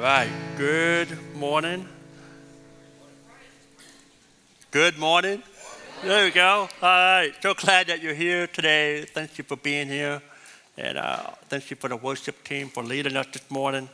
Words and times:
right. 0.00 0.30
Good 0.56 1.08
morning. 1.34 1.86
Good 4.70 4.96
morning. 4.98 5.42
There 6.02 6.24
we 6.24 6.30
go. 6.30 6.68
All 6.80 6.88
right. 6.88 7.32
So 7.42 7.52
glad 7.52 7.88
that 7.88 8.02
you're 8.02 8.14
here 8.14 8.46
today. 8.46 9.04
Thank 9.04 9.36
you 9.36 9.44
for 9.44 9.56
being 9.56 9.88
here. 9.88 10.22
And 10.78 10.96
uh, 10.96 11.32
thank 11.50 11.70
you 11.70 11.76
for 11.76 11.88
the 11.88 11.96
worship 11.96 12.42
team 12.44 12.70
for 12.70 12.82
leading 12.82 13.14
us 13.14 13.26
this 13.30 13.50
morning. 13.50 13.90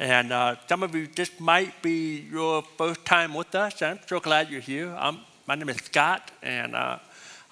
And 0.00 0.32
uh, 0.32 0.56
some 0.68 0.82
of 0.82 0.92
you, 0.92 1.06
this 1.06 1.38
might 1.38 1.80
be 1.80 2.26
your 2.28 2.62
first 2.76 3.04
time 3.04 3.32
with 3.32 3.54
us. 3.54 3.80
I'm 3.80 4.00
so 4.08 4.18
glad 4.18 4.50
you're 4.50 4.60
here. 4.60 4.92
I'm, 4.98 5.20
my 5.46 5.54
name 5.54 5.68
is 5.68 5.76
Scott, 5.76 6.32
and 6.42 6.74
uh, 6.74 6.98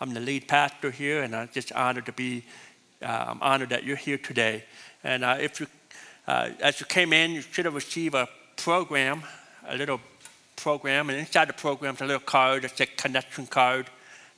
I'm 0.00 0.12
the 0.12 0.19
lead 0.19 0.48
pastor 0.48 0.91
here, 0.91 1.23
and 1.23 1.37
I'm 1.37 1.50
just 1.53 1.71
honored 1.71 2.07
to 2.07 2.12
be, 2.12 2.43
uh, 3.00 3.27
I'm 3.29 3.41
honored 3.41 3.69
that 3.69 3.84
you're 3.84 3.95
here 3.95 4.19
today. 4.19 4.64
And 5.05 5.25
uh, 5.25 5.37
if 5.39 5.61
you 5.61 5.69
uh, 6.27 6.50
as 6.61 6.80
you 6.80 6.86
came 6.86 7.12
in, 7.12 7.32
you 7.32 7.41
should 7.41 7.64
have 7.64 7.75
received 7.75 8.14
a 8.14 8.29
program, 8.57 9.22
a 9.67 9.76
little 9.76 10.00
program, 10.57 11.11
and 11.11 11.18
inside 11.18 11.49
the 11.49 11.53
program 11.53 11.94
is 11.94 12.00
a 12.00 12.04
little 12.04 12.21
card 12.21 12.63
that 12.63 12.76
says 12.76 12.89
connection 12.96 13.46
card. 13.46 13.86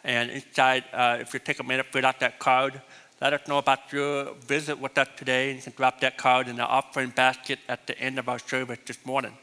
And 0.02 0.30
inside, 0.30 0.84
uh, 0.92 1.18
if 1.20 1.32
you 1.34 1.40
take 1.40 1.60
a 1.60 1.62
minute, 1.62 1.86
fill 1.86 2.06
out 2.06 2.20
that 2.20 2.38
card. 2.38 2.80
Let 3.20 3.32
us 3.32 3.46
know 3.48 3.58
about 3.58 3.92
your 3.92 4.34
visit 4.34 4.78
with 4.78 4.96
us 4.98 5.08
today, 5.16 5.50
and 5.50 5.56
you 5.58 5.62
can 5.62 5.72
drop 5.76 6.00
that 6.00 6.18
card 6.18 6.48
in 6.48 6.56
the 6.56 6.66
offering 6.66 7.10
basket 7.10 7.58
at 7.68 7.86
the 7.86 7.98
end 7.98 8.18
of 8.18 8.28
our 8.28 8.38
service 8.38 8.78
this 8.86 9.04
morning. 9.06 9.36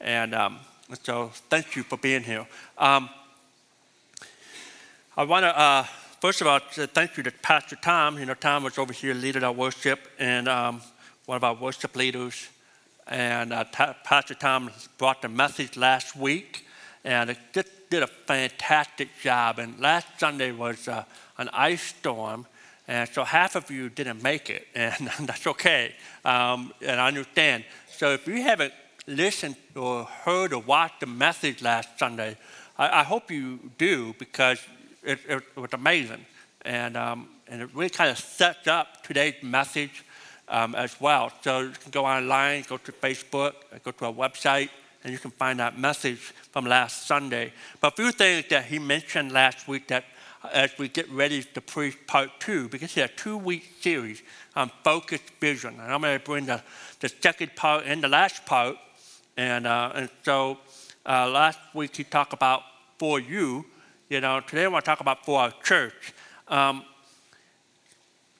And 0.00 0.34
um, 0.34 0.58
so, 1.02 1.30
thank 1.48 1.74
you 1.74 1.82
for 1.82 1.96
being 1.96 2.22
here. 2.22 2.46
Um, 2.78 3.08
I 5.16 5.24
want 5.24 5.44
to, 5.44 5.58
uh, 5.58 5.84
first 6.20 6.40
of 6.40 6.46
all, 6.46 6.58
thank 6.58 7.16
you 7.16 7.22
to 7.22 7.30
Pastor 7.30 7.76
Tom. 7.76 8.18
You 8.18 8.26
know, 8.26 8.34
Tom 8.34 8.64
was 8.64 8.78
over 8.78 8.92
here 8.92 9.14
leading 9.14 9.42
our 9.42 9.52
worship, 9.52 10.00
and 10.18 10.48
um, 10.48 10.82
one 11.26 11.36
of 11.36 11.44
our 11.44 11.54
worship 11.54 11.96
leaders. 11.96 12.48
And 13.06 13.52
uh, 13.52 13.64
Pastor 14.04 14.34
Tom 14.34 14.70
brought 14.98 15.22
the 15.22 15.28
message 15.28 15.76
last 15.76 16.16
week, 16.16 16.66
and 17.04 17.30
it 17.30 17.38
just 17.52 17.68
did 17.90 18.02
a 18.02 18.06
fantastic 18.06 19.08
job. 19.20 19.58
And 19.58 19.78
last 19.78 20.06
Sunday 20.18 20.52
was 20.52 20.88
uh, 20.88 21.04
an 21.38 21.50
ice 21.52 21.82
storm, 21.82 22.46
and 22.88 23.08
so 23.08 23.24
half 23.24 23.56
of 23.56 23.70
you 23.70 23.88
didn't 23.88 24.22
make 24.22 24.50
it, 24.50 24.66
and 24.74 25.08
that's 25.26 25.46
okay. 25.46 25.94
Um, 26.24 26.72
and 26.80 27.00
I 27.00 27.08
understand. 27.08 27.64
So 27.90 28.12
if 28.12 28.26
you 28.26 28.42
haven't 28.42 28.72
listened 29.06 29.56
or 29.76 30.04
heard 30.04 30.52
or 30.52 30.62
watched 30.62 31.00
the 31.00 31.06
message 31.06 31.62
last 31.62 31.98
Sunday, 31.98 32.36
I, 32.78 33.00
I 33.00 33.02
hope 33.02 33.30
you 33.30 33.58
do 33.76 34.14
because 34.18 34.60
it, 35.02 35.18
it, 35.28 35.56
was 35.56 35.72
amazing. 35.72 36.24
And, 36.62 36.96
um, 36.96 37.28
and 37.48 37.60
it 37.60 37.68
really 37.74 37.90
kind 37.90 38.10
of 38.10 38.18
sets 38.18 38.66
up 38.66 39.04
today's 39.04 39.42
message 39.42 40.02
um, 40.48 40.74
as 40.74 41.00
well. 41.00 41.32
So 41.42 41.60
you 41.60 41.70
can 41.70 41.90
go 41.90 42.04
online, 42.04 42.64
go 42.68 42.76
to 42.76 42.92
Facebook, 42.92 43.54
go 43.82 43.90
to 43.90 44.06
our 44.06 44.12
website, 44.12 44.70
and 45.02 45.12
you 45.12 45.18
can 45.18 45.30
find 45.30 45.60
that 45.60 45.78
message 45.78 46.32
from 46.50 46.64
last 46.64 47.06
Sunday. 47.06 47.52
But 47.80 47.92
a 47.92 47.96
few 47.96 48.12
things 48.12 48.46
that 48.50 48.64
he 48.64 48.78
mentioned 48.78 49.32
last 49.32 49.68
week 49.68 49.88
that 49.88 50.04
uh, 50.42 50.48
as 50.52 50.76
we 50.78 50.88
get 50.88 51.10
ready 51.10 51.42
to 51.42 51.60
preach 51.60 51.96
part 52.06 52.30
two, 52.40 52.68
because 52.68 52.96
it's 52.96 53.12
a 53.12 53.16
two 53.16 53.36
week 53.36 53.74
series 53.80 54.22
on 54.56 54.70
focused 54.82 55.30
vision. 55.40 55.78
And 55.80 55.92
I'm 55.92 56.00
going 56.00 56.18
to 56.18 56.24
bring 56.24 56.46
the, 56.46 56.62
the 57.00 57.08
second 57.08 57.54
part 57.54 57.84
and 57.86 58.02
the 58.02 58.08
last 58.08 58.44
part. 58.46 58.76
And, 59.36 59.66
uh, 59.66 59.92
and 59.94 60.08
so 60.22 60.58
uh, 61.06 61.28
last 61.28 61.58
week 61.74 61.96
he 61.96 62.04
talked 62.04 62.32
about 62.32 62.62
for 62.98 63.20
you. 63.20 63.66
You 64.08 64.20
know, 64.20 64.40
today 64.40 64.64
I 64.64 64.68
want 64.68 64.84
to 64.84 64.90
talk 64.90 65.00
about 65.00 65.24
for 65.24 65.40
our 65.40 65.52
church. 65.62 66.14
Um, 66.48 66.84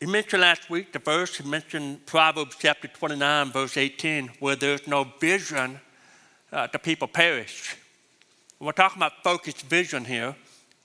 he 0.05 0.11
mentioned 0.11 0.43
last 0.43 0.69
week 0.69 0.93
the 0.93 0.99
verse, 0.99 1.35
he 1.39 1.49
mentioned 1.49 2.05
Proverbs 2.05 2.57
chapter 2.59 2.89
29, 2.89 3.53
verse 3.53 3.79
18, 3.79 4.33
where 4.39 4.55
there's 4.55 4.87
no 4.87 5.05
vision, 5.19 5.81
uh, 6.53 6.67
the 6.71 6.79
people 6.79 7.09
perish. 7.09 7.75
We're 8.61 8.73
talking 8.73 8.99
about 8.99 9.25
focused 9.25 9.63
vision 9.63 10.05
here. 10.05 10.37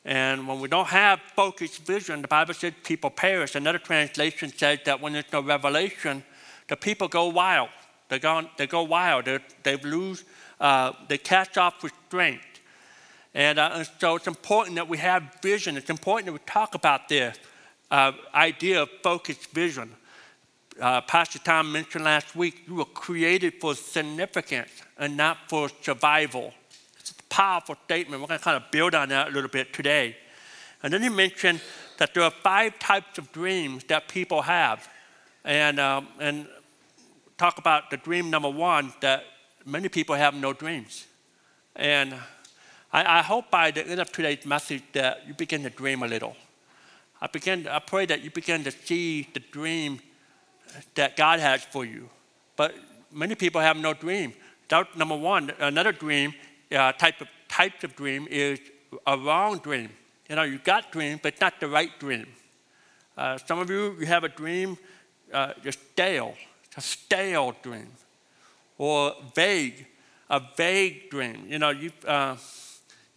And 0.05 0.47
when 0.47 0.61
we 0.61 0.69
don't 0.69 0.87
have 0.87 1.19
focused 1.35 1.85
vision, 1.85 2.21
the 2.21 2.29
Bible 2.29 2.53
says 2.53 2.71
people 2.85 3.09
perish. 3.09 3.55
Another 3.55 3.77
translation 3.77 4.53
says 4.55 4.79
that 4.85 5.01
when 5.01 5.11
there's 5.11 5.33
no 5.33 5.41
revelation, 5.41 6.23
the 6.69 6.77
people 6.77 7.09
go 7.09 7.27
wild. 7.27 7.71
They 8.07 8.19
go, 8.19 8.47
they 8.55 8.67
go 8.67 8.83
wild. 8.83 9.25
They, 9.25 9.39
they 9.63 9.75
lose, 9.75 10.23
uh, 10.61 10.93
they 11.09 11.17
cast 11.17 11.57
off 11.57 11.83
restraint. 11.83 12.39
And, 13.33 13.59
uh, 13.59 13.71
and 13.73 13.89
so 13.99 14.15
it's 14.15 14.27
important 14.27 14.77
that 14.77 14.87
we 14.87 14.97
have 14.99 15.23
vision. 15.41 15.75
It's 15.75 15.89
important 15.89 16.27
that 16.27 16.31
we 16.31 16.39
talk 16.45 16.73
about 16.73 17.09
this 17.09 17.37
uh, 17.91 18.11
idea 18.33 18.83
of 18.83 18.89
focused 19.03 19.49
vision. 19.51 19.91
Uh, 20.79 21.01
Pastor 21.01 21.39
Tom 21.39 21.71
mentioned 21.71 22.05
last 22.05 22.35
week, 22.35 22.63
you 22.67 22.75
were 22.75 22.85
created 22.85 23.55
for 23.59 23.75
significance 23.75 24.69
and 24.97 25.17
not 25.17 25.37
for 25.49 25.69
survival. 25.81 26.53
It's 26.99 27.11
a 27.11 27.23
powerful 27.23 27.75
statement. 27.85 28.21
We're 28.21 28.27
going 28.27 28.39
to 28.39 28.43
kind 28.43 28.57
of 28.57 28.71
build 28.71 28.95
on 28.95 29.09
that 29.09 29.29
a 29.29 29.31
little 29.31 29.49
bit 29.49 29.73
today. 29.73 30.15
And 30.81 30.93
then 30.93 31.01
he 31.01 31.09
mentioned 31.09 31.61
that 31.97 32.13
there 32.13 32.23
are 32.23 32.31
five 32.31 32.79
types 32.79 33.17
of 33.17 33.31
dreams 33.33 33.83
that 33.85 34.07
people 34.07 34.41
have. 34.41 34.87
And, 35.43 35.79
um, 35.79 36.07
and 36.19 36.47
talk 37.37 37.57
about 37.57 37.89
the 37.89 37.97
dream 37.97 38.29
number 38.29 38.49
one 38.49 38.93
that 39.01 39.23
many 39.65 39.89
people 39.89 40.15
have 40.15 40.33
no 40.35 40.53
dreams. 40.53 41.07
And 41.75 42.13
I, 42.91 43.19
I 43.19 43.21
hope 43.21 43.49
by 43.49 43.71
the 43.71 43.85
end 43.87 43.99
of 43.99 44.11
today's 44.11 44.45
message 44.45 44.83
that 44.93 45.27
you 45.27 45.33
begin 45.33 45.63
to 45.63 45.69
dream 45.69 46.03
a 46.03 46.07
little. 46.07 46.35
I, 47.21 47.27
begin, 47.27 47.67
I 47.67 47.79
pray 47.79 48.05
that 48.05 48.23
you 48.23 48.31
begin 48.31 48.63
to 48.63 48.71
see 48.71 49.27
the 49.33 49.39
dream 49.39 49.99
that 50.95 51.17
God 51.17 51.39
has 51.39 51.63
for 51.63 51.85
you. 51.85 52.09
But 52.55 52.75
many 53.11 53.35
people 53.35 53.61
have 53.61 53.77
no 53.77 53.93
dream. 53.93 54.33
Doubt 54.67 54.97
number 54.97 55.17
one, 55.17 55.51
another 55.59 55.91
dream, 55.91 56.33
uh, 56.71 56.91
type 56.93 57.21
of 57.21 57.27
types 57.47 57.83
of 57.83 57.95
dream 57.95 58.27
is 58.29 58.59
a 59.05 59.17
wrong 59.17 59.57
dream. 59.57 59.89
You 60.29 60.35
know, 60.35 60.43
you 60.43 60.59
got 60.59 60.91
dream, 60.91 61.19
but 61.21 61.41
not 61.41 61.59
the 61.59 61.67
right 61.67 61.91
dream. 61.99 62.27
Uh, 63.17 63.37
some 63.37 63.59
of 63.59 63.69
you, 63.69 63.95
you 63.99 64.05
have 64.05 64.23
a 64.23 64.29
dream, 64.29 64.77
uh, 65.33 65.53
just 65.63 65.79
stale, 65.91 66.35
a 66.77 66.81
stale 66.81 67.55
dream, 67.63 67.87
or 68.77 69.15
vague, 69.35 69.87
a 70.29 70.41
vague 70.55 71.09
dream. 71.09 71.45
You 71.49 71.59
know, 71.59 71.71
you 71.71 71.91
uh, 72.07 72.37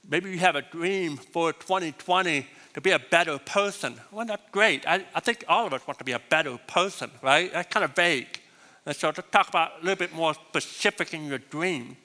maybe 0.09 0.31
you 0.31 0.39
have 0.39 0.57
a 0.57 0.63
dream 0.63 1.19
for 1.19 1.53
2020 1.53 2.47
to 2.75 2.81
be 2.81 2.91
a 2.91 2.99
better 2.99 3.39
person. 3.39 3.95
Well, 4.11 4.27
that's 4.27 4.43
great. 4.51 4.87
I, 4.87 5.05
I 5.15 5.21
think 5.21 5.45
all 5.49 5.67
of 5.67 5.73
us 5.73 5.87
want 5.87 5.99
to 5.99 6.05
be 6.05 6.13
a 6.13 6.21
better 6.31 6.59
person, 6.67 7.11
right? 7.21 7.53
That's 7.53 7.73
kind 7.73 7.85
of 7.85 7.95
vague. 7.95 8.41
And 8.87 8.97
so 8.97 9.13
to 9.13 9.23
talk 9.23 9.49
about 9.49 9.73
a 9.81 9.85
little 9.85 9.97
bit 9.97 10.15
more 10.15 10.35
specific 10.35 11.15
in 11.15 11.27
your 11.27 11.39
dream. 11.39 11.97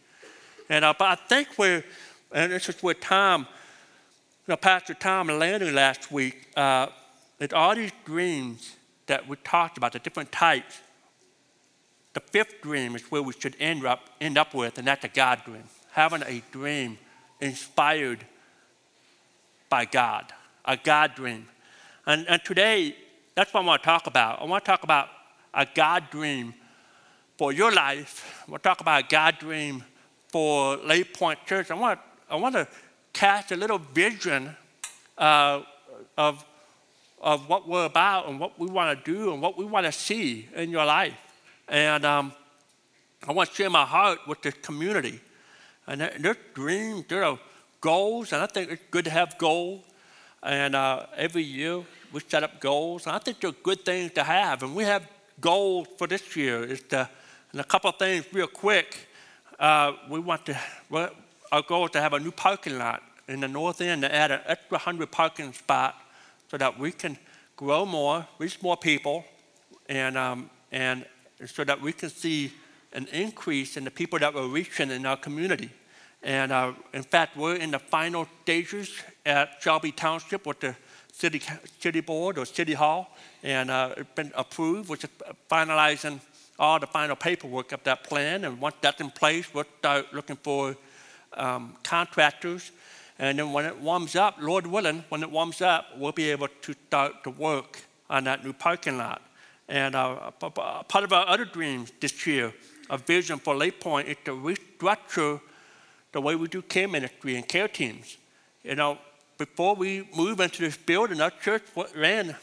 And, 0.69 0.83
uh, 0.83 0.93
but 0.97 1.05
I 1.05 1.15
think 1.15 1.57
we're, 1.57 1.83
and 2.31 2.51
this 2.51 2.67
is 2.69 2.81
where 2.83 2.93
Tom, 2.93 3.47
you 4.45 4.51
know, 4.51 4.57
Pastor 4.57 4.93
Tom 4.93 5.27
landed 5.27 5.73
last 5.73 6.11
week, 6.11 6.47
uh, 6.55 6.87
it's 7.39 7.53
all 7.53 7.75
these 7.75 7.91
dreams 8.05 8.75
that 9.07 9.27
we 9.27 9.37
talked 9.37 9.77
about, 9.77 9.93
the 9.93 9.99
different 9.99 10.31
types. 10.31 10.79
The 12.13 12.19
fifth 12.19 12.61
dream 12.61 12.95
is 12.95 13.03
where 13.03 13.21
we 13.21 13.33
should 13.33 13.55
end 13.59 13.85
up, 13.85 14.09
end 14.19 14.37
up 14.37 14.53
with, 14.53 14.77
and 14.77 14.87
that's 14.87 15.05
a 15.05 15.07
God 15.07 15.43
dream. 15.45 15.63
Having 15.91 16.23
a 16.23 16.43
dream 16.51 16.97
inspired 17.39 18.25
by 19.69 19.85
God 19.85 20.33
a 20.67 20.77
God 20.77 21.15
dream. 21.15 21.47
And, 22.05 22.27
and 22.27 22.43
today, 22.43 22.95
that's 23.35 23.53
what 23.53 23.63
I 23.63 23.65
want 23.65 23.81
to 23.81 23.85
talk 23.85 24.07
about. 24.07 24.41
I 24.41 24.45
want 24.45 24.63
to 24.63 24.69
talk 24.71 24.83
about 24.83 25.07
a 25.53 25.65
God 25.73 26.09
dream 26.11 26.53
for 27.37 27.51
your 27.51 27.71
life. 27.71 28.45
To 28.51 28.57
talk 28.57 28.81
about 28.81 29.05
a 29.05 29.07
God 29.07 29.39
dream 29.39 29.83
for 30.27 30.77
Lake 30.77 31.13
Point 31.13 31.39
Church. 31.45 31.71
I 31.71 31.75
want, 31.75 31.99
I 32.29 32.35
want 32.35 32.55
to 32.55 32.67
cast 33.13 33.51
a 33.51 33.55
little 33.55 33.79
vision 33.79 34.55
uh, 35.17 35.61
of, 36.17 36.45
of 37.21 37.47
what 37.49 37.67
we're 37.67 37.85
about 37.85 38.27
and 38.27 38.39
what 38.39 38.59
we 38.59 38.67
want 38.67 39.03
to 39.03 39.11
do 39.11 39.33
and 39.33 39.41
what 39.41 39.57
we 39.57 39.65
want 39.65 39.85
to 39.85 39.91
see 39.91 40.49
in 40.55 40.69
your 40.69 40.85
life. 40.85 41.17
And 41.67 42.05
um, 42.05 42.33
I 43.27 43.31
want 43.31 43.49
to 43.49 43.55
share 43.55 43.69
my 43.69 43.85
heart 43.85 44.19
with 44.27 44.41
the 44.41 44.51
community. 44.51 45.19
And 45.87 46.01
there's 46.01 46.37
dreams, 46.53 47.05
there 47.07 47.23
are 47.23 47.39
goals, 47.79 48.33
and 48.33 48.41
I 48.41 48.47
think 48.47 48.71
it's 48.71 48.83
good 48.91 49.05
to 49.05 49.11
have 49.11 49.37
goals. 49.37 49.83
And 50.47 50.75
uh, 50.75 51.07
every 51.17 51.43
year 51.43 51.83
we 52.13 52.21
set 52.25 52.41
up 52.41 52.61
goals. 52.61 53.05
And 53.05 53.13
I 53.13 53.19
think 53.19 53.41
they're 53.41 53.51
good 53.51 53.83
things 53.83 54.13
to 54.13 54.23
have. 54.23 54.63
And 54.63 54.73
we 54.73 54.85
have 54.85 55.05
goals 55.41 55.89
for 55.97 56.07
this 56.07 56.35
year. 56.37 56.63
Is 56.63 56.81
to, 56.89 57.09
and 57.51 57.59
a 57.59 57.65
couple 57.65 57.89
of 57.89 57.97
things 57.97 58.25
real 58.31 58.47
quick. 58.47 59.09
Uh, 59.59 59.91
we 60.09 60.21
want 60.21 60.45
to, 60.45 60.57
our 61.51 61.61
goal 61.63 61.85
is 61.85 61.91
to 61.91 62.01
have 62.01 62.13
a 62.13 62.19
new 62.19 62.31
parking 62.31 62.77
lot 62.77 63.03
in 63.27 63.41
the 63.41 63.47
north 63.47 63.81
end 63.81 64.03
to 64.03 64.15
add 64.15 64.31
an 64.31 64.39
extra 64.45 64.77
100 64.77 65.11
parking 65.11 65.51
spot 65.51 65.95
so 66.49 66.57
that 66.57 66.79
we 66.79 66.93
can 66.93 67.17
grow 67.57 67.85
more, 67.85 68.25
reach 68.39 68.61
more 68.61 68.77
people, 68.77 69.25
and, 69.89 70.17
um, 70.17 70.49
and 70.71 71.05
so 71.45 71.65
that 71.65 71.81
we 71.81 71.91
can 71.91 72.09
see 72.09 72.53
an 72.93 73.05
increase 73.11 73.75
in 73.75 73.83
the 73.83 73.91
people 73.91 74.17
that 74.19 74.33
we're 74.33 74.47
reaching 74.47 74.91
in 74.91 75.05
our 75.05 75.17
community. 75.17 75.71
And 76.23 76.51
uh, 76.51 76.73
in 76.93 77.03
fact, 77.03 77.37
we're 77.37 77.55
in 77.55 77.71
the 77.71 77.79
final 77.79 78.27
stages 78.43 78.91
at 79.25 79.61
Shelby 79.61 79.91
Township 79.91 80.45
with 80.45 80.59
the 80.59 80.75
city, 81.11 81.41
city 81.79 82.01
board 82.01 82.37
or 82.37 82.45
city 82.45 82.73
hall, 82.73 83.15
and 83.43 83.69
uh, 83.69 83.93
it's 83.97 84.09
been 84.15 84.31
approved. 84.35 84.89
We're 84.89 84.97
just 84.97 85.13
finalizing 85.49 86.19
all 86.59 86.79
the 86.79 86.87
final 86.87 87.15
paperwork 87.15 87.71
of 87.71 87.83
that 87.83 88.03
plan. 88.03 88.43
And 88.45 88.59
once 88.59 88.75
that's 88.81 88.99
in 89.01 89.11
place, 89.11 89.53
we'll 89.53 89.65
start 89.79 90.13
looking 90.13 90.37
for 90.37 90.75
um, 91.33 91.75
contractors. 91.83 92.71
And 93.19 93.39
then 93.39 93.51
when 93.51 93.65
it 93.65 93.79
warms 93.79 94.15
up, 94.15 94.37
Lord 94.39 94.67
willing, 94.67 95.03
when 95.09 95.23
it 95.23 95.31
warms 95.31 95.61
up, 95.61 95.85
we'll 95.97 96.11
be 96.11 96.29
able 96.31 96.47
to 96.47 96.73
start 96.87 97.23
to 97.23 97.29
work 97.31 97.81
on 98.09 98.23
that 98.25 98.43
new 98.43 98.53
parking 98.53 98.97
lot. 98.97 99.21
And 99.69 99.95
uh, 99.95 100.31
part 100.31 101.03
of 101.03 101.13
our 101.13 101.27
other 101.27 101.45
dreams 101.45 101.91
this 101.99 102.25
year, 102.25 102.53
a 102.89 102.97
vision 102.97 103.37
for 103.37 103.55
Lake 103.55 103.79
Point, 103.79 104.07
is 104.07 104.17
to 104.25 104.31
restructure 104.31 105.41
the 106.11 106.21
way 106.21 106.35
we 106.35 106.47
do 106.47 106.61
care 106.61 106.87
ministry 106.87 107.35
and 107.35 107.47
care 107.47 107.67
teams. 107.67 108.17
You 108.63 108.75
know, 108.75 108.97
before 109.37 109.75
we 109.75 110.07
move 110.15 110.39
into 110.39 110.61
this 110.61 110.77
building, 110.77 111.21
our 111.21 111.31
church 111.31 111.63
ran 111.95 112.35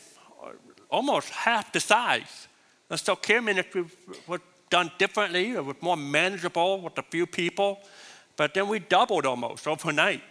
almost 0.90 1.31
half 1.31 1.72
the 1.72 1.81
size. 1.81 2.49
And 2.88 3.00
so 3.00 3.16
care 3.16 3.43
ministry 3.43 3.84
was 4.26 4.40
done 4.70 4.90
differently, 4.99 5.50
it 5.50 5.64
was 5.64 5.76
more 5.81 5.96
manageable 5.96 6.81
with 6.81 6.99
a 6.99 7.02
few 7.02 7.26
people, 7.26 7.81
but 8.37 8.55
then 8.55 8.69
we 8.69 8.78
doubled 8.78 9.26
almost 9.26 9.66
overnight. 9.66 10.22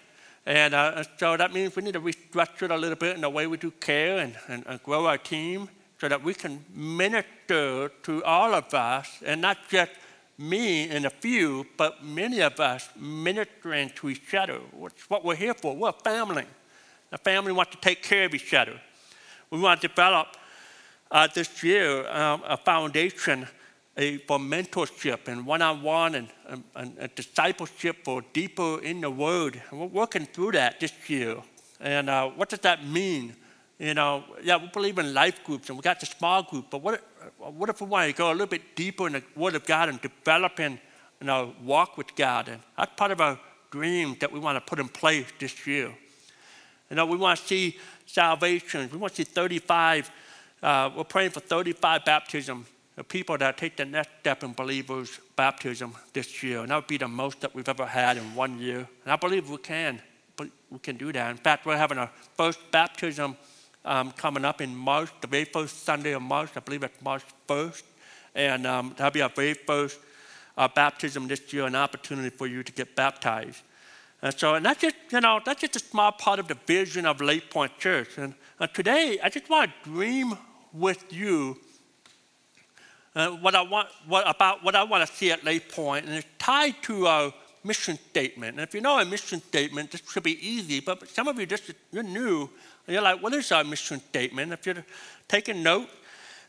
And 0.46 0.74
uh, 0.74 1.04
so 1.18 1.38
that 1.38 1.54
means 1.54 1.76
we 1.76 1.84
need 1.84 1.94
to 1.94 2.02
restructure 2.02 2.64
it 2.64 2.72
a 2.72 2.78
little 2.78 2.98
bit 2.98 3.16
in 3.16 3.22
the 3.22 3.30
way 3.30 3.48
we 3.48 3.58
do 3.58 3.72
care 3.72 4.18
and, 4.18 4.36
and, 4.48 4.64
and 4.68 4.84
grow 4.84 5.06
our 5.06 5.18
team 5.18 5.70
so 6.00 6.10
that 6.10 6.22
we 6.22 6.34
can 6.34 6.66
minister 6.74 7.90
to 8.04 8.24
all 8.26 8.54
of 8.54 8.74
us 8.74 9.24
and 9.26 9.40
not 9.40 9.58
just 9.70 9.92
me 10.38 10.90
and 10.90 11.06
a 11.06 11.10
few, 11.10 11.66
but 11.78 12.04
many 12.04 12.42
of 12.42 12.60
us 12.60 12.90
ministering 12.96 13.90
to 13.96 14.10
each 14.10 14.34
other. 14.34 14.60
That's 14.82 15.10
what 15.10 15.24
we're 15.24 15.36
here 15.36 15.54
for. 15.54 15.76
We're 15.76 15.90
a 15.90 15.94
family. 15.94 16.46
A 17.12 17.18
family 17.18 17.52
wants 17.52 17.72
to 17.76 17.82
take 17.82 18.02
care 18.02 18.26
of 18.26 18.34
each 18.34 18.54
other. 18.54 18.80
We 19.52 19.60
want 19.60 19.82
to 19.82 19.88
develop 19.88 20.28
uh, 21.12 21.28
this 21.34 21.64
year 21.64 22.08
um, 22.10 22.42
a 22.48 22.58
foundation 22.58 23.48
a, 23.96 24.18
for 24.18 24.40
mentorship 24.40 25.28
and 25.28 25.46
one-on-one 25.46 26.16
and, 26.16 26.28
and, 26.48 26.98
and, 26.98 27.16
discipleship 27.16 27.98
for 28.04 28.24
deeper 28.34 28.82
in 28.82 29.02
the 29.02 29.12
Word. 29.12 29.62
And 29.70 29.80
we're 29.80 29.86
working 29.86 30.26
through 30.26 30.54
that 30.54 30.80
this 30.80 30.94
year. 31.08 31.38
And 31.80 32.10
uh, 32.10 32.30
what 32.30 32.50
does 32.50 32.60
that 32.60 32.88
mean? 32.88 33.36
You 33.78 33.94
know, 33.94 34.24
yeah, 34.44 34.58
we 34.58 34.68
believe 34.68 34.98
in 34.98 35.14
life 35.14 35.44
groups 35.44 35.70
and 35.70 35.78
we 35.78 35.82
got 35.82 36.00
the 36.00 36.06
small 36.06 36.42
group, 36.42 36.68
but 36.72 36.82
what, 36.82 37.04
what 37.38 37.70
if 37.70 37.82
we 37.82 37.88
want 37.88 38.10
to 38.10 38.18
go 38.18 38.30
a 38.30 38.34
little 38.34 38.48
bit 38.48 38.76
deeper 38.76 39.08
in 39.08 39.14
the 39.14 39.24
Word 39.36 39.56
of 39.56 39.66
God 39.66 39.90
and 39.90 40.02
developing 40.02 40.80
you 41.20 41.28
know, 41.28 41.54
walk 41.64 41.98
with 41.98 42.16
God? 42.16 42.50
And 42.50 42.60
that's 42.78 42.94
part 42.96 43.12
of 43.12 43.22
our 43.22 43.40
dream 43.72 44.16
that 44.20 44.32
we 44.32 44.40
want 44.40 44.56
to 44.56 44.62
put 44.62 44.80
in 44.80 44.88
place 44.88 45.28
this 45.40 45.66
year. 45.66 45.94
You 46.90 46.96
know, 46.96 47.06
we 47.06 47.18
want 47.18 47.40
to 47.40 47.46
see 47.46 47.78
salvation. 48.06 48.90
We 48.92 48.98
want 48.98 49.16
to 49.16 49.26
see 49.26 49.32
35 49.32 50.12
uh, 50.64 50.90
we're 50.96 51.04
praying 51.04 51.32
for 51.32 51.42
35 51.42 52.06
baptism 52.06 52.66
of 52.96 53.08
people 53.10 53.38
that 53.38 53.58
take 53.58 53.76
the 53.76 53.84
next 53.84 54.12
step 54.22 54.44
in 54.44 54.54
believers' 54.54 55.20
baptism 55.36 55.94
this 56.14 56.42
year. 56.42 56.62
And 56.62 56.70
that 56.70 56.76
would 56.76 56.88
be 56.88 56.98
the 56.98 57.08
most 57.08 57.42
that 57.42 57.54
we've 57.54 57.68
ever 57.68 57.86
had 57.86 58.16
in 58.16 58.34
one 58.34 58.58
year. 58.60 58.88
And 59.04 59.12
I 59.12 59.18
believe 59.18 59.50
we 59.50 59.58
can. 59.58 60.02
But 60.38 60.48
we 60.72 60.80
can 60.80 60.96
do 60.96 61.12
that. 61.12 61.32
In 61.32 61.38
fact, 61.38 61.66
we're 61.66 61.78
having 61.78 61.98
our 61.98 62.10
first 62.36 62.60
baptism 62.72 63.36
um, 63.86 64.12
coming 64.12 64.46
up 64.46 64.62
in 64.62 64.76
March, 64.76 65.10
the 65.22 65.28
very 65.28 65.46
first 65.46 65.84
Sunday 65.84 66.14
of 66.14 66.22
March. 66.22 66.52
I 66.56 66.60
believe 66.60 66.84
it's 66.84 67.02
March 67.02 67.24
1st. 67.48 67.84
And 68.36 68.66
um, 68.66 68.94
that'll 68.98 69.12
be 69.12 69.22
our 69.22 69.30
very 69.30 69.54
first 69.54 70.00
uh, 70.58 70.68
baptism 70.68 71.28
this 71.28 71.54
year, 71.54 71.66
an 71.66 71.76
opportunity 71.76 72.30
for 72.30 72.48
you 72.48 72.64
to 72.64 72.72
get 72.72 72.96
baptized. 72.96 73.62
And 74.22 74.34
so, 74.38 74.56
and 74.56 74.66
that's 74.66 74.82
just, 74.82 74.96
you 75.12 75.20
know, 75.20 75.42
that's 75.46 75.62
just 75.62 75.76
a 75.76 75.80
small 75.80 76.12
part 76.12 76.40
of 76.40 76.48
the 76.48 76.58
vision 76.66 77.06
of 77.06 77.20
Lake 77.20 77.50
Point 77.50 77.78
Church. 77.78 78.18
And 78.18 78.34
uh, 78.60 78.68
today, 78.68 79.20
I 79.22 79.30
just 79.30 79.50
want 79.50 79.72
to 79.84 79.90
dream 79.90 80.38
with 80.72 81.12
you 81.12 81.58
uh, 83.16 83.30
what 83.30 83.54
I 83.54 83.62
want, 83.62 83.90
what, 84.08 84.28
about 84.28 84.64
what 84.64 84.76
I 84.76 84.84
want 84.84 85.08
to 85.08 85.14
see 85.14 85.32
at 85.32 85.44
Lake 85.44 85.72
Point, 85.72 86.06
and 86.06 86.16
it's 86.16 86.28
tied 86.40 86.82
to 86.84 87.08
our 87.08 87.34
mission 87.64 87.98
statement. 88.10 88.58
And 88.58 88.62
if 88.62 88.74
you 88.74 88.82
know 88.82 88.96
our 88.96 89.06
mission 89.06 89.42
statement, 89.42 89.92
this 89.92 90.02
should 90.10 90.24
be 90.24 90.46
easy, 90.46 90.80
but 90.80 91.08
some 91.10 91.28
of 91.28 91.40
you 91.40 91.46
just, 91.46 91.72
you're 91.92 92.04
new, 92.04 92.50
and 92.86 92.94
you're 92.94 93.04
like, 93.04 93.22
what 93.22 93.34
is 93.34 93.52
our 93.52 93.64
mission 93.64 94.00
statement? 94.00 94.52
If 94.52 94.66
you're 94.66 94.86
taking 95.28 95.64
note, 95.64 95.90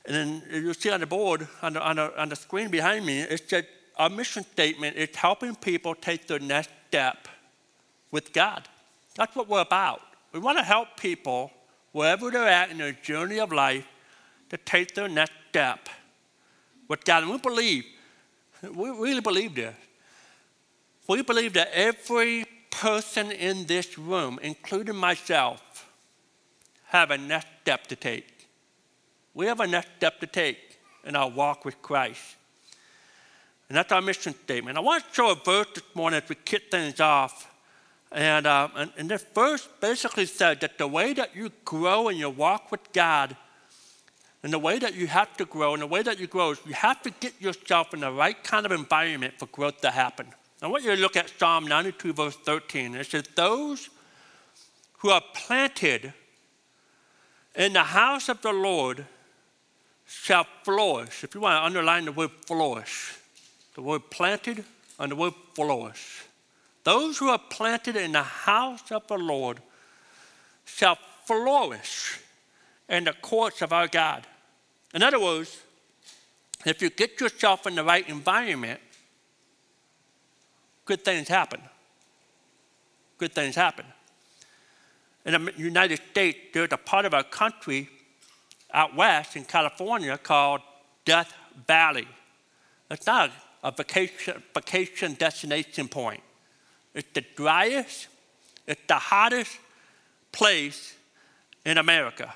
and 0.06 0.14
then 0.14 0.42
you'll 0.62 0.74
see 0.74 0.90
on 0.90 1.00
the 1.00 1.06
board, 1.06 1.48
on 1.62 1.74
the, 1.74 1.82
on 1.82 1.96
the, 1.96 2.20
on 2.20 2.28
the 2.28 2.36
screen 2.36 2.68
behind 2.68 3.06
me, 3.06 3.20
it 3.20 3.48
said, 3.48 3.66
our 3.96 4.10
mission 4.10 4.44
statement 4.44 4.96
is 4.96 5.14
helping 5.14 5.54
people 5.54 5.94
take 5.94 6.26
their 6.26 6.40
next 6.40 6.70
step 6.88 7.28
with 8.10 8.32
God. 8.32 8.68
That's 9.14 9.34
what 9.36 9.48
we're 9.48 9.60
about. 9.60 10.02
We 10.32 10.40
want 10.40 10.58
to 10.58 10.64
help 10.64 10.96
people, 10.98 11.52
wherever 11.92 12.30
they're 12.30 12.48
at 12.48 12.70
in 12.70 12.78
their 12.78 12.92
journey 12.92 13.38
of 13.38 13.52
life, 13.52 13.86
to 14.50 14.56
take 14.56 14.94
their 14.94 15.08
next 15.08 15.32
step 15.50 15.88
with 16.88 17.04
God. 17.04 17.22
And 17.22 17.32
we 17.32 17.38
believe, 17.38 17.84
we 18.74 18.90
really 18.90 19.20
believe 19.20 19.54
this. 19.54 19.74
We 21.08 21.22
believe 21.22 21.52
that 21.52 21.68
every 21.72 22.46
person 22.70 23.30
in 23.30 23.66
this 23.66 23.96
room, 23.96 24.40
including 24.42 24.96
myself, 24.96 25.62
have 26.94 27.10
a 27.10 27.18
next 27.18 27.48
step 27.62 27.88
to 27.88 27.96
take. 27.96 28.48
We 29.34 29.46
have 29.46 29.58
a 29.58 29.66
next 29.66 29.88
step 29.96 30.20
to 30.20 30.28
take 30.28 30.78
in 31.04 31.16
our 31.16 31.28
walk 31.28 31.64
with 31.64 31.82
Christ. 31.82 32.36
And 33.68 33.76
that's 33.76 33.90
our 33.90 34.00
mission 34.00 34.32
statement. 34.32 34.78
I 34.78 34.80
want 34.80 35.04
to 35.04 35.12
show 35.12 35.32
a 35.32 35.34
verse 35.34 35.66
this 35.74 35.82
morning 35.94 36.20
as 36.22 36.28
we 36.28 36.36
kick 36.36 36.70
things 36.70 37.00
off. 37.00 37.52
And, 38.12 38.46
uh, 38.46 38.68
and, 38.76 38.92
and 38.96 39.08
this 39.08 39.24
verse 39.34 39.68
basically 39.80 40.26
said 40.26 40.60
that 40.60 40.78
the 40.78 40.86
way 40.86 41.12
that 41.14 41.34
you 41.34 41.50
grow 41.64 42.08
in 42.08 42.16
your 42.16 42.30
walk 42.30 42.70
with 42.70 42.92
God 42.92 43.36
and 44.44 44.52
the 44.52 44.58
way 44.60 44.78
that 44.78 44.94
you 44.94 45.08
have 45.08 45.36
to 45.38 45.46
grow, 45.46 45.72
and 45.72 45.82
the 45.82 45.88
way 45.88 46.02
that 46.02 46.20
you 46.20 46.28
grow 46.28 46.50
is 46.50 46.58
you 46.64 46.74
have 46.74 47.02
to 47.02 47.10
get 47.10 47.32
yourself 47.40 47.92
in 47.92 48.00
the 48.00 48.12
right 48.12 48.44
kind 48.44 48.66
of 48.66 48.70
environment 48.70 49.34
for 49.38 49.46
growth 49.46 49.80
to 49.80 49.90
happen. 49.90 50.26
I 50.62 50.68
want 50.68 50.84
you 50.84 50.94
to 50.94 51.00
look 51.00 51.16
at 51.16 51.32
Psalm 51.40 51.66
92, 51.66 52.12
verse 52.12 52.36
13. 52.36 52.94
It 52.94 53.06
says, 53.06 53.24
Those 53.34 53.88
who 54.98 55.10
are 55.10 55.22
planted 55.34 56.12
in 57.54 57.72
the 57.72 57.82
house 57.82 58.28
of 58.28 58.42
the 58.42 58.52
Lord 58.52 59.04
shall 60.06 60.46
flourish. 60.62 61.24
If 61.24 61.34
you 61.34 61.40
want 61.40 61.60
to 61.60 61.64
underline 61.64 62.04
the 62.04 62.12
word 62.12 62.30
flourish, 62.46 63.16
the 63.74 63.82
word 63.82 64.10
planted 64.10 64.64
and 64.98 65.12
the 65.12 65.16
word 65.16 65.34
flourish. 65.54 66.24
Those 66.84 67.18
who 67.18 67.28
are 67.28 67.38
planted 67.38 67.96
in 67.96 68.12
the 68.12 68.22
house 68.22 68.90
of 68.92 69.06
the 69.06 69.16
Lord 69.16 69.60
shall 70.64 70.98
flourish 71.24 72.20
in 72.88 73.04
the 73.04 73.14
courts 73.14 73.62
of 73.62 73.72
our 73.72 73.88
God. 73.88 74.26
In 74.92 75.02
other 75.02 75.20
words, 75.20 75.56
if 76.66 76.82
you 76.82 76.90
get 76.90 77.20
yourself 77.20 77.66
in 77.66 77.74
the 77.74 77.84
right 77.84 78.08
environment, 78.08 78.80
good 80.84 81.04
things 81.04 81.28
happen. 81.28 81.60
Good 83.18 83.32
things 83.32 83.54
happen. 83.54 83.86
In 85.24 85.44
the 85.44 85.52
United 85.56 86.00
States, 86.10 86.38
there's 86.52 86.72
a 86.72 86.76
part 86.76 87.06
of 87.06 87.14
our 87.14 87.22
country 87.22 87.88
out 88.72 88.94
west 88.94 89.36
in 89.36 89.44
California 89.44 90.18
called 90.18 90.60
Death 91.04 91.32
Valley. 91.66 92.08
It's 92.90 93.06
not 93.06 93.30
a 93.62 93.70
vacation, 93.70 94.42
vacation 94.52 95.14
destination 95.14 95.88
point. 95.88 96.22
It's 96.92 97.08
the 97.14 97.24
driest, 97.34 98.08
it's 98.66 98.82
the 98.86 98.96
hottest 98.96 99.58
place 100.30 100.94
in 101.64 101.78
America. 101.78 102.34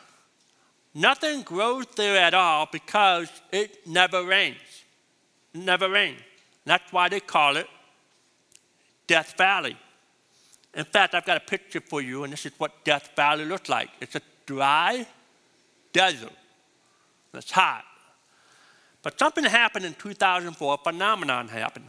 Nothing 0.95 1.43
grows 1.43 1.87
there 1.97 2.17
at 2.17 2.35
all 2.35 2.69
because 2.73 3.29
it 3.53 3.87
never 3.87 4.25
rains. 4.25 4.57
It 5.55 5.61
never 5.61 5.89
rains. 5.91 6.21
That's 6.65 6.91
why 6.93 7.09
they 7.09 7.21
call 7.21 7.57
it 7.57 7.67
Death 9.07 9.35
Valley. 9.37 9.77
In 10.75 10.85
fact, 10.85 11.15
I've 11.15 11.25
got 11.25 11.37
a 11.37 11.41
picture 11.41 11.81
for 11.81 12.01
you, 12.03 12.25
and 12.25 12.33
this 12.33 12.47
is 12.47 12.53
what 12.59 12.85
Death 12.85 13.11
Valley 13.17 13.45
looks 13.45 13.69
like. 13.69 13.91
It's 14.01 14.15
a 14.15 14.21
dry 14.47 15.07
desert. 15.93 16.33
It's 17.35 17.51
hot. 17.51 17.85
But 19.03 19.19
something 19.19 19.45
happened 19.45 19.85
in 19.85 19.95
2004, 19.95 20.75
a 20.75 20.79
phenomenon 20.79 21.49
happened. 21.49 21.89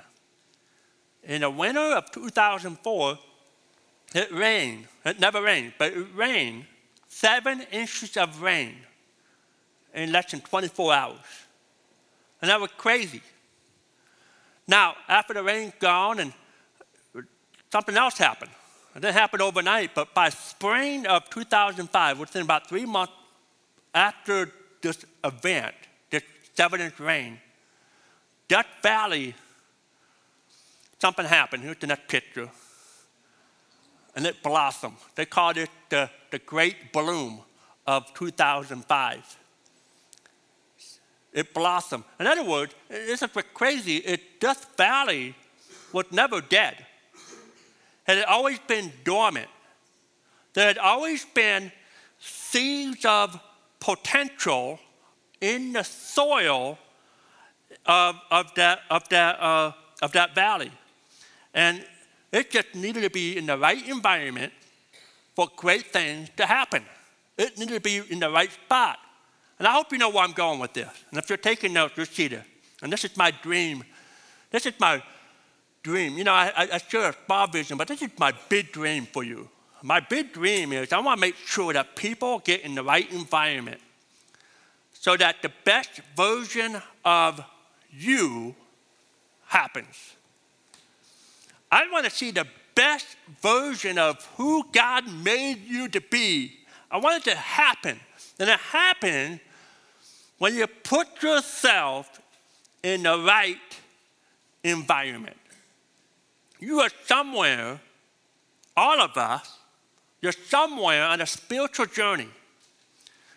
In 1.24 1.42
the 1.42 1.50
winter 1.50 1.80
of 1.80 2.12
2004, 2.12 3.20
it 4.16 4.32
rained. 4.32 4.88
It 5.06 5.20
never 5.20 5.42
rained, 5.42 5.74
but 5.78 5.94
it 5.94 6.08
rained 6.16 6.66
seven 7.08 7.62
inches 7.72 8.16
of 8.18 8.42
rain 8.42 8.76
in 9.94 10.12
less 10.12 10.32
than 10.32 10.42
24 10.42 10.94
hours. 10.94 11.18
And 12.42 12.50
that 12.50 12.62
was 12.62 12.70
crazy. 12.78 13.22
Now, 14.68 14.96
after 15.08 15.34
the 15.34 15.44
rain's 15.44 15.74
gone 15.80 16.20
and 16.20 16.34
something 17.72 17.98
else 17.98 18.18
happened. 18.18 18.52
It 19.00 19.04
didn't 19.04 19.16
happen 19.16 19.40
overnight, 19.40 19.96
but 19.96 20.14
by 20.14 20.28
spring 20.28 21.08
of 21.08 21.30
2005, 21.30 22.20
within 22.20 22.42
about 22.42 22.68
three 22.68 22.86
months 22.86 23.14
after 23.94 24.52
this 24.82 25.06
event, 25.24 25.74
this 26.10 26.22
seven 26.54 26.82
inch 26.82 27.00
rain, 27.00 27.40
Death 28.50 28.66
Valley, 28.84 29.36
something 31.00 31.26
happened. 31.26 31.64
Here's 31.64 31.78
the 31.78 31.88
next 31.88 32.10
picture. 32.10 32.50
And 34.18 34.26
it 34.26 34.44
blossomed. 34.44 34.98
They 35.16 35.26
called 35.26 35.56
it 35.56 35.70
the, 35.88 36.10
the 36.32 36.40
Great 36.40 36.92
Bloom 36.92 37.40
of 37.88 38.14
2005. 38.16 39.38
it 41.32 41.54
blossomed. 41.54 42.04
In 42.20 42.28
other 42.28 42.44
words, 42.44 42.76
this 42.90 43.22
is 43.22 43.30
crazy. 43.54 43.96
It, 43.96 44.42
this 44.42 44.66
valley 44.76 45.36
was 45.94 46.04
never 46.12 46.42
dead. 46.42 46.86
Had 48.10 48.26
always 48.26 48.58
been 48.58 48.92
dormant. 49.04 49.48
There 50.54 50.66
had 50.66 50.80
always 50.80 51.26
been 51.26 51.72
seeds 52.18 53.06
of 53.06 53.40
potential 53.80 54.80
in 55.40 55.74
the 55.74 55.84
soil 55.84 56.80
of, 57.86 58.16
of, 58.32 58.52
that, 58.56 58.80
of, 58.90 59.08
that, 59.10 59.40
uh, 59.40 59.74
of 60.02 60.12
that 60.14 60.34
valley. 60.34 60.72
And 61.54 61.86
it 62.32 62.50
just 62.50 62.74
needed 62.74 63.02
to 63.02 63.12
be 63.12 63.38
in 63.38 63.46
the 63.46 63.60
right 63.60 63.88
environment 63.88 64.54
for 65.36 65.48
great 65.56 65.86
things 65.94 66.30
to 66.38 66.48
happen. 66.48 66.84
It 67.38 67.60
needed 67.60 67.76
to 67.76 67.80
be 67.80 68.02
in 68.10 68.20
the 68.20 68.32
right 68.32 68.52
spot. 68.52 68.98
And 69.60 69.68
I 69.68 69.72
hope 69.72 69.92
you 69.92 70.00
know 70.00 70.10
where 70.10 70.24
I'm 70.24 70.32
going 70.32 70.60
with 70.60 70.74
this. 70.74 70.90
And 71.12 71.20
if 71.20 71.30
you're 71.30 71.38
taking 71.38 71.74
notes, 71.74 71.94
you'll 71.96 72.08
see 72.08 72.28
this. 72.28 72.46
And 72.82 72.92
this 72.92 73.06
is 73.06 73.16
my 73.16 73.30
dream. 73.30 73.84
This 74.50 74.66
is 74.66 74.74
my 74.80 75.04
dream. 75.90 76.18
You 76.18 76.24
know, 76.24 76.34
I, 76.34 76.70
I, 76.74 76.78
share 76.78 77.10
a 77.10 77.16
small 77.26 77.48
vision, 77.48 77.76
but 77.76 77.88
this 77.88 78.02
is 78.04 78.12
my 78.20 78.32
big 78.48 78.72
dream 78.72 79.08
for 79.08 79.24
you. 79.24 79.50
My 79.82 80.00
big 80.00 80.34
dream 80.34 80.72
is 80.72 80.94
I 80.94 81.00
want 81.00 81.18
to 81.18 81.22
make 81.22 81.36
sure 81.36 81.74
that 81.74 81.96
people 81.96 82.40
get 82.40 82.62
in 82.62 82.76
the 82.76 82.84
right 82.84 83.12
environment 83.12 83.82
so 84.94 85.18
that 85.18 85.42
the 85.42 85.52
best 85.64 86.02
version 86.16 86.80
of 87.04 87.42
you 87.92 88.56
happens. 89.48 90.14
I 91.72 91.90
want 91.92 92.06
to 92.06 92.12
see 92.12 92.32
the 92.32 92.46
best 92.76 93.08
version 93.42 93.98
of 93.98 94.24
who 94.38 94.66
God 94.72 95.12
made 95.12 95.66
you 95.66 95.88
to 95.90 96.02
be. 96.02 96.60
I 96.92 96.98
want 96.98 97.26
it 97.26 97.32
to 97.32 97.36
happen. 97.36 98.00
And 98.40 98.50
it 98.50 98.60
happens 98.60 99.40
when 100.38 100.54
you 100.56 100.68
put 100.68 101.24
yourself 101.24 102.22
in 102.84 103.04
the 103.04 103.18
right 103.18 103.58
environment. 104.64 105.36
You 106.60 106.82
are 106.82 106.90
somewhere, 107.06 107.80
all 108.76 109.00
of 109.00 109.18
us, 109.18 109.58
you're 110.22 110.34
somewhere 110.34 111.04
on 111.04 111.22
a 111.22 111.26
spiritual 111.26 111.86
journey. 111.86 112.28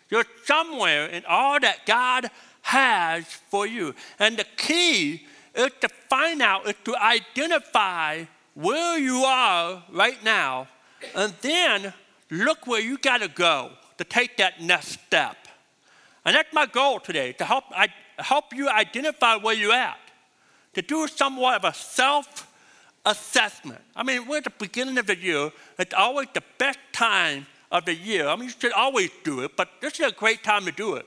You're 0.09 0.25
somewhere 0.45 1.07
in 1.07 1.23
all 1.27 1.59
that 1.59 1.85
God 1.85 2.29
has 2.63 3.25
for 3.25 3.65
you. 3.65 3.95
And 4.19 4.37
the 4.37 4.45
key 4.57 5.25
is 5.55 5.71
to 5.81 5.89
find 6.09 6.41
out, 6.41 6.67
is 6.67 6.75
to 6.83 6.95
identify 6.95 8.25
where 8.53 8.99
you 8.99 9.23
are 9.23 9.83
right 9.91 10.21
now, 10.23 10.67
and 11.15 11.33
then 11.41 11.93
look 12.29 12.67
where 12.67 12.81
you 12.81 12.97
got 12.97 13.21
to 13.21 13.27
go 13.27 13.71
to 13.97 14.03
take 14.03 14.37
that 14.37 14.61
next 14.61 14.99
step. 15.07 15.37
And 16.25 16.35
that's 16.35 16.53
my 16.53 16.65
goal 16.65 16.99
today 16.99 17.33
to 17.33 17.45
help, 17.45 17.65
I, 17.71 17.87
help 18.17 18.53
you 18.53 18.69
identify 18.69 19.35
where 19.35 19.55
you're 19.55 19.73
at, 19.73 19.97
to 20.73 20.81
do 20.81 21.07
somewhat 21.07 21.55
of 21.55 21.63
a 21.65 21.73
self 21.73 22.47
assessment. 23.05 23.81
I 23.95 24.03
mean, 24.03 24.27
we're 24.27 24.37
at 24.37 24.45
the 24.45 24.53
beginning 24.57 24.97
of 24.97 25.07
the 25.07 25.17
year, 25.17 25.51
it's 25.77 25.93
always 25.93 26.27
the 26.33 26.43
best 26.57 26.79
time 26.91 27.45
of 27.71 27.85
the 27.85 27.93
year. 27.93 28.27
I 28.27 28.35
mean, 28.35 28.45
you 28.45 28.53
should 28.57 28.71
always 28.73 29.09
do 29.23 29.41
it, 29.41 29.55
but 29.57 29.69
this 29.81 29.99
is 29.99 30.07
a 30.07 30.11
great 30.11 30.43
time 30.43 30.65
to 30.65 30.71
do 30.71 30.95
it. 30.95 31.05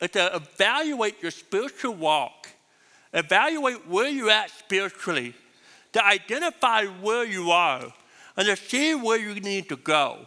It's 0.00 0.12
to 0.14 0.36
evaluate 0.36 1.22
your 1.22 1.30
spiritual 1.30 1.94
walk, 1.94 2.48
evaluate 3.12 3.86
where 3.86 4.08
you're 4.08 4.30
at 4.30 4.50
spiritually, 4.50 5.34
to 5.92 6.04
identify 6.04 6.86
where 6.86 7.24
you 7.24 7.50
are, 7.50 7.92
and 8.36 8.46
to 8.46 8.56
see 8.56 8.94
where 8.94 9.18
you 9.18 9.38
need 9.40 9.68
to 9.68 9.76
go. 9.76 10.26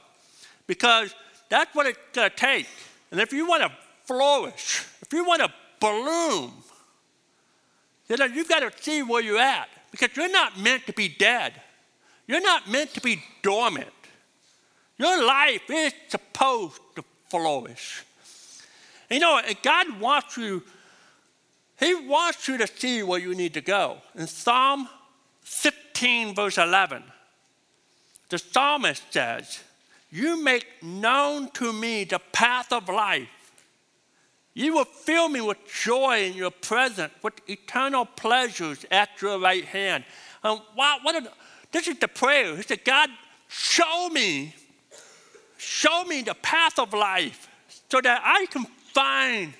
Because 0.66 1.14
that's 1.50 1.74
what 1.76 1.88
it's 1.88 2.00
going 2.14 2.30
to 2.30 2.36
take. 2.36 2.68
And 3.12 3.20
if 3.20 3.34
you 3.34 3.48
want 3.48 3.64
to 3.64 3.72
flourish, 4.06 4.86
if 5.02 5.12
you 5.12 5.26
want 5.26 5.42
to 5.42 5.54
bloom, 5.80 6.52
then 8.08 8.34
you've 8.34 8.48
got 8.48 8.60
to 8.60 8.84
see 8.84 9.04
where 9.04 9.22
you're 9.22 9.40
at 9.40 9.70
because 9.92 10.16
you're 10.16 10.32
not 10.32 10.60
meant 10.60 10.86
to 10.88 10.94
be 10.94 11.08
dead. 11.08 11.54
You're 12.28 12.42
not 12.42 12.70
meant 12.70 12.94
to 12.96 13.02
be 13.02 13.24
dormant. 13.42 13.88
Your 14.98 15.26
life 15.26 15.70
is 15.70 15.94
supposed 16.10 16.82
to 16.96 17.04
flourish. 17.30 18.04
You 19.10 19.20
know, 19.20 19.40
God 19.62 20.00
wants 20.00 20.38
you, 20.38 20.64
He 21.80 21.96
wants 21.96 22.48
you 22.48 22.58
to 22.58 22.68
see 22.68 23.04
where 23.04 23.20
you 23.20 23.34
need 23.36 23.54
to 23.54 23.62
go. 23.62 23.98
In 24.16 24.28
Psalm 24.28 24.90
15, 25.42 26.36
verse 26.36 26.58
11, 26.58 27.04
the 28.30 28.38
psalmist 28.38 29.04
says, 29.12 29.64
You 30.12 30.44
make 30.44 30.66
known 30.84 31.50
to 31.52 31.72
me 31.72 32.04
the 32.04 32.20
path 32.20 32.74
of 32.74 32.90
life. 32.90 33.30
You 34.58 34.74
will 34.74 34.86
fill 34.86 35.30
me 35.30 35.40
with 35.40 35.60
joy 35.72 36.24
in 36.24 36.34
your 36.34 36.50
presence, 36.50 37.14
with 37.22 37.48
eternal 37.48 38.06
pleasures 38.06 38.88
at 38.90 39.10
your 39.22 39.38
right 39.40 39.64
hand. 39.64 40.04
Um, 40.44 40.54
and 40.54 40.62
wow, 40.76 40.98
what 41.04 41.16
a, 41.16 41.32
this 41.72 41.88
is 41.88 42.00
the 42.00 42.08
prayer. 42.08 42.56
He 42.56 42.64
said, 42.64 42.84
God, 42.84 43.12
show 43.48 44.10
me, 44.10 44.56
show 45.60 46.06
me 46.06 46.24
the 46.24 46.34
path 46.34 46.80
of 46.80 46.92
life 46.92 47.48
so 47.92 48.02
that 48.02 48.20
I 48.26 48.48
can 48.48 48.66
find 48.96 49.54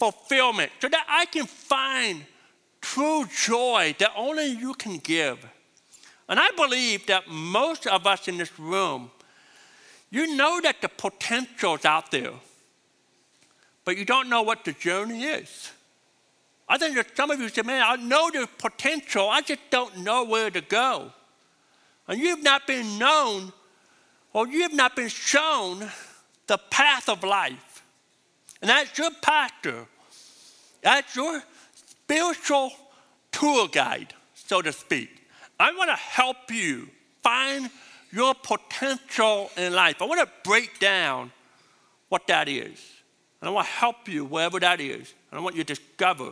fulfillment, 0.00 0.72
so 0.80 0.88
that 0.88 1.06
I 1.08 1.26
can 1.26 1.46
find 1.46 2.26
true 2.80 3.24
joy 3.26 3.94
that 4.00 4.10
only 4.16 4.46
you 4.46 4.74
can 4.74 4.96
give. 4.96 5.46
And 6.28 6.40
I 6.40 6.50
believe 6.56 7.06
that 7.06 7.28
most 7.28 7.86
of 7.86 8.04
us 8.08 8.26
in 8.26 8.38
this 8.38 8.58
room, 8.58 9.12
you 10.10 10.34
know 10.34 10.60
that 10.60 10.82
the 10.82 10.88
potential 10.88 11.76
is 11.76 11.84
out 11.84 12.10
there 12.10 12.32
but 13.84 13.96
you 13.96 14.04
don't 14.04 14.28
know 14.28 14.42
what 14.42 14.64
the 14.64 14.72
journey 14.72 15.24
is. 15.24 15.70
I 16.68 16.78
think 16.78 16.96
that 16.96 17.16
some 17.16 17.30
of 17.30 17.40
you 17.40 17.48
say, 17.48 17.62
man, 17.62 17.82
I 17.84 17.96
know 17.96 18.30
the 18.30 18.48
potential, 18.58 19.28
I 19.28 19.42
just 19.42 19.60
don't 19.70 19.98
know 19.98 20.24
where 20.24 20.50
to 20.50 20.60
go. 20.60 21.12
And 22.08 22.20
you've 22.20 22.42
not 22.42 22.66
been 22.66 22.98
known 22.98 23.52
or 24.32 24.48
you 24.48 24.62
have 24.62 24.72
not 24.72 24.96
been 24.96 25.08
shown 25.08 25.90
the 26.46 26.58
path 26.70 27.08
of 27.08 27.22
life. 27.22 27.84
And 28.60 28.70
that's 28.70 28.96
your 28.96 29.10
pastor, 29.20 29.86
that's 30.82 31.14
your 31.16 31.42
spiritual 31.74 32.72
tour 33.30 33.68
guide, 33.68 34.14
so 34.34 34.62
to 34.62 34.72
speak. 34.72 35.10
I 35.58 35.72
want 35.72 35.90
to 35.90 35.96
help 35.96 36.50
you 36.50 36.88
find 37.22 37.70
your 38.10 38.34
potential 38.34 39.50
in 39.56 39.72
life. 39.72 40.00
I 40.00 40.04
want 40.04 40.20
to 40.20 40.28
break 40.48 40.78
down 40.78 41.32
what 42.08 42.26
that 42.26 42.48
is. 42.48 43.01
And 43.42 43.48
I 43.48 43.52
want 43.52 43.66
to 43.66 43.72
help 43.72 44.08
you 44.08 44.24
wherever 44.24 44.60
that 44.60 44.80
is. 44.80 45.12
And 45.30 45.40
I 45.40 45.42
want 45.42 45.56
you 45.56 45.64
to 45.64 45.74
discover 45.74 46.30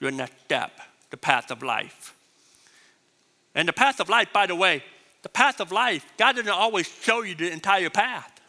your 0.00 0.10
next 0.10 0.40
step, 0.44 0.72
the 1.10 1.16
path 1.16 1.52
of 1.52 1.62
life. 1.62 2.14
And 3.54 3.68
the 3.68 3.72
path 3.72 4.00
of 4.00 4.08
life, 4.08 4.32
by 4.32 4.46
the 4.46 4.56
way, 4.56 4.82
the 5.22 5.28
path 5.28 5.60
of 5.60 5.70
life, 5.70 6.04
God 6.18 6.34
doesn't 6.34 6.50
always 6.50 6.88
show 6.88 7.22
you 7.22 7.36
the 7.36 7.52
entire 7.52 7.90
path. 7.90 8.40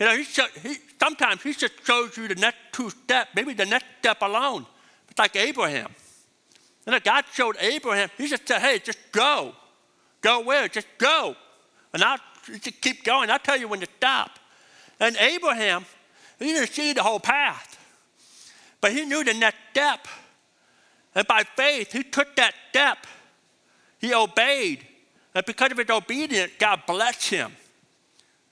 You 0.00 0.06
know, 0.06 0.16
he, 0.16 0.24
show, 0.24 0.46
he 0.60 0.78
sometimes 0.98 1.42
He 1.42 1.52
just 1.52 1.84
shows 1.86 2.16
you 2.16 2.26
the 2.26 2.34
next 2.34 2.58
two 2.72 2.90
steps, 2.90 3.30
maybe 3.36 3.52
the 3.52 3.66
next 3.66 3.86
step 4.00 4.18
alone. 4.22 4.66
It's 5.08 5.18
like 5.18 5.36
Abraham. 5.36 5.94
And 6.86 7.04
God 7.04 7.24
showed 7.32 7.56
Abraham, 7.60 8.08
He 8.18 8.26
just 8.26 8.48
said, 8.48 8.60
hey, 8.60 8.80
just 8.80 8.98
go. 9.12 9.54
Go 10.22 10.40
where? 10.40 10.66
Just 10.66 10.88
go. 10.98 11.36
And 11.92 12.02
I'll 12.02 12.18
just 12.46 12.80
keep 12.80 13.04
going. 13.04 13.30
I'll 13.30 13.38
tell 13.38 13.56
you 13.56 13.68
when 13.68 13.78
to 13.80 13.88
stop. 13.98 14.38
And 14.98 15.16
Abraham, 15.16 15.84
he 16.40 16.52
didn't 16.52 16.72
see 16.72 16.92
the 16.92 17.02
whole 17.02 17.20
path, 17.20 17.78
but 18.80 18.92
he 18.92 19.04
knew 19.04 19.22
the 19.22 19.34
next 19.34 19.58
step. 19.70 20.08
And 21.14 21.26
by 21.26 21.44
faith, 21.56 21.92
he 21.92 22.02
took 22.02 22.34
that 22.36 22.54
step. 22.70 22.98
He 23.98 24.14
obeyed. 24.14 24.86
And 25.34 25.44
because 25.44 25.72
of 25.72 25.78
his 25.78 25.90
obedience, 25.90 26.52
God 26.58 26.82
blessed 26.86 27.30
him. 27.30 27.52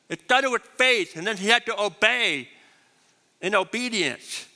It 0.08 0.22
started 0.22 0.50
with 0.50 0.62
faith, 0.76 1.16
and 1.16 1.26
then 1.26 1.36
he 1.36 1.48
had 1.48 1.66
to 1.66 1.80
obey 1.80 2.48
in 3.40 3.54
obedience. 3.54 4.46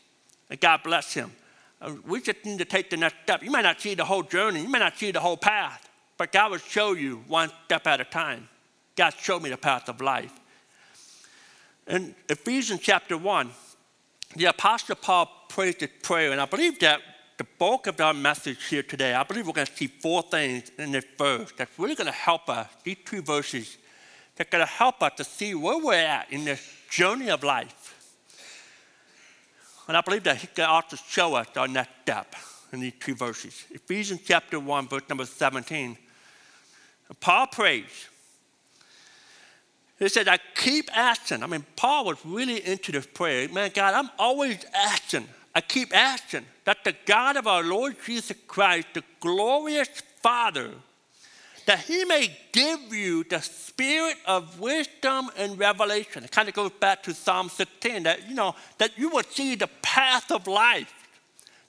And 0.50 0.60
God 0.60 0.82
blessed 0.82 1.14
him. 1.14 1.32
Uh, 1.80 1.94
we 2.06 2.20
just 2.20 2.44
need 2.44 2.58
to 2.58 2.64
take 2.64 2.90
the 2.90 2.96
next 2.96 3.16
step. 3.24 3.42
You 3.42 3.50
might 3.50 3.62
not 3.62 3.80
see 3.80 3.94
the 3.94 4.04
whole 4.04 4.22
journey, 4.22 4.62
you 4.62 4.68
might 4.68 4.78
not 4.78 4.96
see 4.96 5.10
the 5.10 5.20
whole 5.20 5.36
path, 5.36 5.88
but 6.16 6.32
God 6.32 6.50
will 6.50 6.58
show 6.58 6.92
you 6.92 7.24
one 7.26 7.50
step 7.64 7.86
at 7.86 8.00
a 8.00 8.04
time. 8.04 8.48
God 8.94 9.14
showed 9.18 9.42
me 9.42 9.50
the 9.50 9.56
path 9.56 9.88
of 9.88 10.00
life. 10.00 10.32
In 11.86 12.14
Ephesians 12.28 12.80
chapter 12.80 13.18
1, 13.18 13.50
the 14.36 14.44
Apostle 14.46 14.94
Paul 14.94 15.28
prays 15.48 15.76
this 15.76 15.90
prayer, 16.02 16.30
and 16.30 16.40
I 16.40 16.46
believe 16.46 16.78
that 16.80 17.00
the 17.38 17.46
bulk 17.58 17.88
of 17.88 18.00
our 18.00 18.14
message 18.14 18.68
here 18.68 18.84
today, 18.84 19.14
I 19.14 19.24
believe 19.24 19.46
we're 19.46 19.52
going 19.52 19.66
to 19.66 19.76
see 19.76 19.88
four 19.88 20.22
things 20.22 20.70
in 20.78 20.92
this 20.92 21.04
verse 21.18 21.52
that's 21.56 21.76
really 21.78 21.96
going 21.96 22.06
to 22.06 22.12
help 22.12 22.48
us, 22.48 22.68
these 22.84 22.98
two 23.04 23.20
verses, 23.20 23.78
that's 24.36 24.48
going 24.48 24.64
to 24.64 24.70
help 24.70 25.02
us 25.02 25.12
to 25.16 25.24
see 25.24 25.54
where 25.54 25.84
we're 25.84 25.94
at 25.94 26.32
in 26.32 26.44
this 26.44 26.62
journey 26.88 27.30
of 27.30 27.42
life. 27.42 27.88
And 29.88 29.96
I 29.96 30.00
believe 30.02 30.22
that 30.24 30.36
he 30.36 30.46
can 30.46 30.66
also 30.66 30.96
show 30.96 31.34
us 31.34 31.48
our 31.56 31.66
next 31.66 31.90
step 32.02 32.36
in 32.72 32.80
these 32.80 32.94
two 33.00 33.16
verses. 33.16 33.64
Ephesians 33.70 34.20
chapter 34.24 34.60
1, 34.60 34.88
verse 34.88 35.02
number 35.08 35.26
17. 35.26 35.98
Paul 37.20 37.48
prays, 37.48 38.08
He 40.02 40.08
said, 40.08 40.26
I 40.26 40.40
keep 40.56 40.90
asking. 40.96 41.44
I 41.44 41.46
mean, 41.46 41.64
Paul 41.76 42.06
was 42.06 42.18
really 42.24 42.66
into 42.66 42.90
this 42.90 43.06
prayer. 43.06 43.48
Man, 43.48 43.70
God, 43.72 43.94
I'm 43.94 44.10
always 44.18 44.58
asking. 44.74 45.28
I 45.54 45.60
keep 45.60 45.96
asking 45.96 46.44
that 46.64 46.82
the 46.82 46.96
God 47.06 47.36
of 47.36 47.46
our 47.46 47.62
Lord 47.62 47.94
Jesus 48.04 48.36
Christ, 48.48 48.88
the 48.94 49.04
glorious 49.20 49.88
Father, 50.20 50.70
that 51.66 51.84
he 51.84 52.04
may 52.04 52.36
give 52.50 52.92
you 52.92 53.22
the 53.22 53.40
spirit 53.42 54.16
of 54.26 54.58
wisdom 54.58 55.30
and 55.36 55.56
revelation. 55.56 56.24
It 56.24 56.32
kind 56.32 56.48
of 56.48 56.54
goes 56.56 56.72
back 56.80 57.04
to 57.04 57.14
Psalm 57.14 57.48
16, 57.48 58.02
that 58.02 58.28
you 58.28 58.34
know, 58.34 58.56
that 58.78 58.98
you 58.98 59.08
will 59.08 59.22
see 59.22 59.54
the 59.54 59.70
path 59.82 60.32
of 60.32 60.48
life. 60.48 60.92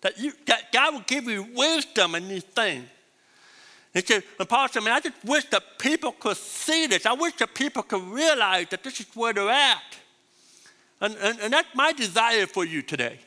That 0.02 0.20
you 0.20 0.34
that 0.48 0.72
God 0.72 0.96
will 0.96 1.04
give 1.06 1.26
you 1.26 1.46
wisdom 1.54 2.16
in 2.16 2.28
these 2.28 2.44
things. 2.44 2.88
He 3.94 4.02
said, 4.02 4.24
and 4.40 4.50
Paul 4.50 4.68
said, 4.70 4.84
man, 4.84 4.94
I 4.94 5.00
just 5.00 5.24
wish 5.24 5.46
that 5.46 5.78
people 5.78 6.14
could 6.14 6.38
see 6.38 6.88
this. 6.88 7.06
I 7.06 7.14
wish 7.14 7.34
that 7.36 7.54
people 7.54 7.84
could 7.84 8.02
realize 8.02 8.68
that 8.72 8.84
this 8.84 9.00
is 9.00 9.06
where 9.14 9.34
they're 9.34 9.50
at. 9.50 9.82
And, 11.00 11.16
and, 11.22 11.40
and 11.40 11.54
that's 11.54 11.76
my 11.76 11.94
desire 11.94 12.48
for 12.48 12.66
you 12.66 12.82
today. 12.82 13.20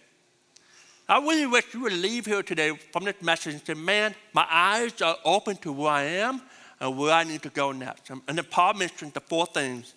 I 1.09 1.21
really 1.21 1.47
wish 1.47 1.73
you 1.73 1.83
would 1.83 1.93
leave 1.93 2.27
here 2.27 2.43
today 2.43 2.71
from 2.93 3.05
this 3.05 3.23
message 3.23 3.55
and 3.55 3.65
say, 3.65 3.75
man, 3.75 4.15
my 4.33 4.45
eyes 4.51 5.01
are 5.03 5.17
open 5.25 5.57
to 5.59 5.73
where 5.73 5.93
I 5.93 6.03
am 6.03 6.43
and 6.81 6.99
where 6.99 7.13
I 7.13 7.23
need 7.23 7.43
to 7.43 7.51
go 7.51 7.71
next. 7.71 8.11
And 8.11 8.23
then 8.27 8.45
Paul 8.51 8.75
mentioned 8.75 9.15
the 9.15 9.21
four 9.21 9.47
things 9.47 9.95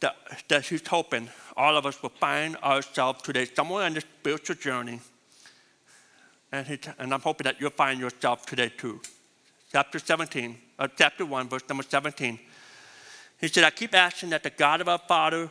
that, 0.00 0.16
that 0.48 0.64
he's 0.64 0.86
hoping 0.86 1.28
all 1.54 1.76
of 1.76 1.84
us 1.84 2.02
will 2.02 2.08
find 2.08 2.56
ourselves 2.56 3.20
today, 3.20 3.44
somewhere 3.44 3.84
on 3.84 3.92
this 3.92 4.04
spiritual 4.04 4.56
journey. 4.56 5.00
And, 6.50 6.66
he, 6.66 6.78
and 6.98 7.12
I'm 7.12 7.20
hoping 7.20 7.44
that 7.44 7.60
you'll 7.60 7.70
find 7.70 8.00
yourself 8.00 8.46
today 8.46 8.72
too. 8.74 9.02
Chapter 9.72 10.00
17, 10.00 10.58
uh, 10.80 10.88
chapter 10.96 11.24
1, 11.24 11.48
verse 11.48 11.62
number 11.68 11.84
17. 11.84 12.40
He 13.40 13.46
said, 13.46 13.62
I 13.62 13.70
keep 13.70 13.94
asking 13.94 14.30
that 14.30 14.42
the 14.42 14.50
God 14.50 14.80
of 14.80 14.88
our 14.88 14.98
Father, 14.98 15.48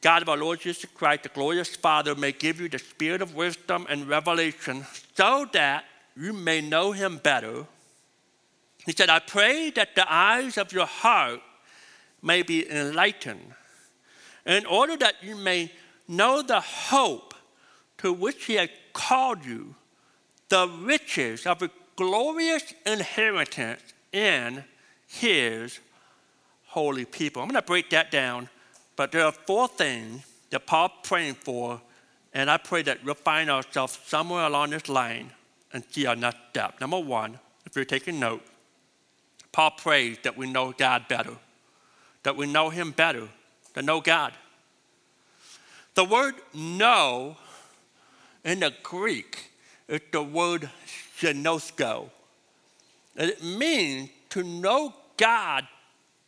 God 0.00 0.22
of 0.22 0.30
our 0.30 0.38
Lord 0.38 0.60
Jesus 0.60 0.86
Christ, 0.94 1.24
the 1.24 1.28
glorious 1.28 1.76
Father, 1.76 2.14
may 2.14 2.32
give 2.32 2.58
you 2.58 2.70
the 2.70 2.78
spirit 2.78 3.20
of 3.20 3.34
wisdom 3.34 3.86
and 3.90 4.08
revelation 4.08 4.86
so 5.14 5.46
that 5.52 5.84
you 6.16 6.32
may 6.32 6.62
know 6.62 6.92
him 6.92 7.18
better. 7.18 7.66
He 8.86 8.92
said, 8.92 9.10
I 9.10 9.18
pray 9.18 9.70
that 9.72 9.94
the 9.94 10.10
eyes 10.10 10.56
of 10.56 10.72
your 10.72 10.86
heart 10.86 11.40
may 12.22 12.42
be 12.42 12.70
enlightened, 12.70 13.52
in 14.46 14.64
order 14.64 14.96
that 14.96 15.16
you 15.22 15.36
may 15.36 15.70
know 16.08 16.40
the 16.40 16.60
hope 16.60 17.34
to 17.98 18.10
which 18.10 18.46
he 18.46 18.54
has 18.54 18.70
called 18.94 19.44
you, 19.44 19.74
the 20.48 20.66
riches 20.80 21.46
of 21.46 21.60
a 21.60 21.70
glorious 21.96 22.74
inheritance 22.86 23.80
in 24.12 24.64
his 25.06 25.80
holy 26.66 27.04
people. 27.04 27.42
I'm 27.42 27.48
going 27.48 27.60
to 27.60 27.66
break 27.66 27.90
that 27.90 28.10
down 28.10 28.48
but 28.96 29.12
there 29.12 29.24
are 29.24 29.32
four 29.32 29.68
things 29.68 30.24
that 30.50 30.66
Paul 30.66 30.90
praying 31.02 31.34
for, 31.34 31.80
and 32.32 32.50
I 32.50 32.58
pray 32.58 32.82
that 32.82 33.04
we'll 33.04 33.14
find 33.14 33.50
ourselves 33.50 33.98
somewhere 34.04 34.44
along 34.44 34.70
this 34.70 34.88
line 34.88 35.30
and 35.72 35.84
see 35.90 36.06
our 36.06 36.16
next 36.16 36.38
step. 36.50 36.80
Number 36.80 37.00
one, 37.00 37.38
if 37.66 37.74
you're 37.74 37.84
taking 37.84 38.20
note, 38.20 38.42
Paul 39.50 39.72
prays 39.72 40.18
that 40.22 40.36
we 40.36 40.50
know 40.50 40.72
God 40.72 41.08
better, 41.08 41.34
that 42.22 42.36
we 42.36 42.46
know 42.46 42.70
Him 42.70 42.92
better, 42.92 43.28
to 43.74 43.82
know 43.82 44.00
God. 44.00 44.32
The 45.94 46.04
word 46.04 46.34
know 46.52 47.36
in 48.44 48.60
the 48.60 48.72
Greek 48.82 49.50
is 49.88 50.00
the 50.12 50.22
word 50.22 50.70
ginosko. 51.20 52.10
It 53.16 53.42
means 53.42 54.10
to 54.30 54.42
know 54.42 54.94
God 55.16 55.66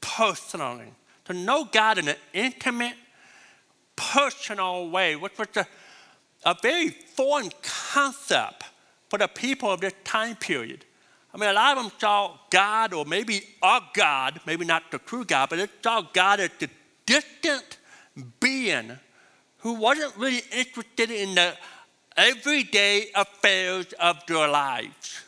personally 0.01 0.93
to 1.27 1.35
know 1.35 1.65
God 1.65 1.99
in 1.99 2.09
an 2.09 2.17
intimate, 2.33 2.95
personal 3.97 4.91
way, 4.91 5.17
which 5.17 5.37
was 5.39 5.49
a, 5.57 5.67
a 6.45 6.57
very 6.63 6.91
foreign 6.91 7.51
concept 7.63 8.65
for 9.09 9.19
the 9.19 9.29
people 9.29 9.71
of 9.71 9.81
this 9.81 9.95
time 10.05 10.37
period. 10.37 10.85
I 11.35 11.39
mean, 11.39 11.51
a 11.51 11.53
lot 11.53 11.77
of 11.77 11.85
them 11.85 11.93
saw 11.99 12.39
God, 12.51 12.93
or 12.95 13.05
maybe 13.05 13.43
a 13.63 13.81
God, 13.93 14.41
maybe 14.47 14.65
not 14.65 14.91
the 14.91 14.99
true 14.99 15.25
God, 15.25 15.51
but 15.51 15.57
they 15.57 15.69
saw 15.83 16.01
God 16.01 16.41
as 16.41 16.51
the 16.59 16.71
distant 17.05 17.79
being 18.41 18.93
who 19.59 19.75
wasn't 19.75 20.17
really 20.17 20.43
interested 20.53 21.11
in 21.11 21.35
the 21.35 21.55
everyday 22.17 23.09
affairs 23.15 23.93
of 24.01 24.25
their 24.27 24.49
lives. 24.49 25.21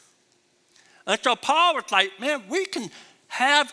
And 1.07 1.19
so 1.23 1.37
Paul 1.37 1.75
was 1.75 1.91
like, 1.91 2.19
man, 2.21 2.43
we 2.49 2.67
can 2.67 2.91
have 3.29 3.73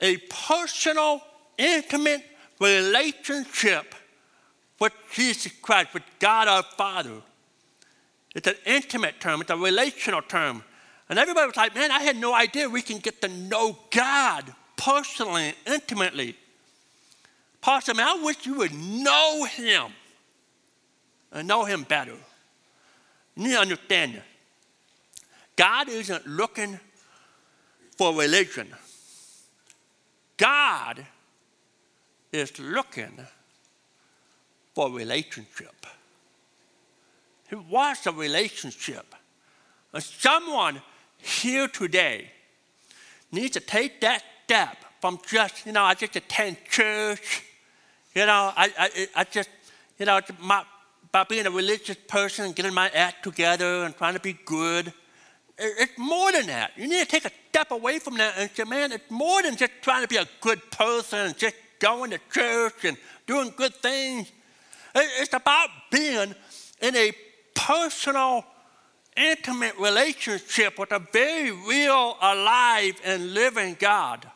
a 0.00 0.16
personal 0.28 1.22
intimate 1.58 2.24
relationship 2.60 3.94
with 4.80 4.92
Jesus 5.12 5.52
Christ, 5.60 5.94
with 5.94 6.02
God 6.18 6.48
our 6.48 6.62
Father. 6.62 7.22
It's 8.34 8.48
an 8.48 8.54
intimate 8.64 9.20
term, 9.20 9.42
it's 9.42 9.50
a 9.50 9.56
relational 9.56 10.22
term. 10.22 10.64
And 11.08 11.18
everybody 11.18 11.46
was 11.46 11.56
like, 11.56 11.74
man, 11.74 11.90
I 11.90 12.00
had 12.00 12.16
no 12.16 12.32
idea 12.34 12.68
we 12.68 12.80
can 12.80 12.98
get 12.98 13.20
to 13.20 13.28
know 13.28 13.78
God 13.90 14.54
personally, 14.76 15.44
and 15.44 15.56
intimately. 15.66 16.36
Paul 17.60 17.80
said, 17.80 17.96
man, 17.96 18.08
I 18.08 18.22
wish 18.24 18.44
you 18.44 18.54
would 18.54 18.74
know 18.74 19.44
him 19.44 19.92
and 21.30 21.46
know 21.46 21.64
him 21.64 21.84
better. 21.84 22.16
You 23.36 23.44
need 23.44 23.52
to 23.52 23.60
understand. 23.60 24.22
God 25.56 25.88
isn't 25.88 26.26
looking 26.26 26.78
for 27.96 28.14
religion. 28.14 28.68
God 30.36 31.06
is 32.32 32.58
looking 32.58 33.26
for 34.74 34.90
relationship. 34.90 35.86
He 37.48 37.56
wants 37.56 38.06
a 38.06 38.12
relationship. 38.12 39.14
And 39.92 40.02
someone 40.02 40.80
here 41.18 41.68
today 41.68 42.30
needs 43.30 43.52
to 43.52 43.60
take 43.60 44.00
that 44.00 44.22
step 44.44 44.76
from 45.00 45.18
just, 45.28 45.66
you 45.66 45.72
know, 45.72 45.82
I 45.82 45.94
just 45.94 46.16
attend 46.16 46.56
church. 46.70 47.44
You 48.14 48.26
know, 48.26 48.52
I, 48.56 48.72
I, 48.78 49.06
I 49.16 49.24
just, 49.24 49.48
you 49.98 50.06
know, 50.06 50.20
my, 50.40 50.64
by 51.12 51.24
being 51.24 51.46
a 51.46 51.50
religious 51.50 51.96
person 52.08 52.46
and 52.46 52.56
getting 52.56 52.74
my 52.74 52.88
act 52.90 53.22
together 53.22 53.84
and 53.84 53.94
trying 53.96 54.14
to 54.14 54.20
be 54.20 54.32
good. 54.44 54.92
It's 55.58 55.96
more 55.98 56.32
than 56.32 56.46
that. 56.46 56.72
You 56.76 56.88
need 56.88 57.00
to 57.00 57.06
take 57.06 57.26
a 57.26 57.30
step 57.50 57.70
away 57.70 57.98
from 57.98 58.16
that 58.16 58.34
and 58.38 58.50
say, 58.50 58.64
man, 58.64 58.90
it's 58.90 59.10
more 59.10 59.42
than 59.42 59.54
just 59.54 59.72
trying 59.82 60.02
to 60.02 60.08
be 60.08 60.16
a 60.16 60.26
good 60.40 60.70
person 60.70 61.18
and 61.18 61.36
just 61.36 61.54
going 61.78 62.10
to 62.12 62.18
church 62.32 62.84
and 62.84 62.96
doing 63.26 63.52
good 63.54 63.74
things. 63.74 64.32
It's 64.94 65.34
about 65.34 65.68
being 65.90 66.34
in 66.80 66.96
a 66.96 67.12
personal, 67.54 68.44
intimate 69.16 69.76
relationship 69.78 70.78
with 70.78 70.92
a 70.92 70.98
very 71.12 71.50
real, 71.50 72.16
alive, 72.20 72.94
and 73.04 73.34
living 73.34 73.76
God. 73.78 74.26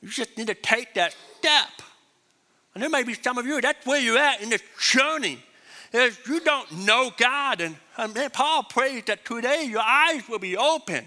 You 0.00 0.08
just 0.08 0.38
need 0.38 0.46
to 0.46 0.54
take 0.54 0.94
that 0.94 1.14
step. 1.38 1.82
And 2.74 2.82
there 2.82 2.90
may 2.90 3.02
be 3.02 3.14
some 3.14 3.38
of 3.38 3.46
you, 3.46 3.60
that's 3.60 3.84
where 3.84 4.00
you're 4.00 4.18
at 4.18 4.40
in 4.40 4.50
this 4.50 4.62
journey. 4.80 5.40
Is 5.94 6.18
you 6.26 6.40
don't 6.40 6.70
know 6.84 7.12
God. 7.16 7.60
And, 7.60 7.76
and 7.96 8.32
Paul 8.32 8.64
prays 8.64 9.04
that 9.04 9.24
today 9.24 9.64
your 9.70 9.80
eyes 9.80 10.28
will 10.28 10.40
be 10.40 10.56
open. 10.56 11.04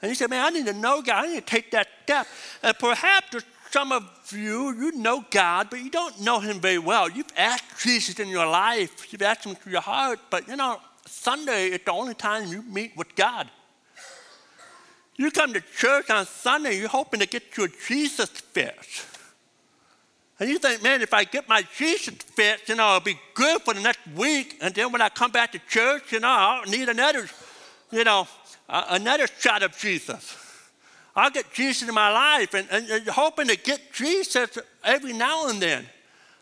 And 0.00 0.08
he 0.08 0.14
said, 0.14 0.30
Man, 0.30 0.44
I 0.44 0.50
need 0.50 0.66
to 0.66 0.72
know 0.72 1.02
God. 1.02 1.24
I 1.24 1.28
need 1.28 1.40
to 1.40 1.46
take 1.46 1.72
that 1.72 1.88
step. 2.04 2.28
And 2.62 2.78
perhaps 2.78 3.44
some 3.72 3.90
of 3.90 4.08
you, 4.30 4.72
you 4.72 4.92
know 4.92 5.24
God, 5.30 5.68
but 5.70 5.80
you 5.80 5.90
don't 5.90 6.20
know 6.20 6.38
Him 6.40 6.60
very 6.60 6.78
well. 6.78 7.10
You've 7.10 7.32
asked 7.36 7.82
Jesus 7.82 8.20
in 8.20 8.28
your 8.28 8.46
life, 8.46 9.12
you've 9.12 9.22
asked 9.22 9.46
Him 9.46 9.54
through 9.54 9.72
your 9.72 9.80
heart, 9.80 10.20
but 10.30 10.46
you 10.46 10.56
know, 10.56 10.78
Sunday 11.06 11.68
is 11.68 11.80
the 11.84 11.92
only 11.92 12.14
time 12.14 12.48
you 12.48 12.62
meet 12.62 12.92
with 12.96 13.14
God. 13.16 13.48
You 15.16 15.30
come 15.30 15.52
to 15.54 15.60
church 15.60 16.10
on 16.10 16.26
Sunday, 16.26 16.78
you're 16.78 16.88
hoping 16.88 17.20
to 17.20 17.26
get 17.26 17.56
your 17.56 17.68
Jesus 17.88 18.28
fix. 18.28 19.06
And 20.42 20.50
you 20.50 20.58
think, 20.58 20.82
man, 20.82 21.02
if 21.02 21.14
I 21.14 21.22
get 21.22 21.48
my 21.48 21.62
Jesus 21.78 22.14
fix, 22.14 22.68
you 22.68 22.74
know, 22.74 22.96
it'll 22.96 23.04
be 23.04 23.16
good 23.32 23.62
for 23.62 23.74
the 23.74 23.80
next 23.80 24.00
week. 24.16 24.58
And 24.60 24.74
then 24.74 24.90
when 24.90 25.00
I 25.00 25.08
come 25.08 25.30
back 25.30 25.52
to 25.52 25.60
church, 25.68 26.10
you 26.10 26.18
know, 26.18 26.26
I'll 26.28 26.64
need 26.64 26.88
another, 26.88 27.28
you 27.92 28.02
know, 28.02 28.26
another 28.68 29.28
shot 29.38 29.62
of 29.62 29.78
Jesus. 29.78 30.36
I'll 31.14 31.30
get 31.30 31.52
Jesus 31.52 31.88
in 31.88 31.94
my 31.94 32.10
life 32.10 32.54
and, 32.54 32.66
and, 32.72 32.90
and 32.90 33.06
hoping 33.06 33.46
to 33.46 33.56
get 33.56 33.92
Jesus 33.92 34.58
every 34.82 35.12
now 35.12 35.48
and 35.48 35.62
then. 35.62 35.86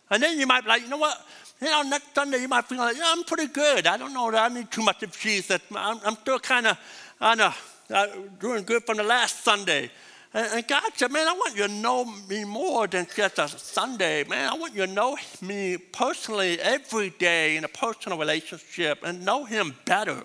And 0.08 0.22
then 0.22 0.38
you 0.38 0.46
might 0.46 0.62
be 0.62 0.68
like, 0.68 0.80
you 0.80 0.88
know 0.88 0.96
what? 0.96 1.18
You 1.60 1.68
know, 1.68 1.82
next 1.82 2.14
Sunday 2.14 2.40
you 2.40 2.48
might 2.48 2.64
feel 2.64 2.78
like, 2.78 2.96
yeah, 2.96 3.04
I'm 3.14 3.24
pretty 3.24 3.48
good. 3.48 3.86
I 3.86 3.98
don't 3.98 4.14
know 4.14 4.30
that 4.30 4.50
I 4.50 4.54
need 4.54 4.70
too 4.70 4.82
much 4.82 5.02
of 5.02 5.14
Jesus. 5.14 5.60
I'm, 5.76 6.00
I'm 6.06 6.14
still 6.14 6.38
kind 6.38 6.68
of, 6.68 6.78
I 7.20 7.34
know, 7.34 7.52
uh, 7.90 8.06
doing 8.40 8.64
good 8.64 8.82
from 8.84 8.96
the 8.96 9.02
last 9.02 9.44
Sunday. 9.44 9.90
And, 10.32 10.66
God 10.68 10.82
said, 10.94 11.10
man, 11.10 11.26
I 11.26 11.32
want 11.32 11.56
you 11.56 11.66
to 11.66 11.72
know 11.72 12.04
me 12.04 12.44
more 12.44 12.86
than 12.86 13.06
just 13.16 13.38
a 13.38 13.48
Sunday. 13.48 14.22
Man, 14.24 14.48
I 14.48 14.54
want 14.54 14.74
you 14.74 14.86
to 14.86 14.92
know 14.92 15.16
me 15.42 15.76
personally 15.76 16.60
every 16.60 17.10
day 17.10 17.56
in 17.56 17.64
a 17.64 17.68
personal 17.68 18.16
relationship 18.16 19.00
and 19.02 19.24
know 19.24 19.44
him 19.44 19.74
better. 19.84 20.22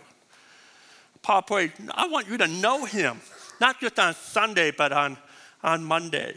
Paul 1.24 1.41
prayed, 1.41 1.72
I 1.91 2.08
want 2.08 2.28
you 2.30 2.38
to 2.38 2.48
know 2.48 2.86
him 2.86 3.20
not 3.60 3.80
just 3.80 3.98
on 3.98 4.13
Sunday, 4.13 4.70
but 4.70 4.91
on, 4.91 5.18
on 5.63 5.84
Monday. 5.84 6.36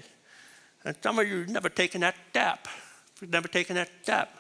And 0.85 0.97
some 1.03 1.19
of 1.19 1.29
you 1.29 1.41
have 1.41 1.51
never 1.51 1.69
taken 1.69 2.01
that 2.01 2.15
step. 2.31 2.67
You've 3.21 3.31
never 3.31 3.49
taken 3.49 3.77
that 3.77 3.91
step. 4.03 4.35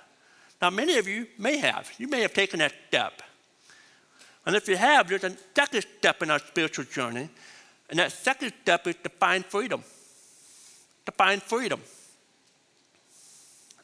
Now, 0.62 0.70
many 0.70 0.96
of 0.96 1.06
you 1.06 1.26
may 1.36 1.58
have. 1.58 1.92
You 1.98 2.08
may 2.08 2.22
have 2.22 2.32
taken 2.32 2.60
that 2.60 2.72
step. 2.88 3.22
And 4.46 4.56
if 4.56 4.66
you 4.68 4.76
have, 4.76 5.08
there's 5.08 5.24
a 5.24 5.36
second 5.54 5.82
step 5.98 6.22
in 6.22 6.30
our 6.30 6.38
spiritual 6.38 6.86
journey. 6.86 7.28
And 7.90 7.98
that 7.98 8.12
second 8.12 8.52
step 8.62 8.86
is 8.86 8.96
to 9.02 9.08
find 9.08 9.44
freedom. 9.44 9.82
To 11.06 11.12
find 11.12 11.42
freedom. 11.42 11.80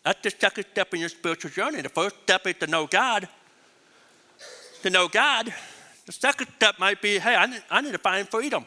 That's 0.02 0.20
the 0.20 0.30
second 0.30 0.66
step 0.70 0.92
in 0.92 1.00
your 1.00 1.08
spiritual 1.08 1.50
journey. 1.50 1.80
The 1.80 1.88
first 1.88 2.16
step 2.22 2.46
is 2.46 2.56
to 2.60 2.66
know 2.66 2.86
God. 2.86 3.26
To 4.82 4.90
know 4.90 5.08
God. 5.08 5.52
The 6.04 6.12
second 6.12 6.48
step 6.56 6.78
might 6.78 7.00
be 7.00 7.18
hey, 7.18 7.34
I 7.34 7.46
need, 7.46 7.62
I 7.70 7.80
need 7.80 7.92
to 7.92 7.98
find 7.98 8.28
freedom. 8.28 8.66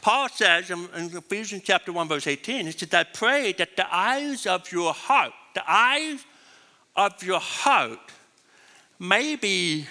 Paul 0.00 0.30
says 0.30 0.70
in, 0.70 0.88
in, 0.96 1.14
Ephesians 1.14 1.62
chapter 1.62 1.92
1, 1.92 2.08
verse 2.08 2.26
18, 2.26 2.64
he 2.64 2.72
says, 2.72 2.88
I 2.94 3.04
pray 3.04 3.52
that 3.52 3.76
the 3.76 3.94
eyes 3.94 4.46
of 4.46 4.72
your 4.72 4.94
heart, 4.94 5.32
the 5.54 5.62
eyes 5.70 6.24
of 6.96 7.22
your 7.22 7.40
heart 7.40 7.98
may 8.98 9.36
be 9.36 9.86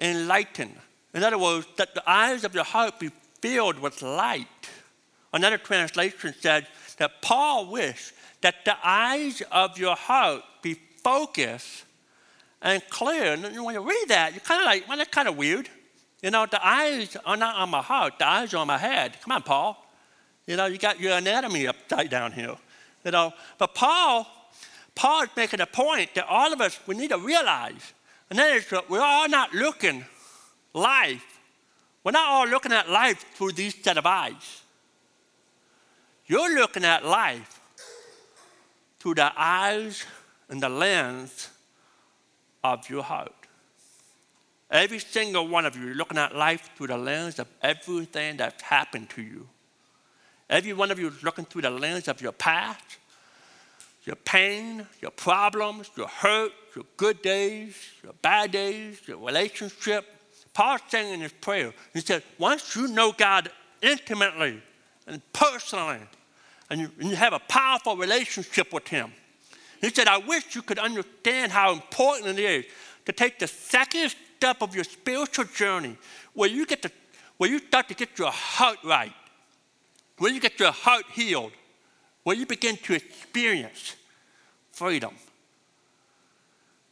enlightened. 0.00 0.74
In 1.12 1.22
other 1.22 1.38
words, 1.38 1.68
that 1.76 1.94
the 1.94 2.02
eyes 2.10 2.42
of 2.42 2.56
your 2.56 2.64
heart 2.64 2.98
be 2.98 3.10
filled 3.44 3.78
with 3.78 4.00
light. 4.00 4.46
Another 5.34 5.58
translation 5.58 6.34
said 6.40 6.66
that 6.96 7.20
Paul 7.20 7.70
wished 7.70 8.14
that 8.40 8.64
the 8.64 8.74
eyes 8.82 9.42
of 9.52 9.76
your 9.76 9.94
heart 9.94 10.42
be 10.62 10.80
focused 11.02 11.84
and 12.62 12.82
clear. 12.88 13.34
And 13.34 13.62
when 13.62 13.74
you 13.74 13.86
read 13.86 14.06
that, 14.08 14.32
you're 14.32 14.40
kind 14.40 14.62
of 14.62 14.64
like, 14.64 14.88
well, 14.88 14.96
that's 14.96 15.10
kind 15.10 15.28
of 15.28 15.36
weird. 15.36 15.68
You 16.22 16.30
know, 16.30 16.46
the 16.46 16.66
eyes 16.66 17.18
are 17.26 17.36
not 17.36 17.56
on 17.56 17.68
my 17.68 17.82
heart, 17.82 18.18
the 18.18 18.26
eyes 18.26 18.54
are 18.54 18.56
on 18.56 18.66
my 18.66 18.78
head. 18.78 19.20
Come 19.20 19.32
on, 19.32 19.42
Paul. 19.42 19.76
You 20.46 20.56
know, 20.56 20.64
you 20.64 20.78
got 20.78 20.98
your 20.98 21.12
anatomy 21.12 21.66
upside 21.66 22.08
down 22.08 22.32
here. 22.32 22.56
You 23.04 23.10
know, 23.10 23.34
but 23.58 23.74
Paul, 23.74 24.26
Paul 24.94 25.24
is 25.24 25.28
making 25.36 25.60
a 25.60 25.66
point 25.66 26.14
that 26.14 26.26
all 26.30 26.50
of 26.50 26.62
us, 26.62 26.80
we 26.86 26.96
need 26.96 27.10
to 27.10 27.18
realize, 27.18 27.92
and 28.30 28.38
that 28.38 28.56
is 28.56 28.66
that 28.70 28.88
we're 28.88 29.02
all 29.02 29.28
not 29.28 29.52
looking 29.52 30.06
life. 30.72 31.33
We're 32.04 32.12
not 32.12 32.28
all 32.28 32.46
looking 32.46 32.72
at 32.72 32.90
life 32.90 33.24
through 33.34 33.52
these 33.52 33.74
set 33.82 33.96
of 33.96 34.04
eyes. 34.04 34.62
You're 36.26 36.54
looking 36.54 36.84
at 36.84 37.04
life 37.04 37.60
through 39.00 39.14
the 39.14 39.32
eyes 39.36 40.04
and 40.48 40.62
the 40.62 40.68
lens 40.68 41.48
of 42.62 42.88
your 42.90 43.02
heart. 43.02 43.32
Every 44.70 44.98
single 44.98 45.48
one 45.48 45.66
of 45.66 45.76
you 45.76 45.92
are 45.92 45.94
looking 45.94 46.18
at 46.18 46.34
life 46.34 46.70
through 46.76 46.88
the 46.88 46.98
lens 46.98 47.38
of 47.38 47.48
everything 47.62 48.36
that's 48.36 48.62
happened 48.62 49.10
to 49.10 49.22
you. 49.22 49.48
Every 50.48 50.72
one 50.72 50.90
of 50.90 50.98
you 50.98 51.08
is 51.08 51.22
looking 51.22 51.44
through 51.44 51.62
the 51.62 51.70
lens 51.70 52.08
of 52.08 52.20
your 52.20 52.32
past, 52.32 52.98
your 54.04 54.16
pain, 54.16 54.86
your 55.00 55.10
problems, 55.10 55.90
your 55.96 56.08
hurt, 56.08 56.52
your 56.76 56.84
good 56.96 57.22
days, 57.22 57.76
your 58.02 58.12
bad 58.20 58.50
days, 58.50 59.00
your 59.06 59.18
relationship. 59.18 60.06
Paul's 60.54 60.80
saying 60.88 61.14
in 61.14 61.20
his 61.20 61.32
prayer, 61.32 61.72
he 61.92 62.00
said, 62.00 62.22
once 62.38 62.76
you 62.76 62.88
know 62.88 63.12
God 63.12 63.50
intimately 63.82 64.62
and 65.06 65.20
personally, 65.32 65.98
and 66.70 66.80
you, 66.80 66.90
and 66.98 67.10
you 67.10 67.16
have 67.16 67.32
a 67.32 67.40
powerful 67.40 67.96
relationship 67.96 68.72
with 68.72 68.88
Him, 68.88 69.12
he 69.80 69.90
said, 69.90 70.08
I 70.08 70.18
wish 70.18 70.54
you 70.54 70.62
could 70.62 70.78
understand 70.78 71.52
how 71.52 71.72
important 71.72 72.38
it 72.38 72.42
is 72.42 72.64
to 73.04 73.12
take 73.12 73.38
the 73.38 73.46
second 73.46 74.14
step 74.36 74.62
of 74.62 74.74
your 74.74 74.84
spiritual 74.84 75.44
journey 75.44 75.96
where 76.32 76.48
you 76.48 76.66
get 76.66 76.82
to 76.82 76.90
where 77.36 77.50
you 77.50 77.58
start 77.58 77.88
to 77.88 77.94
get 77.94 78.16
your 78.16 78.30
heart 78.30 78.78
right, 78.84 79.12
where 80.18 80.32
you 80.32 80.40
get 80.40 80.58
your 80.60 80.70
heart 80.70 81.04
healed, 81.12 81.50
where 82.22 82.36
you 82.36 82.46
begin 82.46 82.76
to 82.76 82.94
experience 82.94 83.96
freedom. 84.72 85.14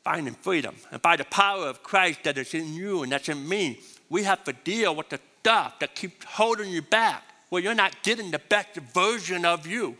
Finding 0.05 0.35
freedom. 0.35 0.75
And 0.91 1.01
by 1.01 1.17
the 1.17 1.25
power 1.25 1.67
of 1.67 1.83
Christ 1.83 2.25
that 2.25 2.39
is 2.39 2.55
in 2.55 2.75
you 2.75 3.03
and 3.03 3.13
that's 3.13 3.29
in 3.29 3.49
me, 3.49 3.81
we 4.09 4.25
have 4.25 4.45
to 4.45 4.53
deal 4.53 4.95
with 4.95 5.09
the 5.09 5.21
stuff 5.41 5.79
that 5.79 5.95
keeps 5.95 6.25
holding 6.25 6.71
you 6.71 6.83
back, 6.83 7.23
where 7.49 7.63
you're 7.63 7.75
not 7.75 8.03
getting 8.03 8.31
the 8.31 8.39
best 8.39 8.75
version 8.75 9.45
of 9.45 9.67
you. 9.67 9.97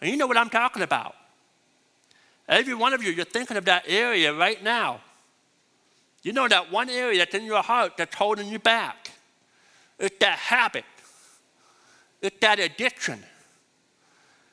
And 0.00 0.10
you 0.10 0.16
know 0.16 0.26
what 0.26 0.36
I'm 0.36 0.50
talking 0.50 0.82
about. 0.82 1.14
Every 2.48 2.74
one 2.74 2.94
of 2.94 3.02
you, 3.02 3.10
you're 3.10 3.24
thinking 3.24 3.56
of 3.56 3.64
that 3.66 3.84
area 3.86 4.32
right 4.32 4.62
now 4.62 5.00
you 6.22 6.32
know 6.32 6.48
that 6.48 6.72
one 6.72 6.90
area 6.90 7.20
that's 7.20 7.34
in 7.34 7.44
your 7.44 7.62
heart 7.62 7.96
that's 7.96 8.14
holding 8.14 8.48
you 8.48 8.58
back. 8.58 9.10
It's 9.98 10.18
that 10.18 10.38
habit. 10.38 10.84
It's 12.20 12.36
that 12.40 12.58
addiction. 12.58 13.22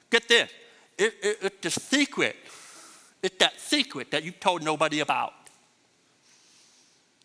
Get 0.10 0.28
this. 0.28 0.50
It, 0.98 1.14
it, 1.22 1.38
it's 1.42 1.58
the 1.62 1.70
secret. 1.80 2.36
It's 3.26 3.38
that 3.38 3.60
secret 3.60 4.12
that 4.12 4.24
you've 4.24 4.40
told 4.40 4.62
nobody 4.62 5.00
about. 5.00 5.34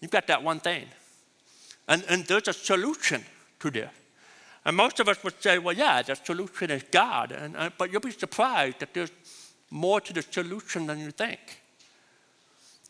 You've 0.00 0.10
got 0.10 0.26
that 0.28 0.42
one 0.42 0.58
thing. 0.58 0.86
And, 1.86 2.02
and 2.08 2.24
there's 2.24 2.48
a 2.48 2.54
solution 2.54 3.22
to 3.58 3.70
this. 3.70 3.90
And 4.64 4.74
most 4.74 4.98
of 4.98 5.08
us 5.10 5.22
would 5.22 5.42
say, 5.42 5.58
well, 5.58 5.76
yeah, 5.76 6.00
the 6.00 6.14
solution 6.14 6.70
is 6.70 6.84
God. 6.90 7.32
And, 7.32 7.54
uh, 7.54 7.68
but 7.76 7.92
you'll 7.92 8.00
be 8.00 8.12
surprised 8.12 8.78
that 8.78 8.94
there's 8.94 9.10
more 9.68 10.00
to 10.00 10.14
the 10.14 10.22
solution 10.22 10.86
than 10.86 11.00
you 11.00 11.10
think 11.10 11.38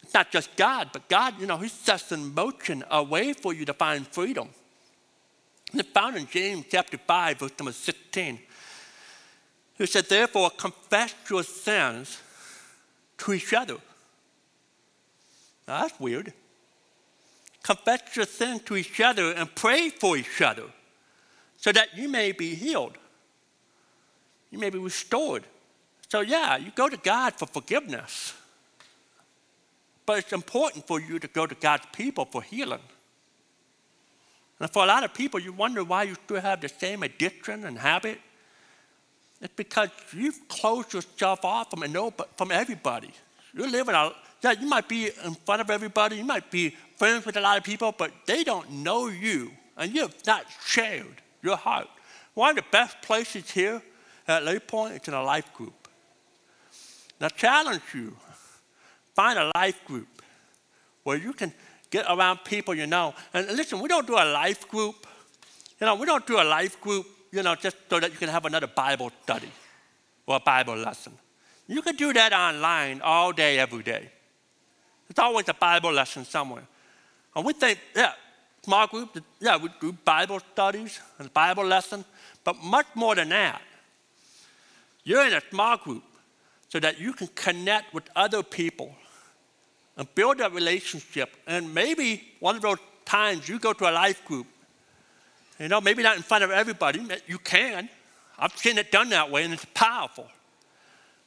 It's 0.04 0.14
not 0.14 0.30
just 0.30 0.54
God, 0.54 0.90
but 0.92 1.08
God, 1.08 1.34
you 1.40 1.46
know, 1.46 1.58
He 1.58 1.68
sets 1.68 2.12
in 2.12 2.32
motion 2.32 2.84
a 2.92 3.02
way 3.02 3.32
for 3.32 3.52
you 3.52 3.64
to 3.64 3.74
find 3.74 4.06
freedom. 4.06 4.50
And 5.72 5.80
it's 5.80 5.90
found 5.90 6.16
in 6.16 6.28
James 6.28 6.66
chapter 6.70 6.96
5, 6.96 7.38
verse 7.40 7.52
number 7.58 7.72
16. 7.72 8.38
He 9.78 9.86
said, 9.86 10.04
Therefore, 10.04 10.50
confess 10.50 11.12
your 11.28 11.42
sins 11.42 12.20
to 13.20 13.32
each 13.32 13.52
other. 13.52 13.76
Now, 15.66 15.82
that's 15.82 15.98
weird. 16.00 16.32
Confess 17.62 18.16
your 18.16 18.26
sin 18.26 18.60
to 18.60 18.76
each 18.76 19.00
other 19.00 19.32
and 19.32 19.54
pray 19.54 19.90
for 19.90 20.16
each 20.16 20.40
other 20.40 20.64
so 21.56 21.72
that 21.72 21.96
you 21.96 22.08
may 22.08 22.32
be 22.32 22.54
healed. 22.54 22.96
You 24.50 24.58
may 24.58 24.70
be 24.70 24.78
restored. 24.78 25.44
So, 26.08 26.20
yeah, 26.20 26.56
you 26.56 26.72
go 26.74 26.88
to 26.88 26.96
God 26.96 27.34
for 27.34 27.46
forgiveness. 27.46 28.34
But 30.06 30.18
it's 30.18 30.32
important 30.32 30.86
for 30.86 31.00
you 31.00 31.18
to 31.20 31.28
go 31.28 31.46
to 31.46 31.54
God's 31.54 31.86
people 31.92 32.24
for 32.24 32.42
healing. 32.42 32.80
And 34.58 34.70
for 34.70 34.82
a 34.82 34.86
lot 34.86 35.04
of 35.04 35.14
people, 35.14 35.38
you 35.38 35.52
wonder 35.52 35.84
why 35.84 36.02
you 36.04 36.14
still 36.14 36.40
have 36.40 36.60
the 36.60 36.68
same 36.68 37.02
addiction 37.02 37.64
and 37.64 37.78
habit. 37.78 38.18
It's 39.40 39.54
because 39.54 39.88
you've 40.12 40.48
closed 40.48 40.92
yourself 40.92 41.44
off 41.44 41.70
from, 41.70 41.82
from 42.36 42.50
everybody. 42.52 43.10
You're 43.54 43.70
living 43.70 43.94
out, 43.94 44.14
yeah, 44.42 44.52
you 44.52 44.66
might 44.66 44.88
be 44.88 45.10
in 45.24 45.34
front 45.34 45.60
of 45.60 45.70
everybody, 45.70 46.16
you 46.16 46.24
might 46.24 46.50
be 46.50 46.76
friends 46.96 47.24
with 47.26 47.36
a 47.36 47.40
lot 47.40 47.58
of 47.58 47.64
people, 47.64 47.94
but 47.96 48.12
they 48.26 48.44
don't 48.44 48.70
know 48.70 49.08
you, 49.08 49.50
and 49.76 49.94
you've 49.94 50.14
not 50.26 50.44
shared 50.64 51.22
your 51.42 51.56
heart. 51.56 51.88
One 52.34 52.50
of 52.50 52.56
the 52.56 52.70
best 52.70 53.00
places 53.02 53.50
here 53.50 53.82
at 54.28 54.44
Lake 54.44 54.66
Point 54.66 55.00
is 55.00 55.08
in 55.08 55.14
a 55.14 55.22
life 55.22 55.52
group. 55.54 55.88
Now, 57.20 57.28
challenge 57.28 57.82
you 57.94 58.16
Find 59.14 59.38
a 59.38 59.50
life 59.54 59.84
group 59.84 60.22
where 61.02 61.18
you 61.18 61.32
can 61.32 61.52
get 61.90 62.06
around 62.08 62.38
people 62.44 62.74
you 62.74 62.86
know. 62.86 63.14
And 63.34 63.46
listen, 63.48 63.80
we 63.80 63.88
don't 63.88 64.06
do 64.06 64.14
a 64.14 64.24
life 64.24 64.68
group. 64.68 65.06
You 65.80 65.86
know, 65.86 65.94
we 65.94 66.06
don't 66.06 66.26
do 66.26 66.40
a 66.40 66.44
life 66.44 66.80
group, 66.80 67.06
you 67.32 67.42
know, 67.42 67.54
just 67.54 67.76
so 67.88 68.00
that 68.00 68.10
you 68.10 68.18
can 68.18 68.28
have 68.28 68.44
another 68.44 68.66
Bible 68.66 69.10
study 69.22 69.50
or 70.26 70.36
a 70.36 70.40
Bible 70.40 70.76
lesson. 70.76 71.12
You 71.66 71.82
can 71.82 71.96
do 71.96 72.12
that 72.12 72.32
online 72.32 73.00
all 73.00 73.32
day, 73.32 73.58
every 73.58 73.82
day. 73.82 74.10
There's 75.08 75.24
always 75.24 75.48
a 75.48 75.54
Bible 75.54 75.92
lesson 75.92 76.24
somewhere. 76.24 76.66
And 77.34 77.44
we 77.44 77.52
think, 77.52 77.78
yeah, 77.94 78.12
small 78.62 78.86
group, 78.86 79.22
yeah, 79.40 79.56
we 79.56 79.70
do 79.80 79.92
Bible 79.92 80.40
studies 80.52 81.00
and 81.18 81.32
Bible 81.32 81.64
lesson, 81.64 82.04
but 82.44 82.56
much 82.62 82.86
more 82.94 83.14
than 83.14 83.28
that. 83.30 83.62
You're 85.04 85.26
in 85.26 85.32
a 85.32 85.42
small 85.50 85.76
group 85.76 86.04
so 86.68 86.78
that 86.80 87.00
you 87.00 87.12
can 87.12 87.28
connect 87.28 87.94
with 87.94 88.04
other 88.14 88.42
people 88.42 88.94
and 89.96 90.12
build 90.14 90.40
a 90.40 90.48
relationship. 90.48 91.36
And 91.46 91.74
maybe 91.74 92.22
one 92.40 92.56
of 92.56 92.62
those 92.62 92.78
times 93.04 93.48
you 93.48 93.58
go 93.58 93.72
to 93.72 93.90
a 93.90 93.92
life 93.92 94.24
group, 94.24 94.46
you 95.60 95.68
know, 95.68 95.80
maybe 95.80 96.02
not 96.02 96.16
in 96.16 96.22
front 96.22 96.42
of 96.42 96.50
everybody, 96.50 97.06
you 97.26 97.38
can. 97.38 97.88
I've 98.38 98.56
seen 98.56 98.78
it 98.78 98.90
done 98.90 99.10
that 99.10 99.30
way 99.30 99.44
and 99.44 99.52
it's 99.52 99.66
powerful. 99.74 100.26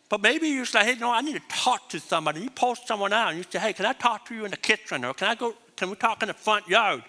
But 0.09 0.21
maybe 0.21 0.47
you 0.47 0.65
say, 0.65 0.83
hey, 0.83 0.95
no, 0.95 1.11
I 1.11 1.21
need 1.21 1.35
to 1.35 1.47
talk 1.47 1.89
to 1.89 1.99
somebody. 1.99 2.41
You 2.41 2.49
post 2.49 2.87
someone 2.87 3.13
out 3.13 3.29
and 3.29 3.37
you 3.37 3.45
say, 3.49 3.59
hey, 3.59 3.73
can 3.73 3.85
I 3.85 3.93
talk 3.93 4.27
to 4.27 4.35
you 4.35 4.45
in 4.45 4.51
the 4.51 4.57
kitchen? 4.57 5.05
Or 5.05 5.13
can 5.13 5.27
I 5.27 5.35
go, 5.35 5.53
can 5.75 5.89
we 5.89 5.95
talk 5.95 6.21
in 6.23 6.27
the 6.27 6.33
front 6.33 6.67
yard? 6.67 7.03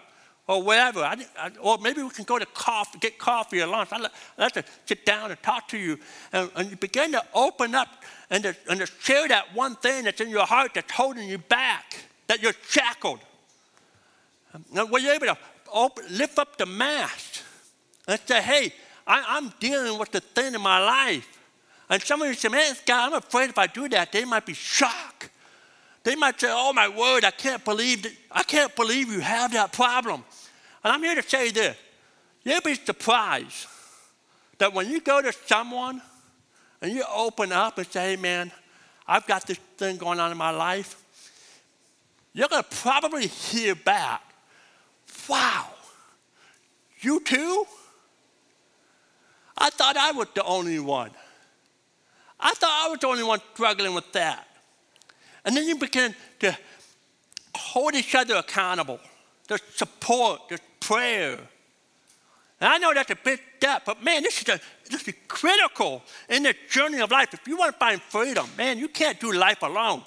Or 0.47 0.63
wherever. 0.63 1.01
I, 1.01 1.17
I, 1.39 1.51
or 1.61 1.79
maybe 1.79 2.03
we 2.03 2.11
can 2.11 2.25
go 2.25 2.39
to 2.39 2.45
coffee, 2.45 2.99
get 2.99 3.19
coffee 3.19 3.63
or 3.63 3.67
lunch. 3.67 3.89
I'd 3.93 4.03
like 4.37 4.53
to 4.53 4.65
sit 4.85 5.07
down 5.07 5.31
and 5.31 5.43
talk 5.43 5.69
to 5.69 5.79
you. 5.79 5.99
And, 6.33 6.51
and 6.55 6.71
you 6.71 6.77
begin 6.77 7.13
to 7.13 7.25
open 7.33 7.75
up 7.75 7.89
and 8.29 8.45
to, 8.45 8.57
and 8.69 8.81
to 8.81 8.87
share 9.01 9.27
that 9.29 9.55
one 9.55 9.77
thing 9.77 10.05
that's 10.05 10.21
in 10.21 10.29
your 10.29 10.45
heart 10.45 10.73
that's 10.75 10.93
holding 10.93 11.27
you 11.27 11.39
back, 11.39 11.97
that 12.27 12.43
you're 12.43 12.53
shackled. 12.69 13.21
And 14.53 14.91
were 14.91 14.99
you 14.99 15.11
able 15.11 15.27
to 15.27 15.39
open, 15.75 16.05
lift 16.11 16.39
up 16.39 16.57
the 16.57 16.67
mask 16.67 17.43
and 18.09 18.19
say, 18.25 18.41
hey, 18.41 18.73
I, 19.07 19.37
am 19.37 19.53
dealing 19.61 19.99
with 19.99 20.13
the 20.13 20.21
thing 20.21 20.55
in 20.55 20.61
my 20.61 20.79
life. 20.79 21.29
And 21.91 22.03
some 22.03 22.23
of 22.23 22.29
you 22.29 22.35
say, 22.35 22.49
man, 22.49 22.75
God, 22.87 23.13
I'm 23.13 23.19
afraid 23.19 23.51
if 23.51 23.59
I 23.59 23.67
do 23.67 23.89
that, 23.91 24.13
they 24.13 24.25
might 24.25 24.47
be 24.47 24.55
shocked. 24.55 25.29
They 26.03 26.15
might 26.15 26.41
say, 26.41 26.49
oh 26.51 26.73
my 26.73 26.89
word, 26.89 27.25
I 27.25 27.31
can't 27.31 27.65
believe 27.65 28.03
that, 28.05 28.13
I 28.31 28.43
can't 28.43 28.75
believe 28.77 29.11
you 29.11 29.21
have 29.21 29.53
that 29.53 29.73
problem. 29.73 30.25
And 30.83 30.93
I'm 30.93 31.03
here 31.03 31.15
to 31.15 31.23
say 31.23 31.51
this. 31.51 31.77
You'll 32.45 32.61
be 32.61 32.75
surprised 32.75 33.67
that 34.59 34.73
when 34.73 34.89
you 34.89 35.01
go 35.01 35.21
to 35.23 35.33
someone 35.47 36.01
and 36.81 36.93
you 36.93 37.05
open 37.13 37.53
up 37.53 37.79
and 37.79 37.87
say, 37.87 38.11
hey 38.11 38.17
man, 38.17 38.53
I've 39.07 39.27
got 39.27 39.47
this 39.47 39.59
thing 39.77 39.97
going 39.97 40.21
on 40.21 40.31
in 40.31 40.37
my 40.37 40.51
life, 40.51 41.03
you're 42.35 42.49
to 42.49 42.65
probably 42.65 43.27
hear 43.27 43.75
back, 43.75 44.23
wow, 45.29 45.69
you 47.01 47.21
too? 47.21 47.65
I 49.57 49.71
thought 49.71 49.97
I 49.97 50.13
was 50.13 50.29
the 50.35 50.45
only 50.45 50.79
one. 50.79 51.11
I 52.41 52.53
thought 52.55 52.87
I 52.87 52.91
was 52.91 52.99
the 52.99 53.07
only 53.07 53.23
one 53.23 53.41
struggling 53.53 53.95
with 53.95 54.13
that. 54.13 54.47
And 55.45 55.57
then 55.57 55.67
you 55.67 55.77
begin 55.77 56.15
to 56.41 56.57
hold 57.55 57.95
each 57.95 58.15
other 58.15 58.37
accountable. 58.37 58.99
There's 59.49 59.63
support, 59.75 60.43
there's 60.49 60.61
prayer. 60.81 61.39
And 62.61 62.73
I 62.73 62.79
know 62.79 62.95
that's 62.95 63.11
a 63.11 63.17
bit 63.17 63.41
depth, 63.61 63.87
but 63.87 64.03
man, 64.03 64.23
this 64.23 64.41
is, 64.41 64.49
a, 64.49 64.61
this 64.91 65.07
is 65.07 65.15
critical 65.29 66.03
in 66.29 66.45
the 66.45 66.55
journey 66.71 67.01
of 67.01 67.11
life. 67.11 67.35
If 67.35 67.47
you 67.47 67.57
want 67.57 67.73
to 67.73 67.79
find 67.79 68.01
freedom, 68.01 68.47
man, 68.57 68.79
you 68.79 68.89
can't 68.89 69.21
do 69.21 69.33
life 69.33 69.63
alone. 69.63 70.03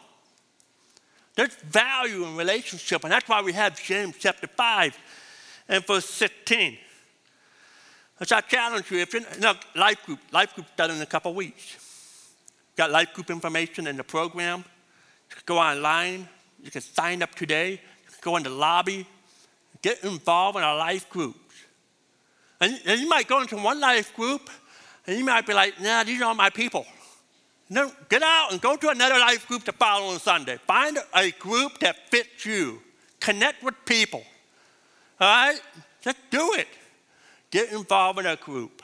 There's 1.36 1.54
value 1.56 2.26
in 2.26 2.36
relationship, 2.36 3.04
and 3.04 3.12
that's 3.12 3.30
why 3.30 3.42
we 3.42 3.54
have 3.54 3.80
James 3.82 4.16
chapter 4.18 4.48
5 4.48 4.98
and 5.68 5.86
verse 5.86 6.06
16. 6.06 6.78
So 8.24 8.36
I 8.36 8.42
challenge 8.42 8.90
you, 8.90 9.00
if 9.00 9.14
you're 9.14 9.24
a 9.24 9.56
life 9.76 10.04
group, 10.06 10.20
life 10.32 10.56
group 10.56 10.68
done 10.76 10.92
in 10.92 11.02
a 11.02 11.06
couple 11.06 11.32
of 11.32 11.38
weeks. 11.38 11.78
Got 12.76 12.92
life 12.92 13.14
group 13.14 13.30
information 13.30 13.88
in 13.88 13.98
the 13.98 14.04
program. 14.04 14.60
You 15.30 15.36
can 15.36 15.44
go 15.46 15.58
online. 15.58 16.28
You 16.64 16.72
can 16.72 16.82
sign 16.82 17.22
up 17.22 17.36
today. 17.36 17.72
You 17.72 18.12
can 18.12 18.20
go 18.22 18.38
in 18.38 18.44
the 18.44 18.50
lobby. 18.50 19.06
Get 19.82 20.04
involved 20.04 20.58
in 20.58 20.64
our 20.64 20.78
life 20.78 21.10
groups. 21.10 21.40
And, 22.60 22.80
and 22.86 23.00
you 23.00 23.08
might 23.08 23.28
go 23.28 23.42
into 23.42 23.56
one 23.58 23.80
life 23.80 24.16
group, 24.16 24.50
and 25.06 25.18
you 25.18 25.24
might 25.24 25.46
be 25.46 25.54
like, 25.54 25.80
nah, 25.80 26.04
these 26.04 26.22
aren't 26.22 26.38
my 26.38 26.50
people. 26.50 26.86
No, 27.70 27.92
get 28.10 28.24
out 28.24 28.52
and 28.52 28.62
go 28.62 28.76
to 28.78 28.90
another 28.90 29.20
life 29.20 29.48
group 29.48 29.64
the 29.64 29.74
following 29.74 30.20
Sunday. 30.20 30.58
Find 30.66 30.98
a 31.14 31.32
group 31.32 31.80
that 31.80 32.10
fits 32.10 32.46
you. 32.46 32.82
Connect 33.20 33.62
with 33.62 33.76
people. 33.86 34.24
All 35.20 35.28
right? 35.28 35.60
Just 36.02 36.18
do 36.30 36.54
it. 36.54 36.68
Get 37.50 37.72
involved 37.72 38.20
in 38.20 38.26
a 38.26 38.36
group. 38.36 38.82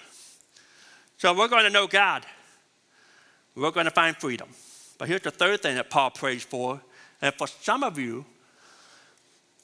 So 1.18 1.34
we're 1.34 1.48
going 1.48 1.64
to 1.64 1.70
know 1.70 1.88
God. 1.88 2.26
We're 3.56 3.72
going 3.72 3.86
to 3.86 3.92
find 3.92 4.16
freedom. 4.16 4.50
But 4.98 5.08
here's 5.08 5.22
the 5.22 5.32
third 5.32 5.62
thing 5.62 5.76
that 5.76 5.90
Paul 5.90 6.12
prays 6.12 6.44
for. 6.44 6.82
And 7.22 7.34
for 7.36 7.48
some 7.48 7.84
of 7.84 7.98
you, 7.98 8.26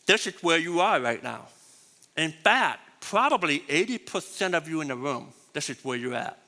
this 0.05 0.27
is 0.27 0.33
where 0.41 0.57
you 0.57 0.79
are 0.79 0.99
right 0.99 1.21
now. 1.23 1.47
In 2.17 2.31
fact, 2.31 2.79
probably 3.01 3.59
80% 3.61 4.53
of 4.53 4.67
you 4.67 4.81
in 4.81 4.89
the 4.89 4.95
room, 4.95 5.27
this 5.53 5.69
is 5.69 5.83
where 5.83 5.97
you're 5.97 6.15
at. 6.15 6.39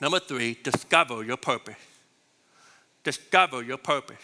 Number 0.00 0.20
three, 0.20 0.58
discover 0.62 1.24
your 1.24 1.36
purpose. 1.36 1.76
Discover 3.04 3.62
your 3.62 3.78
purpose. 3.78 4.16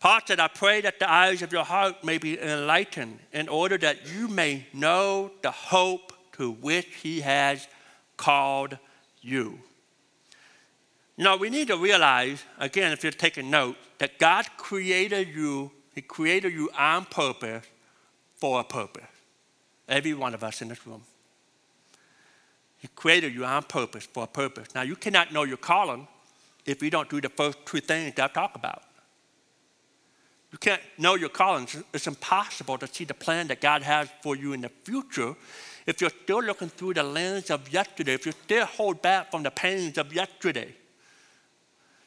Said, 0.00 0.40
I 0.40 0.48
pray 0.48 0.80
that 0.82 0.98
the 1.00 1.10
eyes 1.10 1.42
of 1.42 1.52
your 1.52 1.64
heart 1.64 2.04
may 2.04 2.18
be 2.18 2.40
enlightened 2.40 3.18
in 3.32 3.48
order 3.48 3.76
that 3.78 4.12
you 4.12 4.28
may 4.28 4.66
know 4.72 5.32
the 5.42 5.50
hope 5.50 6.12
to 6.32 6.52
which 6.52 6.86
he 7.02 7.20
has 7.20 7.66
called 8.16 8.78
you. 9.20 9.58
Know, 11.16 11.36
we 11.36 11.50
need 11.50 11.66
to 11.68 11.76
realize, 11.76 12.44
again, 12.58 12.92
if 12.92 13.02
you're 13.02 13.10
taking 13.10 13.50
note, 13.50 13.76
that 13.98 14.20
God 14.20 14.46
created 14.56 15.26
you, 15.28 15.72
He 15.92 16.00
created 16.00 16.52
you 16.52 16.70
on 16.78 17.06
purpose 17.06 17.64
for 18.36 18.60
a 18.60 18.64
purpose. 18.64 19.02
Every 19.88 20.14
one 20.14 20.32
of 20.32 20.44
us 20.44 20.62
in 20.62 20.68
this 20.68 20.86
room. 20.86 21.02
He 22.78 22.86
created 22.94 23.34
you 23.34 23.44
on 23.44 23.64
purpose 23.64 24.06
for 24.06 24.22
a 24.22 24.26
purpose. 24.28 24.72
Now, 24.76 24.82
you 24.82 24.94
cannot 24.94 25.32
know 25.32 25.42
your 25.42 25.56
calling 25.56 26.06
if 26.64 26.80
you 26.84 26.90
don't 26.90 27.10
do 27.10 27.20
the 27.20 27.30
first 27.30 27.58
two 27.66 27.80
things 27.80 28.14
that 28.14 28.30
I 28.30 28.32
talk 28.32 28.54
about. 28.54 28.82
You 30.52 30.58
can't 30.58 30.80
know 30.96 31.14
your 31.14 31.28
calling. 31.28 31.68
It's 31.92 32.06
impossible 32.06 32.78
to 32.78 32.86
see 32.86 33.04
the 33.04 33.14
plan 33.14 33.48
that 33.48 33.60
God 33.60 33.82
has 33.82 34.08
for 34.22 34.34
you 34.34 34.52
in 34.54 34.62
the 34.62 34.70
future 34.84 35.34
if 35.86 36.02
you're 36.02 36.10
still 36.10 36.42
looking 36.42 36.68
through 36.68 36.94
the 36.94 37.02
lens 37.02 37.50
of 37.50 37.72
yesterday, 37.72 38.12
if 38.12 38.26
you 38.26 38.32
still 38.32 38.66
hold 38.66 39.00
back 39.00 39.30
from 39.30 39.42
the 39.42 39.50
pains 39.50 39.96
of 39.96 40.12
yesterday. 40.12 40.74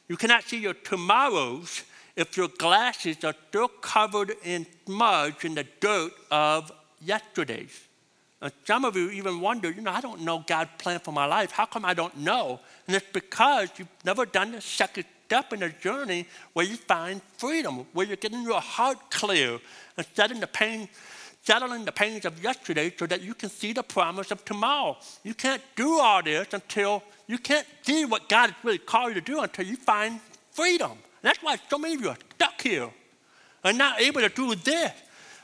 You 0.08 0.16
cannot 0.16 0.44
see 0.44 0.58
your 0.58 0.74
tomorrows 0.74 1.82
if 2.14 2.36
your 2.36 2.46
glasses 2.46 3.24
are 3.24 3.34
still 3.48 3.68
covered 3.68 4.34
in 4.44 4.66
smudge 4.86 5.44
in 5.44 5.54
the 5.54 5.66
dirt 5.80 6.12
of 6.30 6.70
yesterdays. 7.00 7.88
And 8.40 8.52
some 8.64 8.84
of 8.84 8.96
you 8.96 9.10
even 9.10 9.40
wonder, 9.40 9.70
you 9.70 9.80
know, 9.80 9.92
I 9.92 10.00
don't 10.00 10.20
know 10.20 10.44
God's 10.46 10.70
plan 10.78 11.00
for 11.00 11.12
my 11.12 11.26
life. 11.26 11.50
How 11.50 11.64
come 11.66 11.84
I 11.84 11.94
don't 11.94 12.18
know? 12.18 12.60
And 12.86 12.94
it's 12.94 13.06
because 13.12 13.68
you've 13.78 13.88
never 14.04 14.26
done 14.26 14.52
the 14.52 14.60
second 14.60 15.06
step 15.32 15.54
in 15.54 15.62
a 15.62 15.70
journey 15.70 16.26
where 16.52 16.66
you 16.66 16.76
find 16.76 17.22
freedom, 17.38 17.86
where 17.94 18.06
you're 18.06 18.16
getting 18.16 18.42
your 18.42 18.60
heart 18.60 18.98
clear 19.10 19.58
and 19.96 20.06
setting 20.12 20.40
the 20.40 20.46
pain, 20.46 20.86
settling 21.42 21.86
the 21.86 21.92
pains 21.92 22.26
of 22.26 22.44
yesterday 22.44 22.92
so 22.98 23.06
that 23.06 23.22
you 23.22 23.32
can 23.32 23.48
see 23.48 23.72
the 23.72 23.82
promise 23.82 24.30
of 24.30 24.44
tomorrow. 24.44 24.94
You 25.24 25.32
can't 25.32 25.62
do 25.74 25.98
all 26.00 26.22
this 26.22 26.48
until 26.52 27.02
you 27.26 27.38
can't 27.38 27.66
see 27.80 28.04
what 28.04 28.28
God 28.28 28.50
has 28.50 28.62
really 28.62 28.76
called 28.76 29.14
you 29.14 29.22
to 29.22 29.32
do 29.32 29.40
until 29.40 29.64
you 29.64 29.76
find 29.76 30.20
freedom. 30.50 30.90
And 30.90 31.22
that's 31.22 31.42
why 31.42 31.56
so 31.70 31.78
many 31.78 31.94
of 31.94 32.02
you 32.02 32.10
are 32.10 32.18
stuck 32.34 32.60
here 32.60 32.90
and 33.64 33.78
not 33.78 34.02
able 34.02 34.20
to 34.20 34.28
do 34.28 34.54
this 34.54 34.92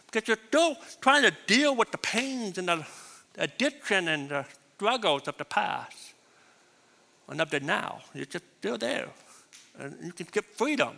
because 0.04 0.28
you're 0.28 0.44
still 0.48 0.76
trying 1.00 1.22
to 1.22 1.32
deal 1.46 1.74
with 1.74 1.90
the 1.92 1.98
pains 1.98 2.58
and 2.58 2.68
the 2.68 2.84
addiction 3.38 4.08
and 4.08 4.28
the 4.28 4.44
struggles 4.76 5.26
of 5.28 5.38
the 5.38 5.46
past 5.46 6.12
and 7.26 7.40
of 7.40 7.48
the 7.48 7.60
now. 7.60 8.02
You're 8.12 8.26
just 8.26 8.44
still 8.58 8.76
there. 8.76 9.08
And 9.78 9.96
you 10.02 10.12
can 10.12 10.26
get 10.30 10.44
freedom. 10.44 10.96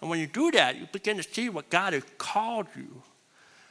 And 0.00 0.10
when 0.10 0.18
you 0.18 0.26
do 0.26 0.50
that, 0.50 0.76
you 0.76 0.86
begin 0.92 1.16
to 1.16 1.22
see 1.22 1.48
what 1.48 1.70
God 1.70 1.92
has 1.92 2.02
called 2.18 2.66
you. 2.76 3.02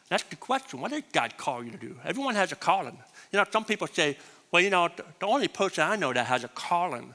That's 0.10 0.24
the 0.24 0.36
question. 0.36 0.80
What 0.80 0.92
did 0.92 1.04
God 1.12 1.38
call 1.38 1.64
you 1.64 1.72
to 1.72 1.78
do? 1.78 1.96
Everyone 2.04 2.36
has 2.36 2.52
a 2.52 2.56
calling. 2.56 2.98
You 3.32 3.40
know, 3.40 3.46
some 3.52 3.66
people 3.66 3.88
say, 3.88 4.18
well, 4.52 4.62
you 4.62 4.70
know, 4.70 4.90
the 4.96 5.26
only 5.26 5.48
person 5.48 5.84
I 5.84 5.96
know 5.96 6.14
that 6.14 6.26
has 6.28 6.44
a 6.44 6.48
calling 6.48 7.14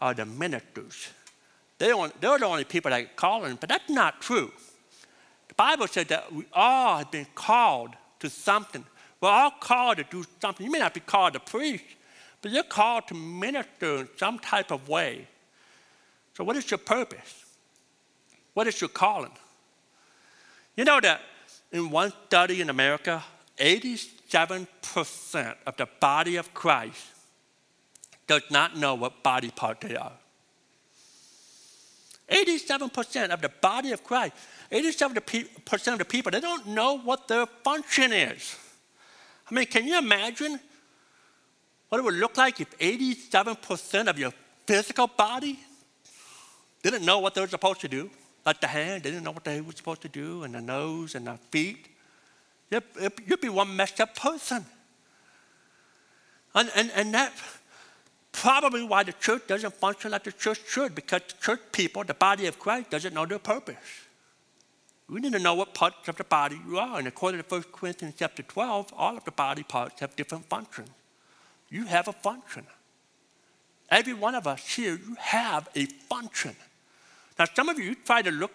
are 0.00 0.14
the 0.14 0.26
ministers. 0.26 1.08
They 1.78 1.92
they're 2.20 2.38
the 2.38 2.46
only 2.46 2.64
people 2.64 2.90
that 2.90 3.00
are 3.00 3.10
calling, 3.16 3.56
but 3.56 3.68
that's 3.68 3.88
not 3.90 4.20
true. 4.20 4.52
The 5.48 5.54
Bible 5.54 5.86
says 5.86 6.06
that 6.06 6.32
we 6.32 6.44
all 6.52 6.98
have 6.98 7.10
been 7.10 7.26
called 7.34 7.90
to 8.20 8.30
something. 8.30 8.84
We're 9.20 9.30
all 9.30 9.52
called 9.52 9.96
to 9.96 10.04
do 10.04 10.24
something. 10.40 10.64
You 10.66 10.72
may 10.72 10.78
not 10.78 10.94
be 10.94 11.00
called 11.00 11.32
to 11.32 11.40
preach, 11.40 11.96
but 12.42 12.52
you're 12.52 12.62
called 12.62 13.08
to 13.08 13.14
minister 13.14 14.00
in 14.00 14.08
some 14.18 14.38
type 14.38 14.70
of 14.70 14.88
way. 14.88 15.26
So, 16.36 16.44
what 16.44 16.56
is 16.56 16.70
your 16.70 16.78
purpose? 16.78 17.44
What 18.54 18.66
is 18.66 18.80
your 18.80 18.88
calling? 18.88 19.32
You 20.76 20.84
know 20.84 21.00
that 21.00 21.20
in 21.72 21.90
one 21.90 22.12
study 22.26 22.60
in 22.60 22.70
America, 22.70 23.22
87% 23.58 25.54
of 25.66 25.76
the 25.76 25.88
body 26.00 26.36
of 26.36 26.52
Christ 26.52 27.02
does 28.26 28.42
not 28.50 28.76
know 28.76 28.94
what 28.94 29.22
body 29.22 29.50
part 29.50 29.80
they 29.80 29.96
are. 29.96 30.12
87% 32.28 33.30
of 33.30 33.42
the 33.42 33.50
body 33.50 33.92
of 33.92 34.02
Christ 34.02 34.34
87% 34.70 35.92
of 35.92 35.98
the 35.98 36.04
people, 36.04 36.32
they 36.32 36.40
don't 36.40 36.66
know 36.66 36.98
what 36.98 37.28
their 37.28 37.46
function 37.46 38.12
is. 38.12 38.56
I 39.48 39.54
mean, 39.54 39.66
can 39.66 39.86
you 39.86 39.98
imagine 39.98 40.58
what 41.88 41.98
it 41.98 42.04
would 42.04 42.14
look 42.14 42.36
like 42.36 42.60
if 42.60 42.76
87% 42.78 44.08
of 44.08 44.18
your 44.18 44.32
physical 44.66 45.06
body 45.06 45.60
didn't 46.90 47.06
know 47.06 47.18
what 47.18 47.34
they 47.34 47.40
were 47.40 47.48
supposed 47.48 47.80
to 47.80 47.88
do? 47.88 48.10
Like 48.44 48.60
the 48.60 48.66
hand, 48.66 49.02
they 49.02 49.10
didn't 49.10 49.24
know 49.24 49.30
what 49.30 49.44
they 49.44 49.60
were 49.60 49.72
supposed 49.72 50.02
to 50.02 50.08
do, 50.08 50.42
and 50.42 50.54
the 50.54 50.60
nose 50.60 51.14
and 51.14 51.26
the 51.26 51.38
feet. 51.50 51.88
You'd, 52.70 53.40
be 53.40 53.48
one 53.48 53.74
messed 53.74 54.00
up 54.00 54.14
person. 54.16 54.64
And, 56.54 56.70
and, 56.74 56.90
and 56.94 57.14
that 57.14 57.32
probably 58.32 58.84
why 58.84 59.02
the 59.02 59.12
church 59.12 59.46
doesn't 59.46 59.74
function 59.74 60.10
like 60.10 60.24
the 60.24 60.32
church 60.32 60.60
should, 60.66 60.94
because 60.94 61.22
the 61.28 61.34
church 61.40 61.60
people, 61.72 62.04
the 62.04 62.14
body 62.14 62.46
of 62.46 62.58
Christ, 62.58 62.90
doesn't 62.90 63.14
know 63.14 63.26
their 63.26 63.38
purpose. 63.38 63.76
We 65.08 65.20
need 65.20 65.32
to 65.32 65.38
know 65.38 65.54
what 65.54 65.74
parts 65.74 66.08
of 66.08 66.16
the 66.16 66.24
body 66.24 66.58
you 66.66 66.78
are. 66.78 66.98
And 66.98 67.06
according 67.06 67.42
to 67.42 67.46
1 67.48 67.64
Corinthians 67.72 68.14
chapter 68.18 68.42
12, 68.42 68.92
all 68.96 69.16
of 69.16 69.24
the 69.24 69.32
body 69.32 69.62
parts 69.62 70.00
have 70.00 70.16
different 70.16 70.46
functions. 70.46 70.88
You 71.70 71.84
have 71.84 72.08
a 72.08 72.12
function. 72.12 72.66
Every 73.90 74.14
one 74.14 74.34
of 74.34 74.46
us 74.46 74.66
here, 74.66 74.98
you 75.06 75.16
have 75.18 75.68
a 75.74 75.86
function. 75.86 76.56
Now, 77.38 77.46
some 77.54 77.68
of 77.68 77.78
you 77.78 77.94
try 77.94 78.22
to 78.22 78.30
look 78.30 78.52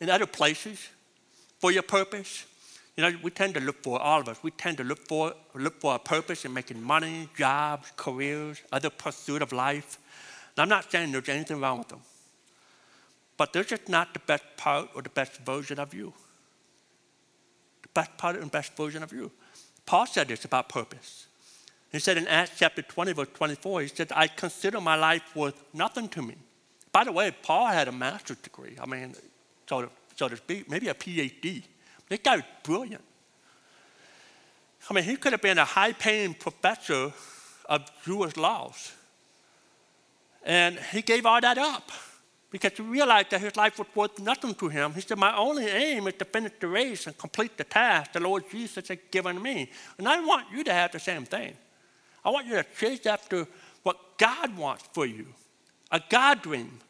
in 0.00 0.10
other 0.10 0.26
places 0.26 0.88
for 1.58 1.72
your 1.72 1.82
purpose. 1.82 2.46
You 2.96 3.02
know, 3.04 3.18
we 3.22 3.30
tend 3.30 3.54
to 3.54 3.60
look 3.60 3.82
for, 3.82 4.00
all 4.00 4.20
of 4.20 4.28
us, 4.28 4.42
we 4.42 4.50
tend 4.50 4.76
to 4.78 4.84
look 4.84 5.06
for, 5.06 5.34
look 5.54 5.80
for 5.80 5.94
a 5.94 5.98
purpose 5.98 6.44
in 6.44 6.52
making 6.52 6.82
money, 6.82 7.28
jobs, 7.36 7.92
careers, 7.96 8.60
other 8.72 8.90
pursuit 8.90 9.40
of 9.40 9.52
life. 9.52 9.98
And 10.56 10.62
I'm 10.62 10.68
not 10.68 10.90
saying 10.90 11.12
there's 11.12 11.28
anything 11.28 11.60
wrong 11.60 11.78
with 11.78 11.88
them. 11.88 12.00
But 13.36 13.52
they're 13.52 13.64
just 13.64 13.88
not 13.88 14.12
the 14.14 14.20
best 14.20 14.44
part 14.56 14.90
or 14.94 15.02
the 15.02 15.10
best 15.10 15.38
version 15.38 15.78
of 15.78 15.94
you. 15.94 16.12
The 17.82 17.88
best 17.94 18.16
part 18.18 18.36
and 18.36 18.50
best 18.50 18.76
version 18.76 19.02
of 19.02 19.12
you. 19.12 19.30
Paul 19.86 20.06
said 20.06 20.28
this 20.28 20.44
about 20.44 20.68
purpose. 20.68 21.28
He 21.92 22.00
said 22.00 22.18
in 22.18 22.26
Acts 22.26 22.58
chapter 22.58 22.82
20, 22.82 23.12
verse 23.12 23.28
24, 23.32 23.82
he 23.82 23.88
said, 23.88 24.12
I 24.14 24.26
consider 24.26 24.80
my 24.80 24.96
life 24.96 25.34
worth 25.34 25.62
nothing 25.72 26.08
to 26.10 26.22
me. 26.22 26.34
By 26.98 27.04
the 27.04 27.12
way, 27.12 27.30
Paul 27.30 27.68
had 27.68 27.86
a 27.86 27.92
master's 27.92 28.38
degree. 28.38 28.76
I 28.82 28.84
mean, 28.84 29.14
so 29.68 29.82
to, 29.82 29.90
so 30.16 30.26
to 30.26 30.36
speak, 30.36 30.68
maybe 30.68 30.88
a 30.88 30.94
PhD. 30.94 31.62
This 32.08 32.18
guy 32.18 32.34
was 32.34 32.44
brilliant. 32.64 33.04
I 34.90 34.94
mean, 34.94 35.04
he 35.04 35.14
could 35.14 35.30
have 35.30 35.40
been 35.40 35.58
a 35.58 35.64
high 35.64 35.92
paying 35.92 36.34
professor 36.34 37.12
of 37.66 37.88
Jewish 38.04 38.36
laws. 38.36 38.90
And 40.42 40.76
he 40.90 41.00
gave 41.02 41.24
all 41.24 41.40
that 41.40 41.56
up 41.56 41.88
because 42.50 42.72
he 42.76 42.82
realized 42.82 43.30
that 43.30 43.42
his 43.42 43.54
life 43.54 43.78
was 43.78 43.86
worth 43.94 44.18
nothing 44.18 44.56
to 44.56 44.66
him. 44.66 44.92
He 44.92 45.00
said, 45.00 45.18
My 45.18 45.36
only 45.36 45.66
aim 45.66 46.08
is 46.08 46.14
to 46.14 46.24
finish 46.24 46.54
the 46.58 46.66
race 46.66 47.06
and 47.06 47.16
complete 47.16 47.56
the 47.56 47.62
task 47.62 48.10
the 48.10 48.18
Lord 48.18 48.42
Jesus 48.50 48.88
has 48.88 48.98
given 49.12 49.40
me. 49.40 49.70
And 49.98 50.08
I 50.08 50.18
want 50.18 50.50
you 50.50 50.64
to 50.64 50.72
have 50.72 50.90
the 50.90 50.98
same 50.98 51.26
thing. 51.26 51.54
I 52.24 52.30
want 52.30 52.48
you 52.48 52.54
to 52.54 52.66
chase 52.76 53.06
after 53.06 53.46
what 53.84 54.18
God 54.18 54.56
wants 54.56 54.88
for 54.92 55.06
you 55.06 55.26
a 55.92 56.00
God 56.10 56.42
dream. 56.42 56.80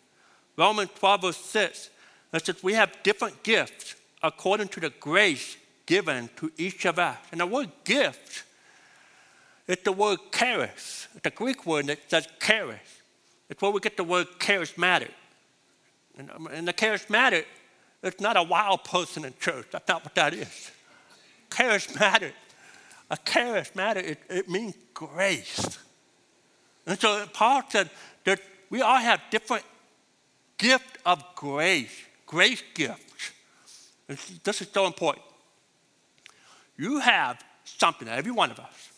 Romans 0.59 0.91
12, 0.99 1.23
verse 1.23 1.37
6 1.37 1.91
it 2.35 2.45
says, 2.45 2.63
We 2.63 2.75
have 2.75 2.93
different 3.03 3.43
gifts 3.43 3.95
according 4.23 4.69
to 4.69 4.81
the 4.81 4.91
grace 4.91 5.57
given 5.87 6.29
to 6.37 6.51
each 6.59 6.85
of 6.85 6.99
us. 6.99 7.17
And 7.31 7.41
the 7.41 7.47
word 7.47 7.71
gift 7.85 8.45
is 9.67 9.79
the 9.85 9.93
word 9.93 10.19
charis. 10.33 11.09
A 11.25 11.31
Greek 11.31 11.65
word 11.65 11.87
that 11.87 11.99
says 12.09 12.29
charis. 12.41 12.81
It's 13.49 13.63
where 13.63 13.71
we 13.71 13.81
get 13.81 13.97
the 13.97 14.05
word 14.05 14.27
charismatic. 14.39 15.11
And, 16.19 16.31
um, 16.33 16.49
and 16.49 16.67
the 16.67 16.73
charismatic, 16.73 17.45
it's 18.03 18.21
not 18.21 18.37
a 18.37 18.43
wild 18.43 18.85
person 18.85 19.25
in 19.25 19.35
church. 19.41 19.67
That's 19.71 19.89
not 19.89 20.05
what 20.05 20.15
that 20.17 20.35
is. 20.35 20.71
Charismatic. 21.51 22.33
A 23.11 23.17
charismatic, 23.17 24.05
it, 24.05 24.19
it 24.29 24.49
means 24.51 24.75
grace. 24.93 25.79
And 26.85 27.01
so 27.01 27.25
Paul 27.33 27.63
said 27.71 27.89
that 28.25 28.41
we 28.69 28.83
all 28.83 28.99
have 28.99 29.21
different 29.31 29.65
gift 30.59 30.99
of 31.07 31.25
grace, 31.35 31.95
grace 32.27 32.63
gifts. 32.75 33.33
This 34.43 34.61
is 34.61 34.69
so 34.73 34.87
important. 34.87 35.25
You 36.77 36.99
have 36.99 37.43
something, 37.65 38.09
every 38.09 38.33
one 38.33 38.51
of 38.51 38.59
us. 38.59 38.91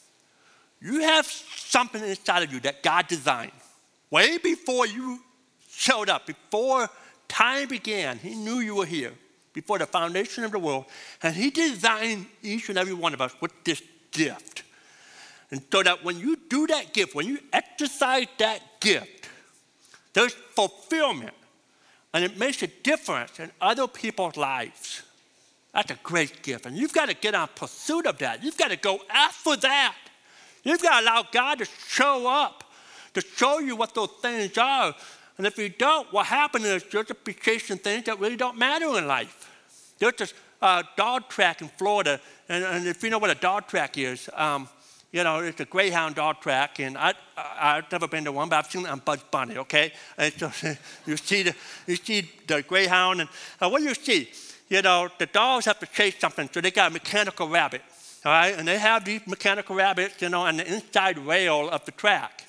You 0.81 1.01
have 1.01 1.27
something 1.27 2.03
inside 2.03 2.43
of 2.43 2.53
you 2.53 2.61
that 2.61 2.83
God 2.83 3.07
designed. 3.07 3.53
Way 4.11 4.39
before 4.39 4.87
you 4.87 5.21
showed 5.69 6.09
up, 6.09 6.27
before 6.27 6.89
time 7.29 7.69
began, 7.69 8.19
He 8.19 8.35
knew 8.35 8.61
you 8.61 8.77
were 8.77 8.87
here, 8.87 9.13
before 9.53 9.79
the 9.79 9.87
foundation 9.87 10.45
of 10.45 10.53
the 10.53 10.59
world. 10.59 10.87
And 11.23 11.35
He 11.35 11.51
designed 11.51 12.27
each 12.43 12.69
and 12.69 12.79
every 12.79 12.95
one 12.95 13.15
of 13.15 13.21
us 13.21 13.35
with 13.41 13.53
this 13.65 13.83
gift. 14.11 14.63
And 15.51 15.63
so 15.71 15.83
that 15.83 16.05
when 16.05 16.19
you 16.19 16.37
do 16.49 16.67
that 16.69 16.93
gift, 16.93 17.15
when 17.15 17.27
you 17.27 17.39
exercise 17.53 18.27
that 18.39 18.81
gift, 18.81 19.29
there's 20.13 20.33
fulfillment 20.33 21.35
and 22.13 22.25
it 22.25 22.39
makes 22.39 22.63
a 22.63 22.67
difference 22.67 23.39
in 23.39 23.51
other 23.61 23.87
people's 23.87 24.37
lives. 24.37 25.03
That's 25.73 25.93
a 25.93 25.99
great 26.03 26.43
gift. 26.43 26.67
And 26.67 26.77
you've 26.77 26.93
got 26.93 27.09
to 27.09 27.15
get 27.15 27.35
on 27.35 27.49
pursuit 27.55 28.07
of 28.07 28.19
that. 28.19 28.43
You've 28.43 28.57
got 28.57 28.71
to 28.71 28.77
go 28.77 29.01
after 29.09 29.57
that. 29.57 29.95
You've 30.65 30.83
got 30.83 31.01
to 31.01 31.05
allow 31.07 31.25
God 31.31 31.59
to 31.61 31.65
show 31.65 32.27
up, 32.27 32.65
to 33.15 33.21
show 33.21 33.61
you 33.61 33.77
what 33.77 33.95
those 33.95 34.11
things 34.21 34.59
are. 34.59 34.95
And 35.39 35.47
if 35.47 35.57
you 35.57 35.69
don't, 35.69 36.13
what 36.13 36.27
happens 36.27 36.67
is 36.67 36.85
you're 36.93 37.05
just 37.05 37.25
be 37.25 37.33
chasing 37.33 37.79
things 37.79 38.05
that 38.05 38.19
really 38.19 38.37
don't 38.37 38.59
matter 38.59 38.99
in 38.99 39.07
life. 39.07 39.49
There's 39.99 40.15
this 40.15 40.35
uh, 40.61 40.83
dog 40.97 41.29
track 41.29 41.63
in 41.63 41.69
Florida, 41.69 42.21
and, 42.49 42.65
and, 42.65 42.87
if 42.87 43.03
you 43.03 43.09
know 43.09 43.19
what 43.19 43.31
a 43.31 43.35
dog 43.35 43.67
track 43.67 43.97
is, 43.97 44.29
um, 44.35 44.69
you 45.13 45.25
know, 45.25 45.41
it's 45.41 45.61
a 45.61 45.65
Greyhound 45.65 46.15
dog 46.15 46.41
track, 46.41 46.79
and 46.79 46.97
I, 46.97 47.15
I, 47.37 47.77
have 47.77 47.91
never 47.91 48.07
been 48.07 48.25
to 48.25 48.33
one, 48.33 48.49
but 48.49 48.57
I've 48.57 48.71
seen 48.71 48.85
it 48.85 48.91
on 48.91 49.01
Bugs 49.01 49.25
Bunny, 49.29 49.57
okay? 49.59 49.93
And 50.17 50.33
so 50.33 50.53
you 51.07 51.17
see 51.17 51.43
the, 51.43 51.55
you 51.87 51.97
see 51.97 52.31
the 52.47 52.63
Greyhound, 52.63 53.21
and 53.21 53.31
uh, 53.61 53.69
what 53.69 53.81
do 53.81 53.89
you 53.89 53.95
see? 53.95 54.31
You 54.69 54.83
know, 54.83 55.09
the 55.19 55.27
dogs 55.27 55.65
have 55.65 55.81
to 55.81 55.87
chase 55.87 56.17
something, 56.19 56.49
so 56.53 56.61
they 56.61 56.71
got 56.71 56.91
a 56.91 56.93
mechanical 56.93 57.49
rabbit, 57.49 57.83
all 58.25 58.31
right? 58.31 58.55
And 58.57 58.69
they 58.69 58.79
have 58.79 59.05
these 59.05 59.27
mechanical 59.27 59.75
rabbits, 59.75 60.23
you 60.23 60.29
know, 60.29 60.43
on 60.43 60.59
the 60.59 60.73
inside 60.73 61.19
rail 61.19 61.69
of 61.71 61.85
the 61.85 61.93
track. 61.93 62.45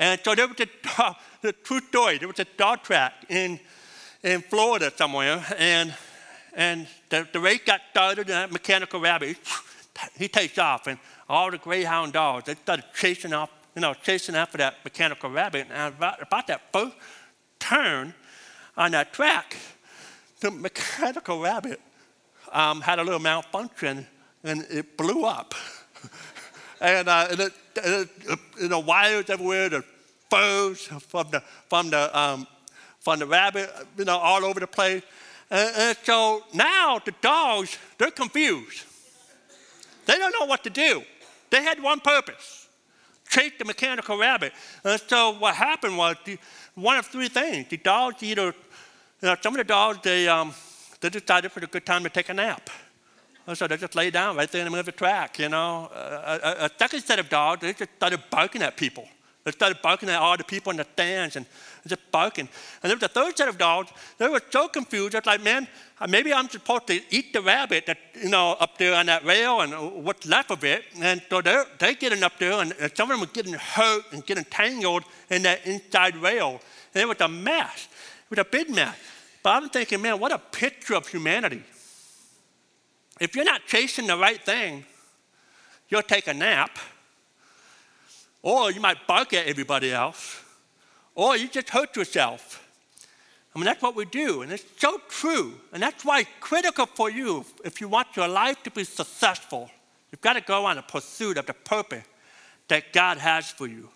And 0.00 0.20
so 0.24 0.34
there 0.34 0.48
was 0.48 0.58
a 0.58 0.66
dog, 0.96 1.16
the 1.42 1.52
true 1.52 1.80
story, 1.80 2.18
there 2.18 2.28
was 2.28 2.40
a 2.40 2.46
dog 2.56 2.82
track 2.82 3.12
in, 3.28 3.60
in 4.24 4.42
Florida 4.42 4.92
somewhere, 4.96 5.44
and, 5.56 5.94
and 6.54 6.88
the, 7.08 7.28
the 7.32 7.38
race 7.38 7.60
got 7.64 7.82
started, 7.92 8.22
and 8.22 8.30
that 8.30 8.50
mechanical 8.50 8.98
rabbit, 8.98 9.36
he 10.16 10.26
takes 10.26 10.58
off, 10.58 10.88
and 10.88 10.98
all 11.28 11.50
the 11.50 11.58
greyhound 11.58 12.12
dogs, 12.12 12.46
they 12.46 12.54
started 12.54 12.84
chasing 12.94 13.32
off, 13.32 13.50
you 13.74 13.82
know, 13.82 13.94
chasing 13.94 14.34
after 14.34 14.58
that 14.58 14.76
mechanical 14.84 15.30
rabbit. 15.30 15.66
And 15.70 15.94
about, 15.94 16.22
about 16.22 16.46
that 16.46 16.62
first 16.72 16.96
turn 17.58 18.14
on 18.76 18.92
that 18.92 19.12
track, 19.12 19.56
the 20.40 20.50
mechanical 20.50 21.40
rabbit 21.40 21.80
um, 22.52 22.80
had 22.80 22.98
a 22.98 23.02
little 23.02 23.20
malfunction 23.20 24.06
and 24.44 24.64
it 24.70 24.96
blew 24.96 25.24
up. 25.24 25.54
and, 26.80 27.08
uh, 27.08 27.28
and, 27.30 27.40
it, 27.40 27.52
and 27.84 28.08
it, 28.72 28.84
wires 28.86 29.28
everywhere, 29.28 29.68
the 29.68 29.84
furs 30.30 30.82
from 31.08 31.30
the, 31.30 31.42
from 31.68 31.90
the, 31.90 32.18
um, 32.18 32.46
from 33.00 33.18
the 33.18 33.26
rabbit, 33.26 33.70
you 33.96 34.04
know, 34.04 34.16
all 34.16 34.44
over 34.44 34.60
the 34.60 34.66
place. 34.66 35.02
And, 35.50 35.76
and 35.76 35.98
so 36.04 36.44
now 36.54 37.00
the 37.04 37.12
dogs, 37.20 37.76
they're 37.98 38.10
confused. 38.10 38.84
They 40.06 40.16
don't 40.16 40.34
know 40.40 40.46
what 40.46 40.64
to 40.64 40.70
do. 40.70 41.02
They 41.50 41.62
had 41.62 41.82
one 41.82 42.00
purpose 42.00 42.68
chase 43.28 43.52
the 43.58 43.64
mechanical 43.64 44.18
rabbit. 44.18 44.52
And 44.84 45.00
so 45.06 45.30
what 45.38 45.54
happened 45.54 45.96
was 45.96 46.16
the, 46.24 46.38
one 46.74 46.96
of 46.96 47.06
three 47.06 47.28
things. 47.28 47.68
The 47.68 47.76
dogs 47.76 48.22
either, 48.22 48.46
you 48.46 48.54
know, 49.22 49.36
some 49.40 49.54
of 49.54 49.58
the 49.58 49.64
dogs, 49.64 49.98
they, 50.02 50.28
um, 50.28 50.52
they 51.00 51.10
decided 51.10 51.52
for 51.52 51.60
a 51.60 51.66
good 51.66 51.86
time 51.86 52.02
to 52.04 52.10
take 52.10 52.28
a 52.28 52.34
nap. 52.34 52.70
And 53.46 53.56
so 53.56 53.66
they 53.66 53.76
just 53.76 53.94
lay 53.94 54.10
down 54.10 54.36
right 54.36 54.50
there 54.50 54.60
in 54.60 54.66
the 54.66 54.70
middle 54.70 54.80
of 54.80 54.86
the 54.86 54.92
track, 54.92 55.38
you 55.38 55.48
know. 55.48 55.90
A, 55.94 56.40
a, 56.42 56.64
a 56.66 56.70
second 56.78 57.00
set 57.00 57.18
of 57.18 57.28
dogs, 57.28 57.62
they 57.62 57.72
just 57.72 57.90
started 57.96 58.22
barking 58.30 58.62
at 58.62 58.76
people. 58.76 59.08
They 59.44 59.52
started 59.52 59.80
barking 59.80 60.08
at 60.10 60.16
all 60.16 60.36
the 60.36 60.44
people 60.44 60.70
in 60.72 60.76
the 60.76 60.86
stands 60.92 61.36
and 61.36 61.46
just 61.86 62.10
barking. 62.10 62.48
And 62.82 62.90
there 62.90 62.96
was 62.96 63.02
a 63.02 63.08
third 63.08 63.36
set 63.36 63.48
of 63.48 63.56
dogs. 63.56 63.90
They 64.18 64.28
were 64.28 64.42
so 64.50 64.68
confused. 64.68 65.14
It's 65.14 65.26
like, 65.26 65.42
man, 65.42 65.66
maybe 66.08 66.34
I'm 66.34 66.48
supposed 66.48 66.86
to 66.88 67.00
eat 67.10 67.32
the 67.32 67.40
rabbit 67.40 67.86
that, 67.86 67.98
you 68.20 68.28
know, 68.28 68.56
up 68.60 68.76
there 68.76 68.94
on 68.94 69.06
that 69.06 69.24
rail 69.24 69.62
and 69.62 70.04
what's 70.04 70.26
left 70.26 70.50
of 70.50 70.64
it. 70.64 70.84
And 71.00 71.22
so 71.30 71.40
they're, 71.40 71.64
they're 71.78 71.94
getting 71.94 72.22
up 72.22 72.38
there 72.38 72.52
and 72.60 72.74
some 72.94 73.10
of 73.10 73.18
them 73.18 73.22
are 73.22 73.32
getting 73.32 73.54
hurt 73.54 74.04
and 74.12 74.26
getting 74.26 74.44
tangled 74.44 75.04
in 75.30 75.42
that 75.44 75.66
inside 75.66 76.16
rail. 76.16 76.60
And 76.94 77.02
it 77.02 77.06
was 77.06 77.20
a 77.20 77.28
mess. 77.28 77.88
It 78.24 78.30
was 78.30 78.38
a 78.40 78.44
big 78.44 78.68
mess. 78.68 78.96
But 79.42 79.62
I'm 79.62 79.70
thinking, 79.70 80.02
man, 80.02 80.20
what 80.20 80.32
a 80.32 80.38
picture 80.38 80.94
of 80.94 81.06
humanity. 81.06 81.62
If 83.20 83.34
you're 83.34 83.44
not 83.44 83.62
chasing 83.66 84.06
the 84.08 84.16
right 84.16 84.44
thing, 84.44 84.84
you'll 85.88 86.02
take 86.02 86.26
a 86.26 86.34
nap 86.34 86.78
or 88.42 88.70
you 88.70 88.80
might 88.80 89.06
bark 89.06 89.32
at 89.32 89.46
everybody 89.46 89.92
else, 89.92 90.42
or 91.14 91.36
you 91.36 91.48
just 91.48 91.70
hurt 91.70 91.96
yourself. 91.96 92.64
I 93.54 93.58
mean, 93.58 93.64
that's 93.64 93.82
what 93.82 93.96
we 93.96 94.04
do, 94.04 94.42
and 94.42 94.52
it's 94.52 94.64
so 94.76 95.00
true. 95.08 95.54
And 95.72 95.82
that's 95.82 96.04
why 96.04 96.20
it's 96.20 96.30
critical 96.38 96.86
for 96.86 97.10
you 97.10 97.44
if 97.64 97.80
you 97.80 97.88
want 97.88 98.08
your 98.14 98.28
life 98.28 98.62
to 98.64 98.70
be 98.70 98.84
successful. 98.84 99.70
You've 100.12 100.20
got 100.20 100.34
to 100.34 100.40
go 100.40 100.64
on 100.66 100.78
a 100.78 100.82
pursuit 100.82 101.36
of 101.38 101.46
the 101.46 101.54
purpose 101.54 102.04
that 102.68 102.92
God 102.92 103.18
has 103.18 103.50
for 103.50 103.66
you. 103.66 103.88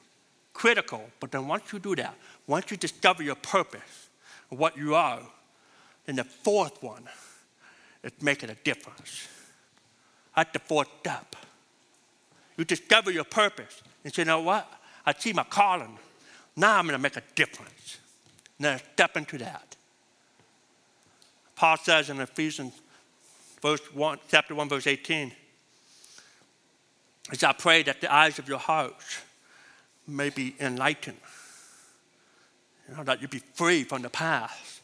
Critical, 0.52 1.02
but 1.20 1.30
then 1.30 1.46
once 1.46 1.72
you 1.72 1.78
do 1.78 1.94
that, 1.96 2.14
once 2.46 2.70
you 2.70 2.76
discover 2.76 3.22
your 3.22 3.36
purpose, 3.36 4.08
what 4.48 4.76
you 4.76 4.94
are, 4.94 5.20
then 6.04 6.16
the 6.16 6.24
fourth 6.24 6.82
one 6.82 7.04
is 8.02 8.12
making 8.20 8.50
a 8.50 8.54
difference. 8.54 9.28
That's 10.34 10.52
the 10.52 10.58
fourth 10.58 10.88
step. 11.00 11.36
You 12.56 12.64
discover 12.64 13.10
your 13.10 13.24
purpose 13.24 13.82
and 14.04 14.16
you 14.16 14.24
know 14.24 14.40
what? 14.40 14.70
I 15.06 15.12
see 15.14 15.32
my 15.32 15.44
calling. 15.44 15.98
Now 16.56 16.78
I'm 16.78 16.86
going 16.86 16.96
to 16.96 17.02
make 17.02 17.16
a 17.16 17.22
difference. 17.34 17.98
Now 18.58 18.76
step 18.94 19.16
into 19.16 19.38
that. 19.38 19.76
Paul 21.56 21.76
says 21.78 22.10
in 22.10 22.20
Ephesians 22.20 22.74
verse 23.62 23.80
1, 23.94 24.18
chapter 24.28 24.54
1, 24.54 24.68
verse 24.68 24.86
18, 24.86 25.32
as 27.30 27.44
I 27.44 27.52
pray 27.52 27.82
that 27.84 28.00
the 28.00 28.12
eyes 28.12 28.38
of 28.38 28.48
your 28.48 28.58
hearts 28.58 29.22
may 30.06 30.30
be 30.30 30.56
enlightened. 30.58 31.18
You 32.88 32.96
know, 32.96 33.04
that 33.04 33.22
you 33.22 33.28
be 33.28 33.40
free 33.54 33.84
from 33.84 34.02
the 34.02 34.10
past, 34.10 34.80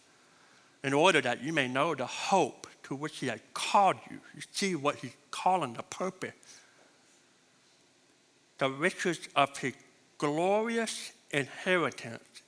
in 0.84 0.92
order 0.94 1.20
that 1.20 1.42
you 1.42 1.52
may 1.52 1.66
know 1.66 1.94
the 1.94 2.06
hope 2.06 2.68
to 2.84 2.94
which 2.94 3.18
He 3.18 3.26
has 3.26 3.40
called 3.52 3.96
you. 4.08 4.18
You 4.34 4.42
see 4.52 4.76
what 4.76 4.96
He's 4.96 5.16
calling 5.32 5.74
the 5.74 5.82
purpose. 5.82 6.32
The 8.58 8.70
riches 8.70 9.28
of 9.34 9.56
His 9.58 9.74
glorious 10.18 11.12
inheritance 11.30 12.42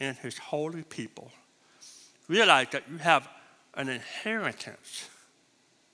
in 0.00 0.14
His 0.14 0.38
holy 0.38 0.82
people. 0.82 1.30
Realize 2.28 2.68
that 2.72 2.84
you 2.90 2.98
have 2.98 3.28
an 3.74 3.88
inheritance. 3.88 5.08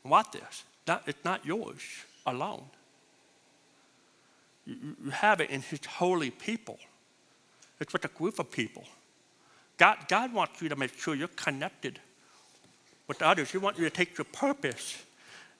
What 0.02 0.32
this? 0.32 0.64
It's 1.06 1.24
not 1.24 1.44
yours 1.46 1.82
alone. 2.26 2.64
You, 4.66 4.96
you 5.04 5.10
have 5.10 5.40
it 5.40 5.50
in 5.50 5.62
His 5.62 5.84
holy 5.86 6.30
people. 6.30 6.78
It's 7.80 7.92
with 7.92 8.04
a 8.04 8.08
group 8.08 8.38
of 8.38 8.50
people. 8.50 8.84
God, 9.78 9.96
God 10.08 10.34
wants 10.34 10.60
you 10.60 10.68
to 10.68 10.76
make 10.76 10.98
sure 10.98 11.14
you're 11.14 11.28
connected 11.28 11.98
with 13.08 13.22
others. 13.22 13.50
He 13.50 13.58
wants 13.58 13.78
you 13.78 13.84
to 13.86 13.90
take 13.90 14.18
your 14.18 14.26
purpose 14.26 15.02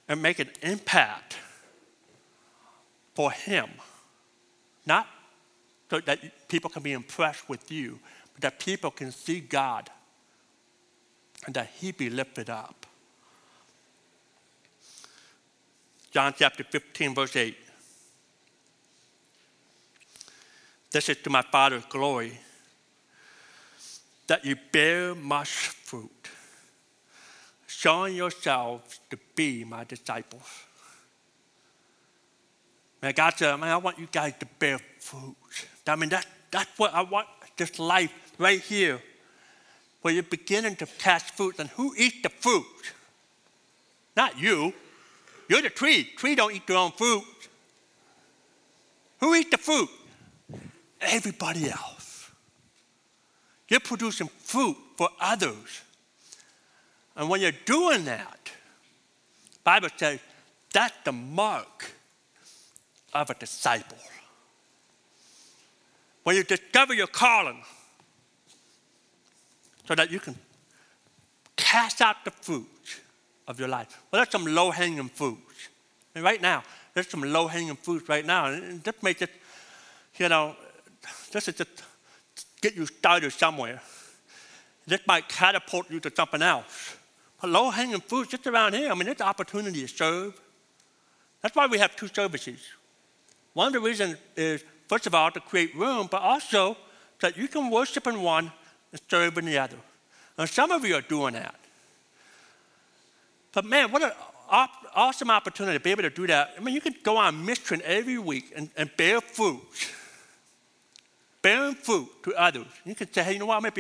and 0.09 0.21
make 0.21 0.39
an 0.39 0.51
impact 0.63 1.37
for 3.21 3.31
Him. 3.33 3.69
Not 4.87 5.07
so 5.91 6.01
that 6.01 6.49
people 6.49 6.71
can 6.71 6.83
be 6.83 6.93
impressed 6.93 7.47
with 7.51 7.71
you, 7.71 7.99
but 8.33 8.41
that 8.41 8.59
people 8.59 8.91
can 8.91 9.13
see 9.13 9.41
God 9.41 9.91
and 11.45 11.55
that 11.55 11.69
He 11.79 11.93
be 11.93 12.09
lifted 12.09 12.49
up. 12.49 12.87
John 16.11 16.33
chapter 16.35 16.65
15, 16.65 17.15
verse 17.15 17.37
8. 17.37 17.57
This 20.91 21.11
is 21.11 21.19
to 21.19 21.29
my 21.29 21.43
Father's 21.43 21.85
glory 21.91 22.39
that 24.29 24.47
you 24.47 24.57
bear 24.73 25.15
much 25.15 25.51
fruit, 25.51 26.31
showing 27.67 28.17
yourselves 28.17 28.99
to 29.11 29.19
be 29.37 29.63
my 29.63 29.85
disciples. 29.85 30.65
Man, 33.03 33.13
God 33.15 33.35
said, 33.37 33.57
man, 33.57 33.71
I 33.71 33.77
want 33.79 33.99
you 33.99 34.09
guys 34.11 34.35
to 34.41 34.47
bear 34.59 34.79
fruit. 34.99 35.37
I 35.87 35.97
mean, 35.97 36.11
that, 36.11 36.27
that's 36.51 36.79
what 36.79 36.93
I 36.93 37.03
want 37.03 37.27
this 37.57 37.79
life 37.79 38.13
right 38.39 38.61
here, 38.61 39.01
where 40.03 40.15
you're 40.15 40.23
beginning 40.23 40.77
to 40.77 40.87
cast 40.87 41.35
fruit. 41.37 41.59
And 41.59 41.69
who 41.71 41.95
eats 41.97 42.23
the 42.23 42.29
fruit? 42.29 42.67
Not 44.17 44.39
you. 44.39 44.73
You're 45.49 45.63
the 45.63 45.71
tree. 45.71 46.05
Tree 46.17 46.35
don't 46.35 46.55
eat 46.55 46.67
their 46.67 46.77
own 46.77 46.93
fruit. 46.93 47.25
Who 49.21 49.35
eats 49.35 49.51
the 49.51 49.59
fruit? 49.59 49.89
Everybody 51.01 51.71
else. 51.71 52.31
You're 53.69 53.81
producing 53.81 54.29
fruit 54.29 54.77
for 54.97 55.09
others. 55.21 55.83
And 57.17 57.29
when 57.29 57.41
you're 57.41 57.53
doing 57.65 58.05
that, 58.05 58.51
Bible 59.65 59.89
says 59.97 60.21
that's 60.73 60.95
the 61.05 61.13
mark 61.13 61.93
of 63.13 63.31
a 63.31 63.35
disciple. 63.35 63.99
When 66.23 66.37
you 66.37 66.45
discover 66.45 66.95
your 66.95 67.07
calling, 67.07 67.63
so 69.87 69.95
that 69.97 70.11
you 70.11 70.21
can 70.21 70.37
cast 71.57 72.01
out 72.01 72.25
the 72.25 72.31
fruit 72.31 72.69
of 73.49 73.59
your 73.59 73.69
life. 73.69 74.01
Well, 74.11 74.21
there's 74.21 74.31
some 74.31 74.45
low-hanging 74.45 75.09
fruits. 75.09 75.69
And 76.15 76.23
right 76.23 76.41
now, 76.41 76.63
there's 76.95 77.09
some 77.09 77.23
low-hanging 77.23 77.75
fruits 77.77 78.09
right 78.09 78.25
now. 78.25 78.47
And 78.47 78.83
this 78.85 78.95
may 79.03 79.15
just, 79.15 79.33
you 80.17 80.29
know, 80.29 80.55
just 81.33 81.47
to 81.57 81.67
get 82.61 82.77
you 82.77 82.87
started 82.87 83.33
somewhere. 83.33 83.83
This 84.87 85.01
might 85.07 85.29
catapult 85.29 85.91
you 85.91 85.99
to 86.01 86.13
something 86.15 86.43
else. 86.43 86.97
But 87.41 87.51
low 87.51 87.71
hanging 87.71 88.01
fruit 88.01 88.29
just 88.29 88.47
around 88.47 88.75
here, 88.75 88.93
I 88.93 88.95
mean, 88.95 89.07
there's 89.07 89.21
opportunity 89.21 89.81
to 89.81 89.89
serve. 89.89 90.41
That's 91.43 91.57
why 91.57 91.67
we 91.67 91.79
have 91.79 91.97
two 91.97 92.09
services. 92.09 92.61
One 93.55 93.69
of 93.69 93.73
the 93.73 93.81
reasons 93.81 94.17
is, 94.37 94.65
first 94.89 95.07
of 95.07 95.15
all, 95.15 95.31
to 95.31 95.41
create 95.41 95.75
room, 95.75 96.09
but 96.11 96.23
also 96.23 96.77
that 97.21 97.37
you 97.37 97.49
can 97.49 97.71
worship 97.71 98.07
in 98.07 98.23
one 98.23 98.53
and 98.93 99.01
serve 99.09 99.37
in 99.39 99.45
the 99.45 99.59
other. 99.59 99.77
And 100.39 100.49
some 100.49 100.71
of 100.71 100.85
you 100.85 100.95
are 100.95 101.03
doing 101.03 101.35
that. 101.35 101.55
But 103.53 103.65
man, 103.65 103.91
what 103.91 104.03
an 104.03 104.13
awesome 104.95 105.31
opportunity 105.31 105.77
to 105.77 105.83
be 105.83 105.91
able 105.91 106.03
to 106.03 106.11
do 106.11 106.27
that. 106.29 106.55
I 106.57 106.61
mean, 106.61 106.75
you 106.75 106.81
can 106.81 106.95
go 107.03 107.17
on 107.17 107.45
mission 107.45 107.83
every 107.85 108.19
week 108.19 108.53
and, 108.55 108.71
and 108.77 108.91
bear 108.97 109.21
fruit 109.21 109.63
bearing 111.43 111.75
fruit 111.75 112.09
to 112.25 112.35
others. 112.35 112.67
You 112.85 112.95
can 112.95 113.13
say, 113.13 113.23
hey, 113.23 113.33
you 113.35 113.39
know 113.39 113.47
what? 113.47 113.57
I'm 113.57 113.63
going 113.63 113.73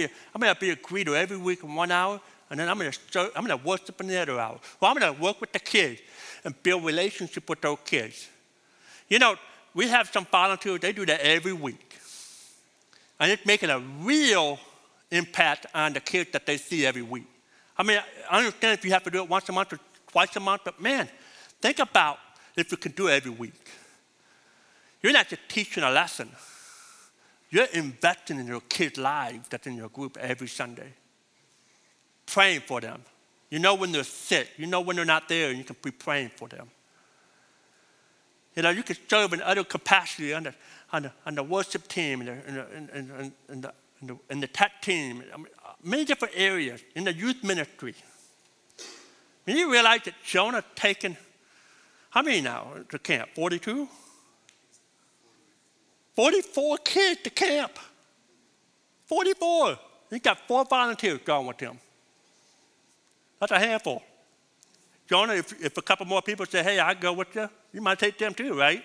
to 0.54 0.60
be, 0.60 0.70
a 0.70 0.76
greeter 0.76 1.14
every 1.14 1.36
week 1.36 1.62
in 1.62 1.74
one 1.74 1.90
hour, 1.90 2.20
and 2.48 2.58
then 2.58 2.68
I'm 2.68 2.78
to, 2.78 3.30
I'm 3.36 3.46
going 3.46 3.58
to 3.58 3.66
worship 3.66 4.00
in 4.00 4.06
the 4.06 4.20
other 4.20 4.38
hour. 4.38 4.58
Well, 4.80 4.90
I'm 4.90 4.98
going 4.98 5.14
to 5.14 5.20
work 5.20 5.40
with 5.40 5.52
the 5.52 5.58
kids 5.58 6.00
and 6.44 6.60
build 6.62 6.84
relationship 6.84 7.48
with 7.48 7.60
those 7.60 7.78
kids. 7.84 8.28
You 9.08 9.18
know, 9.18 9.36
we 9.74 9.88
have 9.88 10.08
some 10.08 10.26
volunteers, 10.26 10.80
they 10.80 10.92
do 10.92 11.06
that 11.06 11.20
every 11.20 11.52
week. 11.52 11.98
And 13.18 13.30
it's 13.30 13.44
making 13.44 13.70
a 13.70 13.78
real 13.78 14.58
impact 15.10 15.66
on 15.74 15.92
the 15.92 16.00
kids 16.00 16.30
that 16.32 16.46
they 16.46 16.56
see 16.56 16.86
every 16.86 17.02
week. 17.02 17.26
I 17.76 17.82
mean, 17.82 17.98
I 18.30 18.38
understand 18.38 18.78
if 18.78 18.84
you 18.84 18.92
have 18.92 19.02
to 19.04 19.10
do 19.10 19.22
it 19.22 19.28
once 19.28 19.48
a 19.48 19.52
month 19.52 19.72
or 19.72 19.80
twice 20.10 20.34
a 20.36 20.40
month, 20.40 20.62
but 20.64 20.80
man, 20.80 21.08
think 21.60 21.78
about 21.78 22.18
if 22.56 22.70
you 22.70 22.76
can 22.76 22.92
do 22.92 23.08
it 23.08 23.12
every 23.12 23.30
week. 23.30 23.68
You're 25.02 25.12
not 25.12 25.28
just 25.28 25.42
teaching 25.48 25.82
a 25.82 25.90
lesson 25.90 26.30
you're 27.50 27.66
investing 27.72 28.38
in 28.38 28.46
your 28.46 28.60
kids' 28.62 28.96
lives 28.96 29.48
that's 29.48 29.66
in 29.66 29.76
your 29.76 29.88
group 29.88 30.16
every 30.18 30.46
Sunday. 30.46 30.92
Praying 32.26 32.60
for 32.60 32.80
them. 32.80 33.02
You 33.50 33.58
know 33.58 33.74
when 33.74 33.90
they're 33.90 34.04
sick. 34.04 34.48
You 34.56 34.68
know 34.68 34.80
when 34.80 34.94
they're 34.94 35.04
not 35.04 35.28
there, 35.28 35.50
and 35.50 35.58
you 35.58 35.64
can 35.64 35.76
be 35.82 35.90
praying 35.90 36.30
for 36.36 36.48
them. 36.48 36.70
You 38.56 38.62
know, 38.62 38.70
you 38.70 38.82
can 38.82 38.96
serve 39.08 39.32
in 39.32 39.42
other 39.42 39.64
capacity 39.64 40.34
on 40.34 40.44
the, 40.44 40.54
on 40.92 41.02
the, 41.04 41.12
on 41.24 41.34
the 41.34 41.42
worship 41.42 41.86
team 41.88 42.20
and 42.20 42.28
the, 42.28 42.66
and 42.66 42.90
and 42.90 43.08
the, 43.62 43.72
and 44.00 44.08
the, 44.10 44.18
and 44.28 44.42
the 44.42 44.46
tech 44.46 44.82
team, 44.82 45.22
many 45.82 46.04
different 46.04 46.34
areas 46.36 46.82
in 46.94 47.04
the 47.04 47.12
youth 47.12 47.44
ministry. 47.44 47.94
When 49.44 49.56
you 49.56 49.70
realize 49.70 50.02
that 50.04 50.14
Jonah 50.24 50.64
taken, 50.74 51.16
how 52.10 52.22
many 52.22 52.40
now 52.40 52.68
to 52.88 52.98
camp? 52.98 53.30
42? 53.34 53.88
44 56.16 56.78
kids 56.78 57.22
to 57.22 57.30
camp. 57.30 57.78
44. 59.06 59.78
He 60.10 60.18
got 60.18 60.38
four 60.46 60.64
volunteers 60.64 61.20
going 61.24 61.46
with 61.46 61.60
him. 61.60 61.78
That's 63.38 63.52
a 63.52 63.58
handful. 63.58 64.02
Jonah, 65.08 65.34
if, 65.34 65.64
if 65.64 65.76
a 65.76 65.82
couple 65.82 66.06
more 66.06 66.22
people 66.22 66.46
say, 66.46 66.62
hey, 66.62 66.78
I 66.78 66.94
go 66.94 67.12
with 67.12 67.34
you, 67.34 67.48
you 67.72 67.80
might 67.80 67.98
take 67.98 68.18
them 68.18 68.34
too, 68.34 68.54
right? 68.54 68.82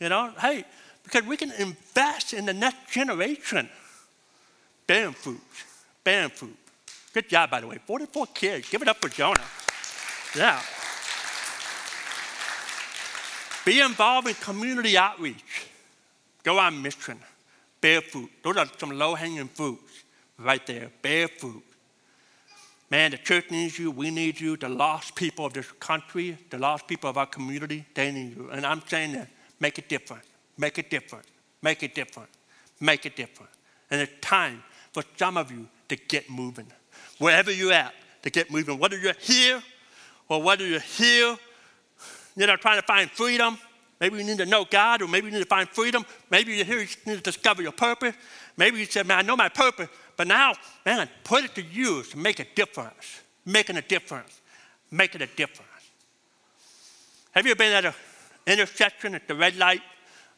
You 0.00 0.08
know, 0.08 0.32
hey, 0.40 0.64
because 1.02 1.22
we 1.24 1.36
can 1.36 1.52
invest 1.52 2.32
in 2.32 2.46
the 2.46 2.52
next 2.52 2.90
generation. 2.92 3.68
Bearing 4.86 5.12
fruit, 5.12 5.40
bearing 6.04 6.30
fruit. 6.30 6.56
Good 7.12 7.28
job, 7.28 7.50
by 7.50 7.60
the 7.60 7.66
way. 7.66 7.78
44 7.84 8.26
kids. 8.34 8.68
Give 8.68 8.82
it 8.82 8.88
up 8.88 8.98
for 8.98 9.08
Jonah. 9.08 9.40
Yeah. 10.36 10.60
Be 13.64 13.80
involved 13.80 14.28
in 14.28 14.34
community 14.34 14.96
outreach. 14.96 15.66
Go 16.44 16.58
on 16.58 16.80
mission. 16.80 17.18
Bear 17.80 18.00
fruit. 18.00 18.30
Those 18.42 18.56
are 18.58 18.66
some 18.78 18.90
low 18.90 19.14
hanging 19.14 19.48
fruits 19.48 20.04
right 20.38 20.64
there. 20.66 20.90
Bear 21.02 21.28
fruit. 21.28 21.64
Man, 22.90 23.10
the 23.10 23.18
church 23.18 23.50
needs 23.50 23.78
you. 23.78 23.90
We 23.90 24.10
need 24.10 24.40
you. 24.40 24.56
The 24.56 24.68
lost 24.68 25.14
people 25.16 25.46
of 25.46 25.52
this 25.52 25.70
country, 25.72 26.38
the 26.50 26.58
lost 26.58 26.86
people 26.86 27.10
of 27.10 27.18
our 27.18 27.26
community, 27.26 27.84
they 27.94 28.12
need 28.12 28.36
you. 28.36 28.50
And 28.50 28.64
I'm 28.64 28.82
saying 28.86 29.12
that 29.12 29.28
make 29.58 29.78
it 29.78 29.88
different. 29.88 30.22
Make 30.56 30.78
it 30.78 30.88
different. 30.88 31.26
Make 31.62 31.82
it 31.82 31.94
different. 31.94 32.28
Make 32.80 33.06
it 33.06 33.16
different. 33.16 33.50
And 33.90 34.00
it's 34.00 34.12
time 34.20 34.62
for 34.92 35.02
some 35.16 35.36
of 35.36 35.50
you 35.50 35.66
to 35.88 35.96
get 35.96 36.30
moving. 36.30 36.66
Wherever 37.18 37.50
you're 37.50 37.72
at, 37.72 37.94
to 38.22 38.30
get 38.30 38.50
moving. 38.50 38.78
Whether 38.78 38.98
you're 38.98 39.14
here 39.20 39.62
or 40.28 40.42
whether 40.42 40.66
you're 40.66 40.80
here, 40.80 41.36
you 42.36 42.46
know, 42.46 42.56
trying 42.56 42.80
to 42.80 42.86
find 42.86 43.10
freedom, 43.10 43.58
Maybe 44.00 44.18
you 44.18 44.24
need 44.24 44.38
to 44.38 44.46
know 44.46 44.66
God, 44.68 45.00
or 45.00 45.08
maybe 45.08 45.26
you 45.26 45.32
need 45.32 45.42
to 45.42 45.46
find 45.48 45.68
freedom. 45.68 46.04
Maybe 46.30 46.54
you're 46.54 46.66
here, 46.66 46.80
you 46.80 46.86
need 47.06 47.16
to 47.16 47.22
discover 47.22 47.62
your 47.62 47.72
purpose. 47.72 48.14
Maybe 48.56 48.78
you 48.78 48.84
said, 48.84 49.06
Man, 49.06 49.18
I 49.18 49.22
know 49.22 49.36
my 49.36 49.48
purpose, 49.48 49.88
but 50.16 50.26
now, 50.26 50.54
man, 50.84 51.08
put 51.24 51.44
it 51.44 51.54
to 51.54 51.62
use 51.62 52.10
to 52.10 52.18
make 52.18 52.40
a 52.40 52.46
difference. 52.54 53.20
Making 53.44 53.76
a 53.76 53.82
difference. 53.82 54.40
Making 54.90 55.22
a 55.22 55.26
difference. 55.26 55.70
Have 57.32 57.46
you 57.46 57.54
been 57.54 57.72
at 57.72 57.84
an 57.84 57.94
intersection 58.46 59.14
at 59.14 59.28
the 59.28 59.34
red 59.34 59.56
light? 59.56 59.82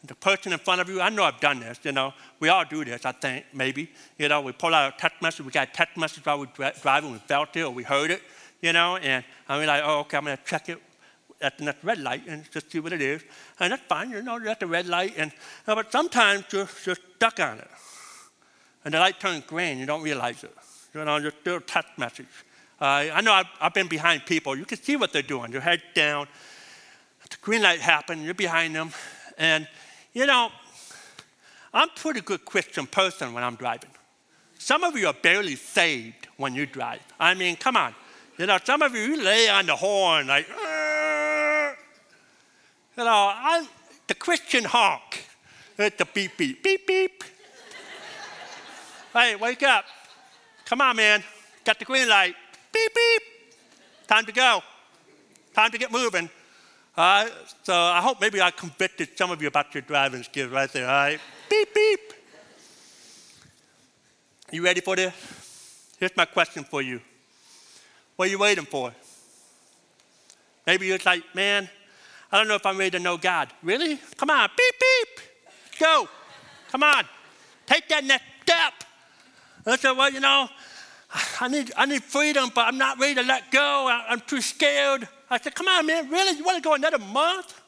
The 0.05 0.15
person 0.15 0.53
in 0.53 0.59
front 0.59 0.81
of 0.81 0.89
you, 0.89 1.01
I 1.01 1.09
know 1.09 1.25
I've 1.25 1.41
done 1.41 1.61
this, 1.61 1.81
you 1.83 1.91
know. 1.91 2.13
We 2.39 2.49
all 2.49 2.65
do 2.65 2.85
this, 2.85 3.05
I 3.05 3.13
think, 3.13 3.47
maybe. 3.53 3.91
You 4.17 4.29
know, 4.29 4.41
we 4.41 4.53
pull 4.53 4.73
out 4.73 4.95
a 4.95 4.97
text 4.97 5.21
message, 5.21 5.45
we 5.45 5.51
got 5.51 5.69
a 5.69 5.73
text 5.73 5.97
message 5.97 6.25
while 6.25 6.39
we're 6.39 6.73
driving, 6.83 7.11
we 7.11 7.19
felt 7.19 7.57
it 7.57 7.63
or 7.63 7.71
we 7.71 7.83
heard 7.83 8.13
it, 8.13 8.23
you 8.61 8.73
know, 8.73 8.97
and 8.97 9.25
I'm 9.49 9.67
like, 9.67 9.83
oh, 9.85 10.01
okay, 10.01 10.17
I'm 10.17 10.25
to 10.27 10.39
check 10.47 10.69
it 10.69 10.81
at 11.41 11.59
the 11.59 11.75
red 11.83 11.99
light 11.99 12.23
and 12.29 12.49
just 12.51 12.71
see 12.71 12.81
what 12.81 12.93
it 12.93 13.03
is. 13.03 13.23
And 13.59 13.73
that's 13.73 13.83
fine, 13.89 14.11
you 14.11 14.23
know, 14.23 14.39
you're 14.39 14.49
at 14.49 14.61
the 14.61 14.67
red 14.67 14.87
light. 14.87 15.15
And, 15.17 15.33
uh, 15.67 15.75
but 15.75 15.91
sometimes 15.91 16.45
you're, 16.53 16.69
you're 16.85 16.97
stuck 17.17 17.41
on 17.41 17.59
it. 17.59 17.69
And 18.85 18.95
the 18.95 18.99
light 18.99 19.21
turns 19.21 19.45
green, 19.45 19.79
you 19.79 19.87
don't 19.87 20.03
realize 20.03 20.45
it. 20.45 20.55
You 20.95 21.05
know, 21.05 21.21
just 21.21 21.41
still 21.41 21.61
text 21.61 21.99
message. 21.99 22.27
Uh, 22.81 23.11
I 23.13 23.21
know 23.21 23.33
I've, 23.33 23.47
I've, 23.61 23.75
been 23.75 23.89
behind 23.89 24.25
people. 24.25 24.57
You 24.57 24.65
can 24.65 24.81
see 24.81 24.97
what 24.97 25.13
they're 25.13 25.23
doing. 25.23 25.51
Their 25.51 25.61
head 25.61 25.83
down. 25.95 26.29
The 27.29 27.37
green 27.41 27.63
light 27.63 27.81
happened. 27.81 28.25
You're 28.25 28.35
behind 28.35 28.75
them. 28.75 28.91
And, 29.37 29.69
you 30.13 30.27
know, 30.27 30.51
I'm 31.75 31.89
a 31.89 31.93
pretty 32.01 32.21
good 32.21 32.45
Christian 32.45 32.87
person 32.87 33.35
when 33.35 33.43
I'm 33.43 33.57
driving. 33.57 33.91
Some 34.59 34.85
of 34.85 34.97
you 34.97 35.07
are 35.09 35.15
barely 35.15 35.57
saved 35.57 36.29
when 36.37 36.55
you 36.55 36.67
drive. 36.67 37.01
I 37.19 37.35
mean, 37.35 37.57
come 37.57 37.77
on. 37.77 37.95
You 38.39 38.47
know, 38.47 38.59
some 38.65 38.83
of 38.83 38.95
you, 38.95 39.03
you 39.03 39.23
lay 39.23 39.49
on 39.49 39.67
the 39.67 39.77
horn 39.77 40.29
like, 40.29 40.49
Arr! 40.51 41.77
you 42.97 43.05
know, 43.05 43.33
I'm 43.35 43.67
the 44.07 44.15
Christian 44.15 44.65
honk. 44.65 45.25
It's 45.77 45.97
the 45.97 46.05
beep, 46.07 46.37
beep, 46.37 46.63
beep, 46.63 46.87
beep. 46.87 47.25
Hey, 49.13 49.37
wake 49.37 49.63
up. 49.63 49.85
Come 50.65 50.81
on, 50.81 50.97
man. 50.97 51.23
Got 51.65 51.79
the 51.79 51.85
green 51.85 52.09
light. 52.09 52.35
Beep, 52.73 52.95
beep. 52.95 53.23
Time 54.07 54.25
to 54.27 54.33
go. 54.33 54.63
Time 55.55 55.71
to 55.71 55.79
get 55.79 55.91
moving. 55.91 56.29
All 56.97 57.25
right? 57.25 57.33
So 57.63 57.75
I 57.75 58.01
hope 58.01 58.21
maybe 58.21 58.41
I 58.41 58.51
convicted 58.51 59.17
some 59.17 59.31
of 59.31 59.41
you 59.41 59.49
about 59.49 59.75
your 59.75 59.83
driving 59.83 60.23
skills 60.23 60.51
right 60.51 60.71
there. 60.73 60.87
All 60.87 60.93
right? 60.93 61.21
Beep, 61.49 61.75
beep. 61.75 62.01
You 64.51 64.65
ready 64.65 64.81
for 64.81 64.97
this? 64.97 65.15
Here's 65.99 66.17
my 66.17 66.25
question 66.25 66.65
for 66.65 66.81
you. 66.81 67.01
What 68.17 68.29
are 68.29 68.31
you 68.31 68.39
waiting 68.39 68.65
for? 68.65 68.93
Maybe 70.67 70.87
you're 70.87 70.99
like, 71.05 71.23
man, 71.35 71.69
I 72.31 72.39
don't 72.39 72.49
know 72.49 72.55
if 72.55 72.67
I'm 72.67 72.77
ready 72.77 72.91
to 72.93 72.99
know 72.99 73.17
God. 73.17 73.53
Really? 73.63 73.99
Come 74.17 74.31
on, 74.31 74.49
beep, 74.57 74.75
beep. 74.81 75.21
Go. 75.79 76.09
Come 76.71 76.83
on. 76.83 77.05
Take 77.67 77.89
that 77.89 78.05
next 78.05 78.25
step. 78.43 78.73
I 79.67 79.77
said, 79.77 79.93
well, 79.93 80.11
you 80.11 80.21
know, 80.21 80.49
I 81.41 81.49
need, 81.49 81.73
I 81.77 81.87
need 81.87 82.03
freedom, 82.03 82.51
but 82.55 82.67
I'm 82.67 82.79
not 82.79 82.99
ready 82.99 83.15
to 83.17 83.23
let 83.23 83.51
go. 83.51 83.87
I, 83.89 84.07
I'm 84.09 84.21
too 84.21 84.41
scared. 84.41 85.09
I 85.31 85.39
said, 85.39 85.55
come 85.55 85.69
on, 85.69 85.87
man, 85.87 86.09
really? 86.11 86.37
You 86.37 86.45
want 86.45 86.57
to 86.57 86.63
go 86.63 86.75
another 86.75 86.99
month? 86.99 87.61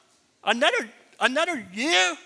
Another, 0.44 0.88
another 1.20 1.66
year? 1.72 2.16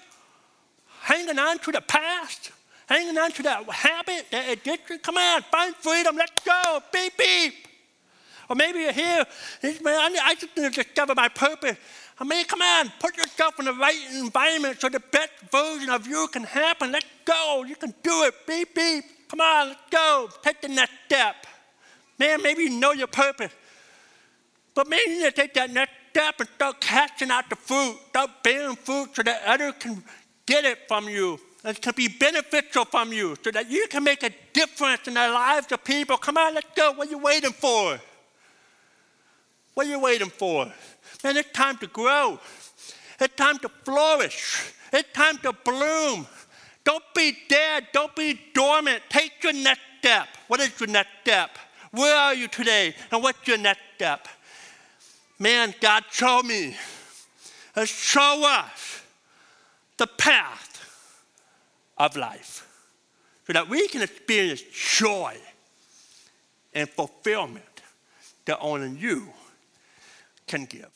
Hanging 1.01 1.39
on 1.39 1.59
to 1.61 1.73
the 1.73 1.81
past? 1.81 2.53
Hanging 2.89 3.17
on 3.17 3.33
to 3.33 3.43
that 3.45 3.69
habit, 3.71 4.27
that 4.31 4.49
addiction? 4.51 4.99
Come 4.99 5.17
on, 5.17 5.43
find 5.43 5.75
freedom. 5.77 6.17
Let's 6.17 6.43
go. 6.45 6.81
Beep, 6.93 7.17
beep. 7.17 7.55
Or 8.49 8.57
maybe 8.57 8.81
you're 8.81 8.93
here, 8.93 9.25
man, 9.83 10.17
I 10.23 10.35
just 10.35 10.57
need 10.57 10.73
to 10.75 10.83
discover 10.83 11.15
my 11.15 11.29
purpose. 11.29 11.79
I 12.19 12.25
mean, 12.25 12.45
come 12.45 12.61
on, 12.63 12.93
put 13.01 13.17
yourself 13.17 13.59
in 13.59 13.65
the 13.65 13.73
right 13.73 13.97
environment 14.13 14.81
so 14.81 14.89
the 14.89 15.01
best 15.01 15.33
version 15.51 15.91
of 15.91 16.07
you 16.07 16.29
can 16.31 16.45
happen. 16.45 16.93
Let's 16.93 17.07
go. 17.25 17.65
You 17.67 17.75
can 17.75 17.95
do 18.03 18.25
it. 18.25 18.35
Beep, 18.47 18.75
beep. 18.75 19.05
Come 19.29 19.41
on, 19.41 19.69
let's 19.69 19.81
go. 19.91 20.29
Take 20.43 20.61
the 20.61 20.69
next 20.69 20.93
step. 21.07 21.47
Man, 22.19 22.43
maybe 22.43 22.65
you 22.65 22.71
know 22.71 22.93
your 22.93 23.07
purpose. 23.07 23.53
But 24.75 24.89
maybe 24.89 25.13
you 25.13 25.19
need 25.23 25.35
to 25.35 25.43
take 25.43 25.55
that 25.55 25.71
next 25.73 25.93
step 26.11 26.35
and 26.39 26.49
start 26.49 26.81
catching 26.81 27.31
out 27.31 27.49
the 27.51 27.57
fruit. 27.57 27.97
Start 28.11 28.31
bearing 28.43 28.77
fruit 28.77 29.11
so 29.15 29.23
that 29.23 29.43
others 29.47 29.75
can 29.79 30.03
get 30.47 30.65
it 30.65 30.79
from 30.89 31.09
you. 31.09 31.39
It 31.65 31.81
can 31.81 31.95
be 31.97 32.09
beneficial 32.09 32.85
from 32.85 33.13
you 33.13 33.37
so 33.43 33.51
that 33.51 33.71
you 33.71 33.87
can 33.89 34.05
make 34.05 34.23
a 34.23 34.31
difference 34.53 35.09
in 35.09 35.15
the 35.15 35.29
lives 35.29 35.73
of 35.73 35.83
people. 35.83 36.19
Come 36.19 36.37
on, 36.37 36.55
let's 36.55 36.67
go. 36.77 36.93
What 36.93 37.09
are 37.09 37.11
you 37.11 37.19
waiting 37.19 37.53
for? 37.53 37.99
What 39.73 39.87
are 39.87 39.91
you 39.91 39.99
waiting 39.99 40.29
for? 40.29 40.67
Man, 41.25 41.37
it's 41.37 41.51
time 41.53 41.79
to 41.79 41.87
grow. 41.87 42.39
It's 43.19 43.35
time 43.35 43.59
to 43.61 43.69
flourish. 43.69 44.73
It's 44.93 45.13
time 45.13 45.39
to 45.39 45.53
bloom. 45.53 46.27
Don't 46.85 47.05
be 47.15 47.37
dead. 47.49 47.89
Don't 47.93 48.15
be 48.15 48.39
dormant. 48.53 49.03
Take 49.09 49.43
your 49.43 49.55
next 49.55 49.81
step. 49.99 50.29
What 50.49 50.61
is 50.61 50.79
your 50.79 50.89
next 50.89 51.11
step? 51.23 51.51
Where 51.91 52.15
are 52.15 52.35
you 52.35 52.49
today? 52.49 52.95
And 53.11 53.23
what's 53.23 53.47
your 53.49 53.59
next 53.59 53.81
step? 53.97 54.29
Man, 55.39 55.75
God, 55.81 56.05
show 56.11 56.43
me. 56.43 56.77
And 57.75 57.89
show 57.89 58.45
us 58.47 59.03
the 59.97 60.07
path 60.07 60.81
of 61.99 62.17
life 62.17 62.69
so 63.47 63.53
that 63.53 63.69
we 63.69 63.89
can 63.89 64.03
experience 64.03 64.63
joy 64.63 65.37
and 66.73 66.89
fulfillment 66.89 67.83
that 68.45 68.59
only 68.61 68.91
you 68.99 69.29
can 70.47 70.65
give. 70.67 70.91